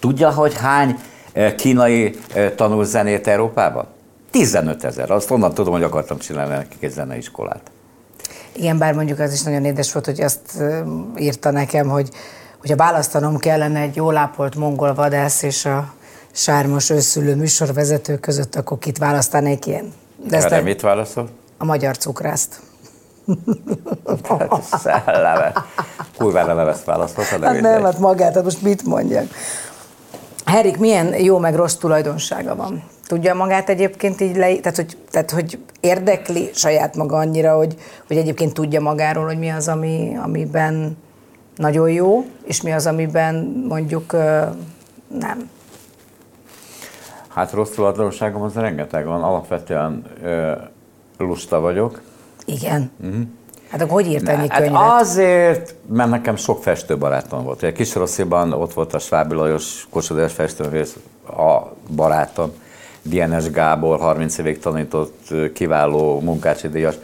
tudja, 0.00 0.30
hogy 0.30 0.54
hány 0.54 0.98
kínai 1.56 2.14
tanul 2.56 2.84
zenét 2.84 3.26
Európában? 3.26 3.86
15 4.30 4.84
ezer. 4.84 5.10
Azt 5.10 5.30
onnan 5.30 5.54
tudom, 5.54 5.72
hogy 5.72 5.82
akartam 5.82 6.18
csinálni 6.18 6.54
nekik 6.54 6.82
egy 6.82 6.90
zeneiskolát. 6.90 7.60
Igen, 8.52 8.78
bár 8.78 8.94
mondjuk 8.94 9.18
az 9.18 9.32
is 9.32 9.42
nagyon 9.42 9.64
édes 9.64 9.92
volt, 9.92 10.04
hogy 10.04 10.20
azt 10.20 10.62
írta 11.16 11.50
nekem, 11.50 11.88
hogy 11.88 12.08
hogyha 12.58 12.76
választanom 12.76 13.36
kellene 13.36 13.80
egy 13.80 13.96
jól 13.96 14.16
ápolt 14.16 14.54
mongol 14.54 14.94
vadász 14.94 15.42
és 15.42 15.64
a 15.64 15.92
sármos 16.32 16.90
őszülő 16.90 17.34
műsorvezető 17.36 18.18
között, 18.18 18.54
akkor 18.54 18.78
kit 18.78 18.98
választanék 18.98 19.66
én? 19.66 19.92
De 20.28 20.36
ezt 20.36 20.48
De 20.48 20.60
mit 20.60 20.80
válaszol? 20.80 21.28
A 21.58 21.64
magyar 21.64 21.96
cukrászt. 21.96 22.60
Szelleme. 24.82 25.52
Kurvára 26.16 26.54
levezt 26.54 26.84
választoltad? 26.84 27.44
Hát 27.44 27.60
nem, 27.60 27.82
hát 27.82 27.98
magát, 27.98 28.34
hát 28.34 28.44
most 28.44 28.62
mit 28.62 28.84
mondjak? 28.84 29.26
Herik, 30.44 30.78
milyen 30.78 31.20
jó 31.20 31.38
meg 31.38 31.54
rossz 31.54 31.74
tulajdonsága 31.74 32.56
van? 32.56 32.82
Tudja 33.06 33.34
magát 33.34 33.68
egyébként 33.68 34.20
így 34.20 34.36
le, 34.36 34.56
tehát 34.56 34.76
hogy, 34.76 34.96
tehát 35.10 35.30
hogy 35.30 35.58
érdekli 35.80 36.50
saját 36.54 36.96
maga 36.96 37.16
annyira, 37.16 37.56
hogy, 37.56 37.74
hogy 38.06 38.16
egyébként 38.16 38.54
tudja 38.54 38.80
magáról, 38.80 39.24
hogy 39.24 39.38
mi 39.38 39.48
az, 39.48 39.68
ami, 39.68 40.16
amiben 40.22 40.96
nagyon 41.56 41.90
jó, 41.90 42.24
és 42.44 42.62
mi 42.62 42.72
az, 42.72 42.86
amiben 42.86 43.64
mondjuk 43.68 44.12
nem. 45.08 45.50
Hát 47.28 47.52
rossz 47.52 47.70
tulajdonságom 47.70 48.42
az 48.42 48.54
rengeteg 48.54 49.06
van. 49.06 49.22
Alapvetően 49.22 50.04
ö, 50.22 50.52
lusta 51.18 51.60
vagyok. 51.60 52.00
Igen. 52.44 52.90
Uh-huh. 53.00 53.22
Hát 53.70 53.80
akkor 53.80 54.02
hogy 54.02 54.12
írt 54.12 54.28
ennyi 54.28 54.48
hát 54.48 54.58
könyvet? 54.58 54.80
azért, 55.00 55.74
mert 55.86 56.10
nekem 56.10 56.36
sok 56.36 56.62
festőbarátom 56.62 57.44
volt. 57.44 57.62
Egy 57.62 57.72
kis 57.72 57.94
Rossziban 57.94 58.52
ott 58.52 58.72
volt 58.72 58.94
a 58.94 58.98
Svábi 58.98 59.34
Lajos 59.34 59.86
Kossuth 59.90 60.28
festőművész, 60.28 60.96
a 61.26 61.62
barátom, 61.94 62.52
DNS 63.02 63.50
Gábor, 63.50 63.98
30 63.98 64.38
évig 64.38 64.58
tanított 64.58 65.34
kiváló 65.54 66.20
munkácsi 66.20 66.68
díjas 66.68 66.94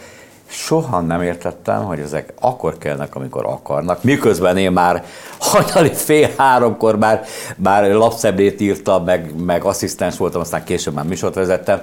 soha 0.47 1.01
nem 1.01 1.23
értettem, 1.23 1.85
hogy 1.85 1.99
ezek 1.99 2.33
akkor 2.41 2.79
kellnek, 2.79 3.15
amikor 3.15 3.47
akarnak, 3.47 4.03
miközben 4.03 4.57
én 4.57 4.73
már 4.73 5.05
hajnali 5.39 5.93
fél 5.93 6.31
háromkor 6.37 6.99
már, 6.99 7.25
már 7.57 7.91
lapszebrét 7.91 8.61
írtam, 8.61 9.05
meg, 9.05 9.45
meg 9.45 9.65
asszisztens 9.65 10.17
voltam, 10.17 10.41
aztán 10.41 10.65
később 10.65 10.95
már 10.95 11.05
műsort 11.05 11.35
vezettem, 11.35 11.83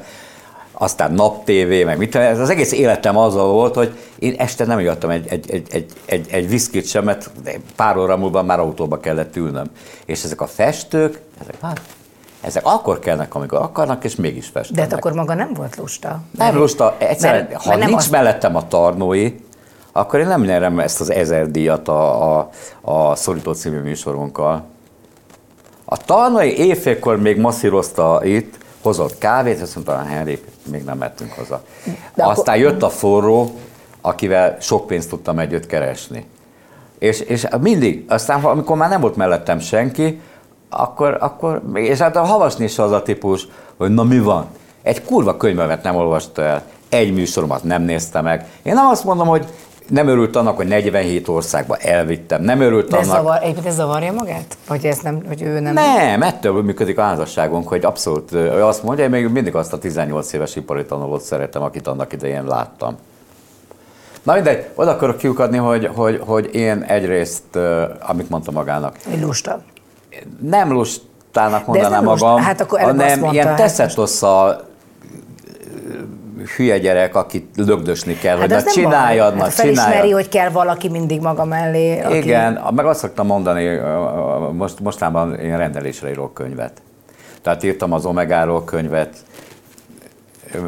aztán 0.72 1.14
nap 1.14 1.44
TV, 1.44 1.86
meg 1.86 1.98
mit 1.98 2.16
ez 2.16 2.40
az 2.40 2.50
egész 2.50 2.72
életem 2.72 3.18
azzal 3.18 3.52
volt, 3.52 3.76
hogy 3.76 3.98
én 4.20 4.36
este 4.38 4.66
nem 4.66 4.80
jöttem 4.80 5.10
egy, 5.10 5.28
egy, 5.28 5.52
egy, 5.52 5.68
egy, 5.72 5.92
egy, 6.06 6.28
egy 6.32 6.50
viszkit 6.50 6.88
sem, 6.88 7.04
mert 7.04 7.32
pár 7.76 7.98
óra 7.98 8.18
múlva 8.18 8.44
már 8.44 8.60
autóba 8.60 9.00
kellett 9.00 9.36
ülnöm. 9.36 9.70
És 10.06 10.24
ezek 10.24 10.42
a 10.42 10.48
festők, 10.48 11.20
ezek 11.42 11.56
hát 11.62 11.82
ezek 12.42 12.66
akkor 12.66 13.00
kellnek, 13.00 13.36
amikor 13.36 13.58
akarnak, 13.58 14.04
és 14.04 14.16
mégis 14.16 14.48
festenek. 14.48 14.76
De 14.76 14.82
hát 14.82 15.00
akkor 15.00 15.14
maga 15.18 15.34
nem 15.34 15.54
volt 15.54 15.76
lusta? 15.76 16.20
Nem 16.38 16.56
lusta. 16.56 16.96
Egyszerűen, 16.98 17.48
mert, 17.50 17.64
ha 17.64 17.70
mert 17.70 17.86
nincs 17.86 18.00
azt... 18.00 18.12
mellettem 18.12 18.56
a 18.56 18.68
tarnói, 18.68 19.36
akkor 19.92 20.20
én 20.20 20.28
nem 20.28 20.42
nyerem 20.42 20.80
ezt 20.80 21.02
az 21.02 21.12
ezer 21.12 21.52
díjat 21.52 21.88
a, 21.88 22.38
a, 22.38 22.50
a 22.82 23.16
Szorító 23.16 23.54
című 23.54 23.80
műsorunkkal. 23.80 24.64
A 25.86 25.98
tarnói 25.98 26.58
éjfélkor 26.58 27.18
még 27.18 27.38
masszírozta 27.38 28.20
itt, 28.24 28.58
hozott 28.82 29.18
kávét, 29.18 29.62
azt 29.62 29.76
mondta, 29.76 30.04
Henrik, 30.04 30.46
még 30.72 30.84
nem 30.84 30.98
mettünk 30.98 31.32
haza. 31.32 31.64
De 32.14 32.26
Aztán 32.26 32.58
jött 32.58 32.84
a 32.84 32.90
forró, 32.90 33.52
akivel 34.02 34.58
sok 34.60 34.88
pénzt 34.88 35.10
tudtam 35.10 35.40
együtt 35.40 35.66
keresni. 35.66 36.26
És, 37.00 37.20
és 37.20 37.48
mindig, 37.62 38.06
aztán 38.08 38.44
amikor 38.44 38.78
már 38.78 38.90
nem 38.90 39.02
volt 39.02 39.16
mellettem 39.16 39.60
senki, 39.60 40.22
akkor, 40.74 41.18
akkor 41.20 41.62
és 41.74 41.98
hát 41.98 42.16
a 42.16 42.24
havasni 42.24 42.64
is 42.64 42.80
az 42.80 42.92
a 42.92 43.02
típus, 43.02 43.48
hogy 43.78 43.94
na 43.94 44.04
mi 44.04 44.20
van? 44.20 44.46
Egy 44.82 45.04
kurva 45.04 45.38
könyvemet 45.38 45.84
nem 45.84 45.96
olvasta 45.96 46.42
el, 46.42 46.64
egy 46.90 47.14
műsoromat 47.14 47.64
nem 47.64 47.82
nézte 47.82 48.22
meg. 48.22 48.46
Én 48.64 48.74
nem 48.74 48.88
azt 48.88 49.04
mondom, 49.04 49.28
hogy 49.28 49.46
nem 49.88 50.08
örült 50.08 50.36
annak, 50.36 50.56
hogy 50.56 50.68
47 50.68 51.28
országba 51.28 51.76
elvittem, 51.76 52.42
nem 52.42 52.62
örült 52.62 52.90
De 52.90 52.96
annak. 52.98 53.10
zavar, 53.16 53.40
ez 53.66 53.76
zavarja 53.76 54.12
magát? 54.12 54.58
Vagy, 54.68 54.86
ez 54.86 55.00
nem, 55.00 55.22
vagy 55.28 55.42
ő 55.42 55.60
nem? 55.60 55.74
Nem, 55.74 56.22
ettől 56.22 56.62
működik 56.64 56.98
a 56.98 57.02
házasságunk, 57.02 57.68
hogy 57.68 57.86
abszolút 57.86 58.32
ő 58.32 58.64
azt 58.64 58.84
mondja, 58.84 59.04
hogy 59.04 59.14
még 59.14 59.28
mindig 59.28 59.56
azt 59.56 59.74
a 59.74 59.78
18 59.78 60.34
éves 60.34 60.56
ipari 60.56 60.86
tanulót 60.86 61.22
szeretem, 61.22 61.62
akit 61.62 61.88
annak 61.88 62.14
idején 62.14 62.46
láttam. 62.46 62.98
Na 64.24 64.34
mindegy, 64.34 64.66
oda 64.76 64.92
akarok 64.92 65.18
kiukadni, 65.18 65.58
hogy, 65.58 65.90
hogy, 65.96 66.22
hogy 66.26 66.56
én 66.56 66.82
egyrészt, 66.82 67.56
amit 68.00 68.30
mondta 68.30 68.52
magának, 68.52 68.98
lusta. 69.22 69.62
Nem 70.42 70.72
lustának 70.72 71.66
mondanám 71.66 72.04
magam, 72.04 72.42
hát 72.42 72.62
akkor 72.62 72.80
hanem 72.80 73.24
ilyen 73.32 73.48
hát 73.48 73.56
teszetossza 73.56 74.60
hülye 76.56 76.78
gyerek, 76.78 77.16
akit 77.16 77.56
lögdösni 77.56 78.18
kell, 78.18 78.38
hogy 78.38 78.42
Hát 78.42 78.50
na 78.50 78.56
az 78.56 78.64
nem 78.64 78.74
csináljad, 78.74 79.36
na 79.36 79.44
Hát 79.44 79.54
felismeri, 79.54 80.12
hogy 80.12 80.30
kell 80.30 80.50
valaki 80.50 80.90
mindig 80.90 81.22
maga 81.22 81.46
mellé. 81.46 82.00
Aki... 82.02 82.18
Igen, 82.18 82.62
meg 82.76 82.86
azt 82.86 83.00
szoktam 83.00 83.26
mondani, 83.26 83.80
most, 84.52 84.80
mostában 84.80 85.36
én 85.36 85.58
rendelésre 85.58 86.10
írok 86.10 86.34
könyvet. 86.34 86.82
Tehát 87.42 87.64
írtam 87.64 87.94
az 87.94 88.06
Omegáról 88.06 88.64
könyvet, 88.64 89.16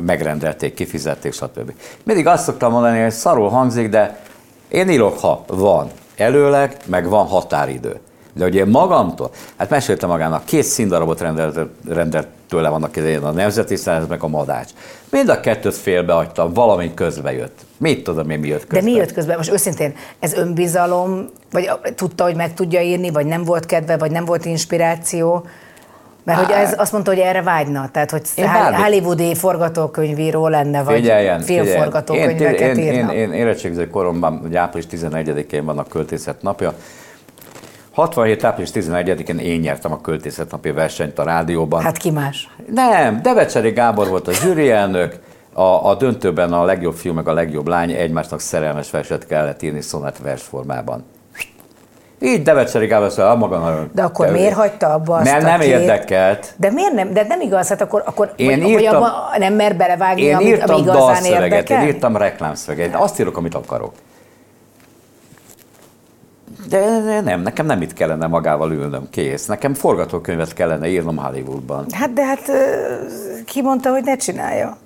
megrendelték, 0.06 0.74
kifizették, 0.74 1.34
stb. 1.34 1.72
Mindig 2.04 2.28
azt 2.28 2.44
szoktam 2.44 2.72
mondani, 2.72 3.02
hogy 3.02 3.12
szarul 3.12 3.50
hangzik, 3.50 3.90
de 3.90 4.20
én 4.68 4.90
írok, 4.90 5.20
ha 5.20 5.44
van 5.48 5.90
előleg, 6.18 6.78
meg 6.86 7.10
van 7.10 7.26
határidő. 7.26 8.00
De 8.36 8.46
ugye 8.46 8.66
magamtól, 8.66 9.30
hát 9.58 9.70
meséltem 9.70 10.10
magának, 10.10 10.46
két 10.46 10.64
színdarabot 10.64 11.22
rendelt, 11.22 11.60
rendelt 11.90 12.28
tőle 12.50 12.70
vannak 12.70 12.96
idején 12.96 13.24
a 13.24 13.32
Nemzeti 13.32 13.76
Színház, 13.76 14.08
meg 14.08 14.24
a 14.24 14.28
Madács. 14.28 14.70
Mind 15.10 15.30
a 15.30 15.40
kettőt 15.40 15.76
félbehagytam, 15.76 16.54
valami 16.54 16.94
közbe 16.94 17.34
jött. 17.34 17.60
Mit 17.78 18.04
tudom 18.04 18.30
én, 18.30 18.40
mi 18.40 18.48
jött 18.48 18.60
De 18.62 18.66
közbe? 18.68 18.86
mi 18.90 18.96
jött 18.98 19.12
közben? 19.14 19.38
Most 19.38 19.52
őszintén, 19.52 19.94
ez 20.20 20.34
önbizalom, 20.34 21.30
vagy 21.52 21.72
tudta, 21.96 22.24
hogy 22.24 22.36
meg 22.36 22.54
tudja 22.54 22.82
írni, 22.82 23.10
vagy 23.10 23.26
nem 23.26 23.44
volt 23.44 23.66
kedve, 23.66 23.98
vagy 23.98 24.12
nem 24.12 24.26
volt 24.26 24.46
inspiráció? 24.46 25.46
Mert 26.24 26.40
hogy 26.46 26.52
ez 26.56 26.74
azt 26.78 26.92
mondta, 26.92 27.12
hogy 27.12 27.20
erre 27.20 27.42
vágyna, 27.42 27.90
tehát 27.92 28.12
hogy 28.12 28.22
Én 28.36 28.46
bármit- 28.46 28.82
hollywoodi 28.82 29.36
forgatókönyvíró 29.36 30.48
lenne, 30.48 30.84
vagy 30.84 30.96
Figyeljen, 30.96 31.42
filmforgatókönyveket 31.42 32.78
én, 32.78 32.84
én, 32.84 32.94
írna. 32.94 33.14
én, 33.14 33.20
én 33.20 33.34
érettségiző 33.34 33.90
koromban, 33.90 34.42
ugye 34.46 34.60
április 34.60 34.86
11-én 34.92 35.66
van 35.66 35.78
a 35.78 35.84
költészet 35.84 36.42
napja. 36.42 36.74
67. 37.94 38.44
április 38.44 38.70
11-én 38.74 39.38
én 39.38 39.60
nyertem 39.60 39.92
a 39.92 40.02
költészet 40.02 40.52
napi 40.52 40.72
versenyt 40.72 41.20
a 41.20 41.24
rádióban. 41.24 41.82
Hát 41.84 41.98
ki 41.98 42.12
más? 42.12 42.50
Nem, 42.72 43.22
Devecseri 43.22 43.70
Gábor 43.72 44.08
volt 44.08 44.28
a 44.28 44.32
zsűri 44.34 44.70
elnök, 44.72 45.20
a, 45.54 45.62
a 45.90 45.96
döntőben 45.96 46.54
a 46.54 46.64
legjobb 46.66 46.94
fiú 46.96 47.14
meg 47.14 47.28
a 47.28 47.34
legjobb 47.34 47.68
lány 47.68 47.92
egymásnak 47.92 48.40
szerelmes 48.40 48.92
verset 48.92 49.28
kellett 49.28 49.62
írni 49.62 49.82
szonát 49.82 50.18
versformában. 50.24 51.06
Így 52.22 52.42
Devecseri 52.42 52.86
Gábor 52.86 53.12
"Ah, 53.18 53.38
maga. 53.38 53.88
De 53.94 54.04
akkor 54.04 54.32
miért 54.32 54.54
hagyta 54.56 54.88
abba 54.94 55.16
azt 55.16 55.32
Mert 55.32 55.44
nem 55.44 55.60
két- 55.60 55.70
érdekelt. 55.70 56.54
De 56.58 56.72
miért 56.72 56.94
nem? 56.94 57.14
De 57.14 57.26
nem 57.28 57.42
igaz, 57.42 57.68
hát 57.68 57.82
akkor, 57.82 58.04
akkor 58.06 58.34
Én 58.36 58.48
vagy, 58.50 58.72
vagy 58.72 58.82
írtam- 58.82 58.96
abba 59.04 59.14
nem 59.38 59.54
mer 59.54 59.76
belevágni, 59.76 60.22
Én 60.22 60.36
amit, 60.36 60.48
írtam 60.48 60.76
ami 60.76 60.82
igazán 60.84 61.24
érdekel? 61.26 61.82
én 61.82 61.88
írtam 61.88 62.18
reklámszöveget, 62.18 62.96
azt 62.96 63.20
írok, 63.20 63.38
amit 63.38 63.56
akarok. 63.56 63.94
De 66.70 67.22
nem, 67.22 67.42
nekem 67.42 67.66
nem 67.66 67.82
itt 67.82 67.94
kellene 67.94 68.28
magával 68.28 68.72
ülnöm, 68.72 69.10
kész. 69.10 69.46
Nekem 69.46 69.74
forgatókönyvet 69.74 70.54
kellene 70.54 70.88
írnom 70.88 71.18
Hollywoodban. 71.18 71.86
Hát 71.92 72.14
de 72.14 72.26
hát 72.26 72.52
ki 73.46 73.62
mondta, 73.62 73.90
hogy 73.90 74.04
ne 74.04 74.16
csinálja? 74.16 74.78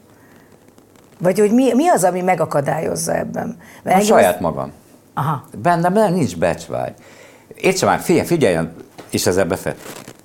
Vagy 1.20 1.40
hogy 1.40 1.52
mi, 1.52 1.74
mi 1.74 1.88
az, 1.88 2.04
ami 2.04 2.22
megakadályozza 2.22 3.16
ebben? 3.16 3.58
Mert 3.84 4.02
A 4.02 4.06
saját 4.06 4.36
az- 4.36 4.42
magam. 4.42 4.72
Aha. 5.14 5.44
Bennem 5.62 5.94
nem 5.94 6.14
nincs 6.14 6.38
becsvágy. 6.38 6.94
Értse 7.56 7.86
már, 7.86 8.00
figyelj, 8.00 8.26
figyeljen, 8.28 8.74
és 9.12 9.26
ezzel 9.26 9.46
befed. 9.46 9.76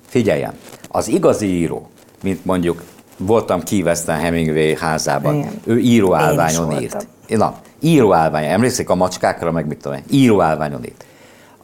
Figyeljen, 0.07 0.53
az 0.89 1.07
igazi 1.07 1.45
író, 1.47 1.89
mint 2.23 2.45
mondjuk 2.45 2.83
voltam 3.17 3.63
Kiveszten 3.63 4.19
Hemingway 4.19 4.75
házában, 4.77 5.35
Igen. 5.35 5.61
ő 5.65 5.79
íróállványon 5.79 6.81
írt. 6.81 7.07
Na, 7.27 7.55
íróállvány, 7.79 8.45
emlékszik 8.45 8.89
a 8.89 8.95
macskákra, 8.95 9.51
meg 9.51 9.67
mit 9.67 9.81
tudom 9.81 9.97
én, 9.97 10.03
íróállványon 10.09 10.83
írt. 10.85 11.05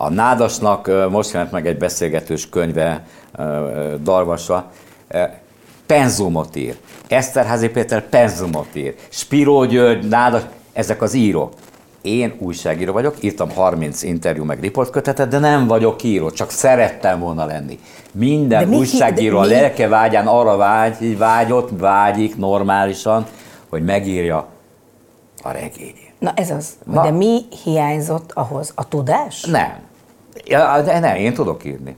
A 0.02 0.10
Nádasnak 0.10 0.92
most 1.10 1.32
jelent 1.34 1.52
meg 1.52 1.68
egy 1.68 1.78
beszélgetős 1.78 2.50
könyve 2.50 3.04
ö, 3.38 3.94
penzumot 5.86 6.56
ír. 6.56 6.78
Eszterházi 7.08 7.70
Péter 7.70 8.10
penzumot 8.10 8.68
ír. 8.76 8.96
Spiró 9.10 9.66
György, 9.66 10.08
Nádas, 10.08 10.42
ezek 10.74 11.02
az 11.02 11.14
írók. 11.14 11.54
Én 12.02 12.34
újságíró 12.40 12.94
vagyok, 12.94 13.16
írtam 13.24 13.50
30 13.52 14.04
interjú 14.04 14.44
meg 14.44 14.60
riportkötetet, 14.60 15.28
de 15.30 15.40
nem 15.40 15.68
vagyok 15.68 16.04
író, 16.04 16.32
csak 16.32 16.50
szerettem 16.50 17.20
volna 17.20 17.46
lenni. 17.46 17.80
Minden 18.12 18.60
De 18.60 18.66
mi- 18.70 18.78
újságíró 18.78 19.38
a 19.38 19.42
de 19.48 19.54
mi- 19.56 19.62
lelke 19.62 19.88
vágyán 19.88 20.28
arra 20.28 20.58
vágy, 20.58 21.18
vágyott, 21.18 21.70
vágyik 21.80 22.36
normálisan, 22.38 23.26
hogy 23.70 23.84
megírja 23.84 24.48
a 25.44 25.52
regényét. 25.52 26.14
Na 26.20 26.32
ez 26.36 26.50
az. 26.52 26.68
Na. 26.86 27.02
De 27.04 27.12
mi 27.12 27.42
hiányzott 27.64 28.32
ahhoz? 28.34 28.72
A 28.76 28.88
tudás? 28.88 29.44
Nem. 29.44 29.88
Ja, 30.46 30.82
de 30.82 31.00
nem, 31.00 31.16
én 31.16 31.34
tudok 31.34 31.66
írni. 31.66 31.96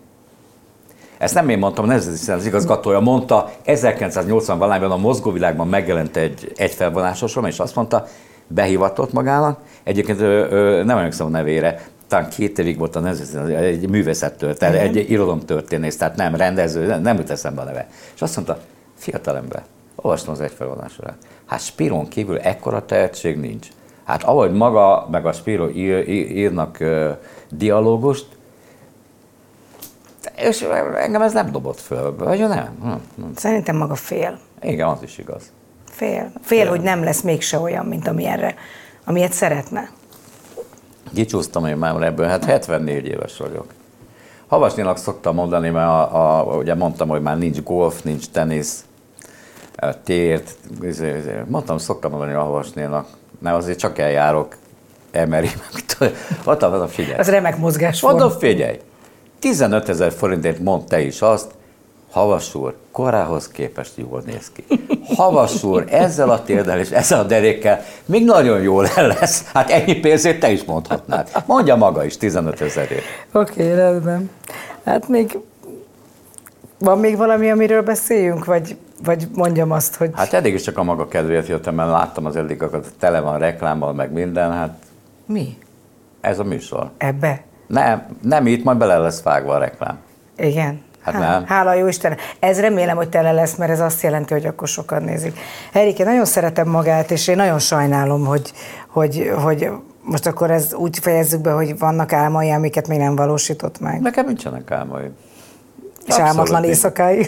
Ezt 1.17 1.33
nem 1.33 1.49
én 1.49 1.57
mondtam, 1.57 1.89
ez 1.89 2.29
az 2.29 2.45
igazgatója 2.45 2.99
mondta, 2.99 3.51
1980 3.63 4.57
valányban 4.57 4.91
a 4.91 4.97
mozgóvilágban 4.97 5.67
megjelent 5.67 6.17
egy 6.17 6.51
egyfelvonásos 6.55 7.35
rom, 7.35 7.45
és 7.45 7.59
azt 7.59 7.75
mondta, 7.75 8.07
behívatott 8.47 9.13
magának, 9.13 9.59
egyébként 9.83 10.19
ő, 10.19 10.47
ő, 10.51 10.83
nem 10.83 10.97
emlékszem 10.97 11.25
a 11.25 11.29
nevére, 11.29 11.81
talán 12.07 12.29
két 12.29 12.59
évig 12.59 12.77
volt 12.77 12.95
a 12.95 12.99
nemzeti, 12.99 13.53
egy 13.53 13.89
művészettörténet, 13.89 14.81
egy 14.81 15.09
irodalomtörténész, 15.09 15.97
tehát 15.97 16.15
nem 16.15 16.35
rendező, 16.35 16.85
nem, 16.85 17.01
nem 17.01 17.17
jut 17.17 17.29
eszembe 17.29 17.61
a 17.61 17.65
neve. 17.65 17.87
És 18.15 18.21
azt 18.21 18.35
mondta, 18.35 18.57
fiatalember, 18.97 19.63
olvastam 19.95 20.33
az 20.33 20.41
egyfelvonásra. 20.41 21.15
Hát 21.45 21.59
Spiron 21.59 22.07
kívül 22.07 22.37
ekkora 22.37 22.85
tehetség 22.85 23.39
nincs. 23.39 23.67
Hát 24.03 24.23
ahogy 24.23 24.51
maga, 24.51 25.07
meg 25.11 25.25
a 25.25 25.31
Spiro 25.31 25.69
ír, 25.69 26.09
ír, 26.09 26.31
írnak 26.31 26.77
dialógust, 27.51 28.25
és 30.35 30.61
engem 30.95 31.21
ez 31.21 31.33
nem 31.33 31.51
dobott 31.51 31.79
föl, 31.79 32.15
vagy 32.15 32.39
nem? 32.39 32.77
Hm, 32.81 32.89
hm. 33.23 33.31
Szerintem 33.35 33.75
maga 33.75 33.95
fél. 33.95 34.39
Igen, 34.61 34.87
az 34.87 35.03
is 35.03 35.17
igaz. 35.17 35.51
Fél. 35.89 36.31
Fél, 36.41 36.67
hogy 36.67 36.81
nem 36.81 37.03
lesz 37.03 37.21
mégse 37.21 37.59
olyan, 37.59 37.85
mint 37.85 38.07
amilyenre, 38.07 38.55
amilyet 39.05 39.33
szeretne. 39.33 39.89
Kicsúsztam 41.13 41.65
én 41.65 41.77
már 41.77 42.01
ebből, 42.01 42.27
hát 42.27 42.45
74 42.45 43.05
éves 43.05 43.37
vagyok. 43.37 43.65
Havasnénak 44.47 44.97
szoktam 44.97 45.35
mondani, 45.35 45.69
mert 45.69 45.87
a, 45.87 46.39
a, 46.39 46.55
ugye 46.55 46.75
mondtam, 46.75 47.07
hogy 47.07 47.21
már 47.21 47.37
nincs 47.37 47.61
golf, 47.61 48.01
nincs 48.01 48.29
tenisz, 48.29 48.85
eh, 49.75 49.93
tért, 50.03 50.55
izé, 50.81 51.17
izé. 51.17 51.41
mondtam, 51.47 51.77
szoktam 51.77 52.11
mondani 52.11 52.33
a 52.33 52.43
havasnénak, 52.43 53.07
mert 53.39 53.55
azért 53.55 53.79
csak 53.79 53.97
eljárok, 53.97 54.55
emeri, 55.11 55.49
meg 55.71 55.83
ott 56.45 56.61
van, 56.61 56.87
figyelj. 56.87 57.17
Az 57.17 57.29
remek 57.29 57.57
mozgás 57.57 58.01
Mondom, 58.01 58.29
figyelj, 58.29 58.79
15 59.39 59.89
ezer 59.89 60.11
forintért 60.11 60.59
mond 60.59 60.83
te 60.83 61.01
is 61.01 61.21
azt, 61.21 61.51
Havas 62.11 62.55
úr, 62.55 62.75
korához 62.91 63.47
képest 63.47 63.91
jól 63.95 64.23
néz 64.25 64.51
ki. 64.53 64.63
Havas 65.15 65.63
úr, 65.63 65.85
ezzel 65.89 66.29
a 66.29 66.43
térdel 66.43 66.79
és 66.79 66.89
ezzel 66.89 67.19
a 67.19 67.23
derékkel 67.23 67.83
még 68.05 68.25
nagyon 68.25 68.61
jól 68.61 68.87
el 68.95 69.07
lesz. 69.07 69.49
Hát 69.53 69.69
ennyi 69.69 69.93
pénzért 69.93 70.39
te 70.39 70.51
is 70.51 70.63
mondhatnád. 70.63 71.29
Mondja 71.45 71.75
maga 71.75 72.05
is 72.05 72.17
15 72.17 72.61
ezerért. 72.61 73.03
Oké, 73.31 73.63
okay, 73.63 73.75
rendben. 73.75 74.29
Hát 74.83 75.07
még 75.07 75.37
van 76.77 76.99
még 76.99 77.17
valami, 77.17 77.49
amiről 77.49 77.81
beszéljünk, 77.81 78.45
vagy, 78.45 78.77
vagy 79.03 79.27
mondjam 79.33 79.71
azt, 79.71 79.95
hogy... 79.95 80.09
Hát 80.13 80.33
eddig 80.33 80.53
is 80.53 80.61
csak 80.61 80.77
a 80.77 80.83
maga 80.83 81.07
kedvéért 81.07 81.47
jöttem, 81.47 81.75
mert 81.75 81.89
láttam 81.89 82.25
az 82.25 82.35
eddigakat, 82.35 82.87
tele 82.99 83.19
van 83.19 83.39
reklámmal, 83.39 83.93
meg 83.93 84.11
minden, 84.11 84.51
hát 84.51 84.73
Mi? 85.31 85.57
ez 86.21 86.39
a 86.39 86.43
műsor. 86.43 86.89
Ebbe? 86.97 87.43
Nem, 87.67 88.05
nem 88.21 88.47
itt, 88.47 88.63
majd 88.63 88.77
bele 88.77 88.97
lesz 88.97 89.21
vágva 89.21 89.53
a 89.53 89.57
reklám. 89.57 89.99
Igen. 90.37 90.81
Hát 91.01 91.17
nem. 91.17 91.45
Hála 91.45 91.73
jó 91.73 91.87
Isten. 91.87 92.17
Ez 92.39 92.59
remélem, 92.59 92.95
hogy 92.95 93.09
tele 93.09 93.31
lesz, 93.31 93.55
mert 93.55 93.71
ez 93.71 93.79
azt 93.79 94.01
jelenti, 94.01 94.33
hogy 94.33 94.45
akkor 94.45 94.67
sokan 94.67 95.03
nézik. 95.03 95.39
Erik, 95.71 95.99
én 95.99 96.05
nagyon 96.05 96.25
szeretem 96.25 96.67
magát, 96.67 97.11
és 97.11 97.27
én 97.27 97.35
nagyon 97.35 97.59
sajnálom, 97.59 98.25
hogy, 98.25 98.51
hogy, 98.87 99.31
hogy 99.43 99.69
most 100.03 100.25
akkor 100.25 100.51
ez 100.51 100.73
úgy 100.73 100.99
fejezzük 100.99 101.41
be, 101.41 101.51
hogy 101.51 101.79
vannak 101.79 102.13
álmai, 102.13 102.51
amiket 102.51 102.87
még 102.87 102.99
nem 102.99 103.15
valósított 103.15 103.79
meg. 103.79 104.01
Nekem 104.01 104.25
nincsenek 104.25 104.71
álmaim. 104.71 105.15
És 106.05 106.19
álmatlan 106.19 106.63
éjszakái. 106.63 107.27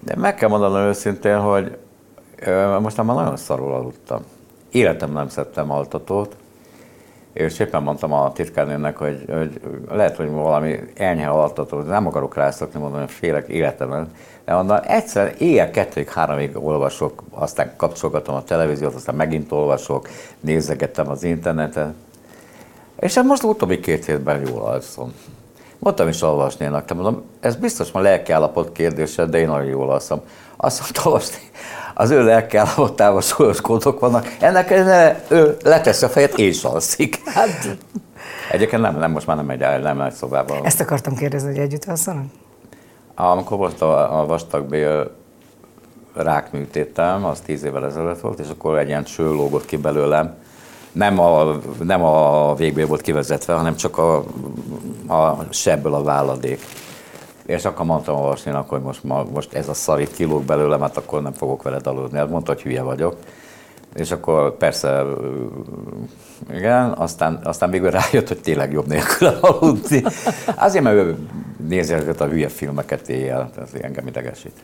De 0.00 0.16
meg 0.16 0.34
kell 0.34 0.48
mondanom 0.48 0.78
őszintén, 0.78 1.38
hogy 1.38 1.78
most 2.80 2.96
már 2.96 3.06
nagyon 3.06 3.36
szarul 3.36 3.72
aludtam. 3.72 4.20
Életem 4.70 5.12
nem 5.12 5.28
szedtem 5.28 5.70
altatót, 5.70 6.36
és 7.36 7.58
éppen 7.58 7.82
mondtam 7.82 8.12
a 8.12 8.32
titkárnőnek, 8.32 8.96
hogy, 8.96 9.24
hogy 9.28 9.60
lehet, 9.90 10.16
hogy 10.16 10.30
valami 10.30 10.78
enyhe 10.94 11.28
altató, 11.28 11.78
nem 11.78 12.06
akarok 12.06 12.34
rászokni, 12.34 12.80
mondom, 12.80 13.00
hogy 13.00 13.10
félek 13.10 13.48
életemben. 13.48 14.10
De 14.44 14.54
mondom, 14.54 14.78
egyszer 14.82 15.34
éjjel 15.38 15.70
kettőig, 15.70 16.08
háromig 16.08 16.64
olvasok, 16.64 17.22
aztán 17.30 17.72
kapcsolgatom 17.76 18.34
a 18.34 18.42
televíziót, 18.42 18.94
aztán 18.94 19.14
megint 19.14 19.52
olvasok, 19.52 20.08
nézegettem 20.40 21.08
az 21.08 21.22
internetet. 21.22 21.94
És 23.00 23.14
hát 23.14 23.24
most 23.24 23.42
utóbbi 23.42 23.80
két 23.80 24.04
hétben 24.04 24.46
jól 24.48 24.62
alszom. 24.62 25.12
Mondtam 25.78 26.08
is 26.08 26.22
olvasnénak, 26.22 26.84
te 26.84 26.94
mondom, 26.94 27.22
ez 27.40 27.56
biztos 27.56 27.90
ma 27.90 28.00
lelki 28.00 28.32
állapot 28.32 28.72
kérdése, 28.72 29.24
de 29.24 29.38
én 29.38 29.48
nagyon 29.48 29.68
jól 29.68 29.90
alszom. 29.90 30.20
Azt 30.56 30.80
mondta, 30.80 31.00
olvasni, 31.04 31.38
az 31.98 32.10
ő 32.10 32.24
lelki 32.24 32.56
állapotával 32.56 33.20
súlyos 33.20 33.60
kódok 33.60 34.00
vannak, 34.00 34.36
ennek 34.40 34.70
ő 35.28 35.56
letesz 35.62 36.02
a 36.02 36.08
fejet 36.08 36.38
és 36.38 36.64
alszik. 36.64 37.20
Hát. 37.24 37.76
Egyébként 38.50 38.82
nem, 38.82 38.98
nem, 38.98 39.10
most 39.10 39.26
már 39.26 39.36
nem 39.36 39.44
megy 39.44 39.62
el, 39.62 39.80
nem 39.80 40.00
egy 40.00 40.12
szobában. 40.12 40.64
Ezt 40.64 40.80
akartam 40.80 41.14
kérdezni, 41.14 41.48
hogy 41.48 41.58
együtt 41.58 41.84
alszanak? 41.84 42.24
Amikor 43.14 43.56
volt 43.56 43.80
a, 43.80 44.20
a 44.20 44.26
vastagbél 44.26 45.10
rákműtétem, 46.14 47.24
az 47.24 47.40
tíz 47.40 47.64
évvel 47.64 47.84
ezelőtt 47.84 48.20
volt, 48.20 48.38
és 48.38 48.48
akkor 48.48 48.78
egy 48.78 48.88
ilyen 48.88 49.04
cső 49.04 49.24
lógott 49.24 49.64
ki 49.64 49.76
belőlem. 49.76 50.34
Nem 50.92 51.18
a, 51.18 51.56
nem 51.82 52.04
a 52.04 52.54
végbél 52.54 52.86
volt 52.86 53.00
kivezetve, 53.00 53.54
hanem 53.54 53.76
csak 53.76 53.98
a, 53.98 54.16
a 55.06 55.38
sebből 55.50 55.94
a 55.94 56.02
váladék. 56.02 56.60
És 57.46 57.64
akkor 57.64 57.86
mondtam 57.86 58.16
a 58.16 58.20
Vasninak, 58.20 58.68
hogy 58.68 58.82
most, 58.82 59.04
ma, 59.04 59.24
most 59.32 59.52
ez 59.52 59.68
a 59.68 59.74
szar 59.74 60.00
itt 60.00 60.14
kilóg 60.14 60.42
belőlem, 60.42 60.80
hát 60.80 60.96
akkor 60.96 61.22
nem 61.22 61.32
fogok 61.32 61.62
veled 61.62 61.86
aludni. 61.86 62.18
Hát 62.18 62.28
mondta, 62.28 62.52
hogy 62.52 62.62
hülye 62.62 62.82
vagyok. 62.82 63.16
És 63.94 64.10
akkor 64.10 64.56
persze, 64.56 65.04
igen, 66.52 66.90
aztán, 66.92 67.40
aztán 67.44 67.70
végül 67.70 67.90
rájött, 67.90 68.28
hogy 68.28 68.40
tényleg 68.40 68.72
jobb 68.72 68.86
nélkül 68.86 69.28
aludni. 69.40 70.02
Azért, 70.56 70.84
mert 70.84 70.96
ő 70.96 71.16
nézi 71.68 71.92
ezeket 71.92 72.20
a 72.20 72.26
hülye 72.26 72.48
filmeket 72.48 73.08
éjjel, 73.08 73.50
ez 73.62 73.80
engem 73.80 74.06
idegesít. 74.06 74.62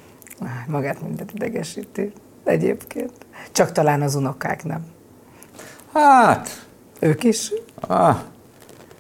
Magát 0.67 1.03
mindent 1.03 1.33
idegesíti 1.35 2.13
egyébként. 2.45 3.13
Csak 3.53 3.73
talán 3.73 4.03
az 4.03 4.15
unokák 4.15 4.65
nem. 4.65 4.87
Hát... 5.93 6.67
Ők 7.01 7.25
is? 7.25 7.53
Ah, 7.81 8.17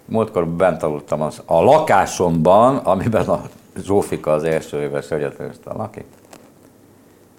múltkor 0.04 0.48
bent 0.48 0.82
aludtam 0.82 1.22
az, 1.22 1.42
a 1.44 1.62
lakásomban, 1.62 2.76
amiben 2.76 3.28
a 3.28 3.42
Zsófika 3.76 4.32
az 4.32 4.44
első 4.44 4.80
éves 4.80 5.10
egyetemista 5.10 5.72
lakik. 5.76 6.06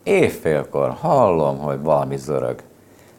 Évfélkor 0.04 0.90
hallom, 0.90 1.58
hogy 1.58 1.82
valami 1.82 2.18
zörög. 2.18 2.62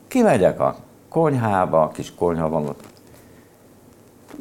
Kimegyek 0.08 0.60
a 0.60 0.76
konyhába, 1.08 1.90
kis 1.94 2.14
konyha 2.14 2.48
van 2.48 2.66
ott. 2.66 2.82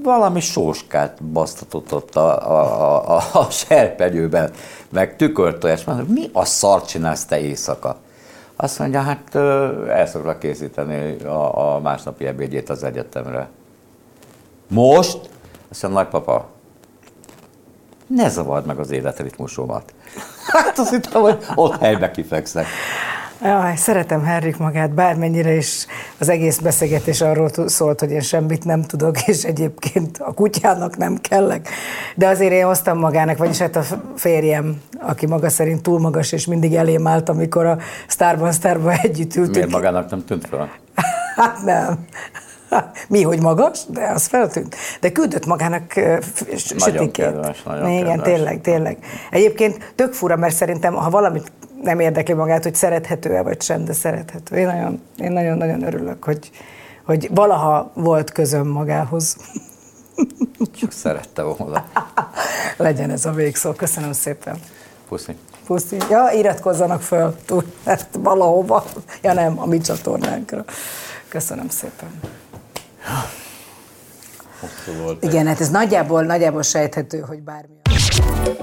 Valami 0.04 0.40
sóskát 0.40 1.24
basztatott 1.24 1.94
ott 1.94 2.16
a, 2.16 2.50
a, 2.52 3.16
a, 3.16 3.22
a 3.34 3.50
serpenyőben, 3.50 4.52
meg 4.90 5.16
tükörtojás. 5.16 5.84
Mondom, 5.84 6.06
mi 6.06 6.30
a 6.34 6.46
szart 6.46 6.88
csinálsz 6.88 7.26
te 7.26 7.40
éjszaka? 7.40 7.96
Azt 8.56 8.80
mondja, 8.80 9.02
hát 9.02 9.36
el 9.88 10.08
szoktak 10.08 10.40
készíteni 10.40 11.24
a, 11.24 11.76
a 11.76 11.80
másnapi 11.80 12.26
ebédjét 12.26 12.70
az 12.70 12.84
egyetemre. 12.84 13.50
Most? 14.68 15.30
Azt 15.70 15.82
mondja, 15.82 16.02
nagypapa, 16.02 16.50
ne 18.08 18.30
zavard 18.30 18.66
meg 18.66 18.80
az 18.80 18.92
életritmusomat. 18.92 19.94
Hát 20.48 20.80
azt 20.80 20.90
hittem, 20.90 21.22
hogy 21.22 21.38
ott 21.56 21.80
helybe 21.80 22.12
kifekszek. 22.12 22.66
Jaj, 23.44 23.76
szeretem 23.76 24.24
Henrik 24.24 24.58
magát, 24.58 24.94
bármennyire 24.94 25.56
is 25.56 25.86
az 26.18 26.30
egész 26.30 26.58
beszélgetés 26.58 27.22
arról 27.22 27.50
szólt, 27.66 28.00
hogy 28.00 28.12
én 28.12 28.20
semmit 28.20 28.66
nem 28.66 28.82
tudok, 28.82 29.28
és 29.28 29.44
egyébként 29.44 30.18
a 30.18 30.34
kutyának 30.34 30.98
nem 30.98 31.18
kellek. 31.18 31.70
De 32.16 32.28
azért 32.28 32.52
én 32.52 32.66
hoztam 32.66 32.98
magának, 32.98 33.38
vagyis 33.38 33.58
hát 33.58 33.76
a 33.76 33.84
férjem, 34.16 34.82
aki 35.00 35.26
maga 35.26 35.50
szerint 35.50 35.82
túl 35.82 36.00
magas, 36.00 36.32
és 36.32 36.46
mindig 36.46 36.76
elém 36.76 37.08
állt, 37.08 37.30
amikor 37.30 37.66
a 37.66 37.78
Starban 38.08 38.52
Starban 38.52 38.98
együtt 39.02 39.36
ültünk. 39.36 39.56
Miért 39.56 39.72
magának 39.72 40.10
nem 40.10 40.26
tűnt 40.26 40.48
fel? 40.48 40.70
Hát 41.36 41.64
nem. 41.64 42.06
Mi, 43.10 43.22
hogy 43.22 43.42
magas, 43.42 43.86
de 43.88 44.08
az 44.08 44.26
feltűnt. 44.26 44.76
De 45.00 45.12
küldött 45.12 45.46
magának 45.46 45.94
sütikét. 46.56 47.12
Kedves, 47.12 47.64
nagyon 47.64 47.90
Igen, 47.90 48.06
kedves. 48.06 48.28
tényleg, 48.28 48.62
tényleg. 48.62 48.98
Egyébként 49.32 49.94
tök 49.96 50.14
fura, 50.14 50.36
mert 50.36 50.56
szerintem, 50.56 50.94
ha 50.94 51.10
valamit 51.10 51.52
nem 51.84 52.00
érdekli 52.00 52.34
magát, 52.34 52.64
hogy 52.64 52.76
szerethető-e 52.76 53.42
vagy 53.42 53.62
sem, 53.62 53.86
de 53.86 53.94
szerethető. 53.94 54.56
Én 54.56 54.66
nagyon, 54.66 55.02
én 55.18 55.32
nagyon-nagyon 55.32 55.84
örülök, 55.84 56.24
hogy, 56.24 56.52
hogy 57.04 57.30
valaha 57.34 57.92
volt 57.94 58.32
közöm 58.32 58.68
magához. 58.68 59.38
Csak 60.80 60.92
szerette 60.92 61.42
volna. 61.42 61.86
Legyen 62.78 63.10
ez 63.10 63.26
a 63.26 63.32
végszó. 63.32 63.72
Köszönöm 63.72 64.12
szépen. 64.12 64.58
Puszi. 65.08 65.36
Puszi. 65.66 65.98
Ja, 66.10 66.30
iratkozzanak 66.34 67.02
föl 67.02 67.36
túl, 67.46 67.64
valahova. 68.12 68.84
Ja 69.22 69.34
nem, 69.34 69.60
a 69.60 69.66
mi 69.66 69.78
csatornánkra. 69.78 70.66
Köszönöm 71.28 71.70
szépen. 71.70 72.42
Volt 75.02 75.24
Igen, 75.24 75.48
hát 75.48 75.60
ez 75.60 75.70
nagyjából, 75.70 76.24
nagyjából 76.24 76.62
sejthető, 76.62 77.20
hogy 77.20 77.40
bármi. 77.42 77.74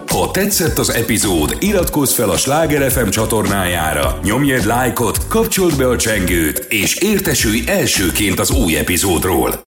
Ha 0.06 0.30
tetszett 0.30 0.78
az 0.78 0.90
epizód, 0.90 1.56
iratkozz 1.58 2.12
fel 2.12 2.30
a 2.30 2.36
Sláger 2.36 2.90
FM 2.90 3.08
csatornájára, 3.08 4.18
nyomj 4.22 4.52
egy 4.52 4.64
lájkot, 4.64 5.26
kapcsold 5.28 5.76
be 5.76 5.88
a 5.88 5.96
csengőt, 5.96 6.66
és 6.68 6.96
értesülj 6.96 7.62
elsőként 7.66 8.40
az 8.40 8.50
új 8.50 8.76
epizódról. 8.76 9.54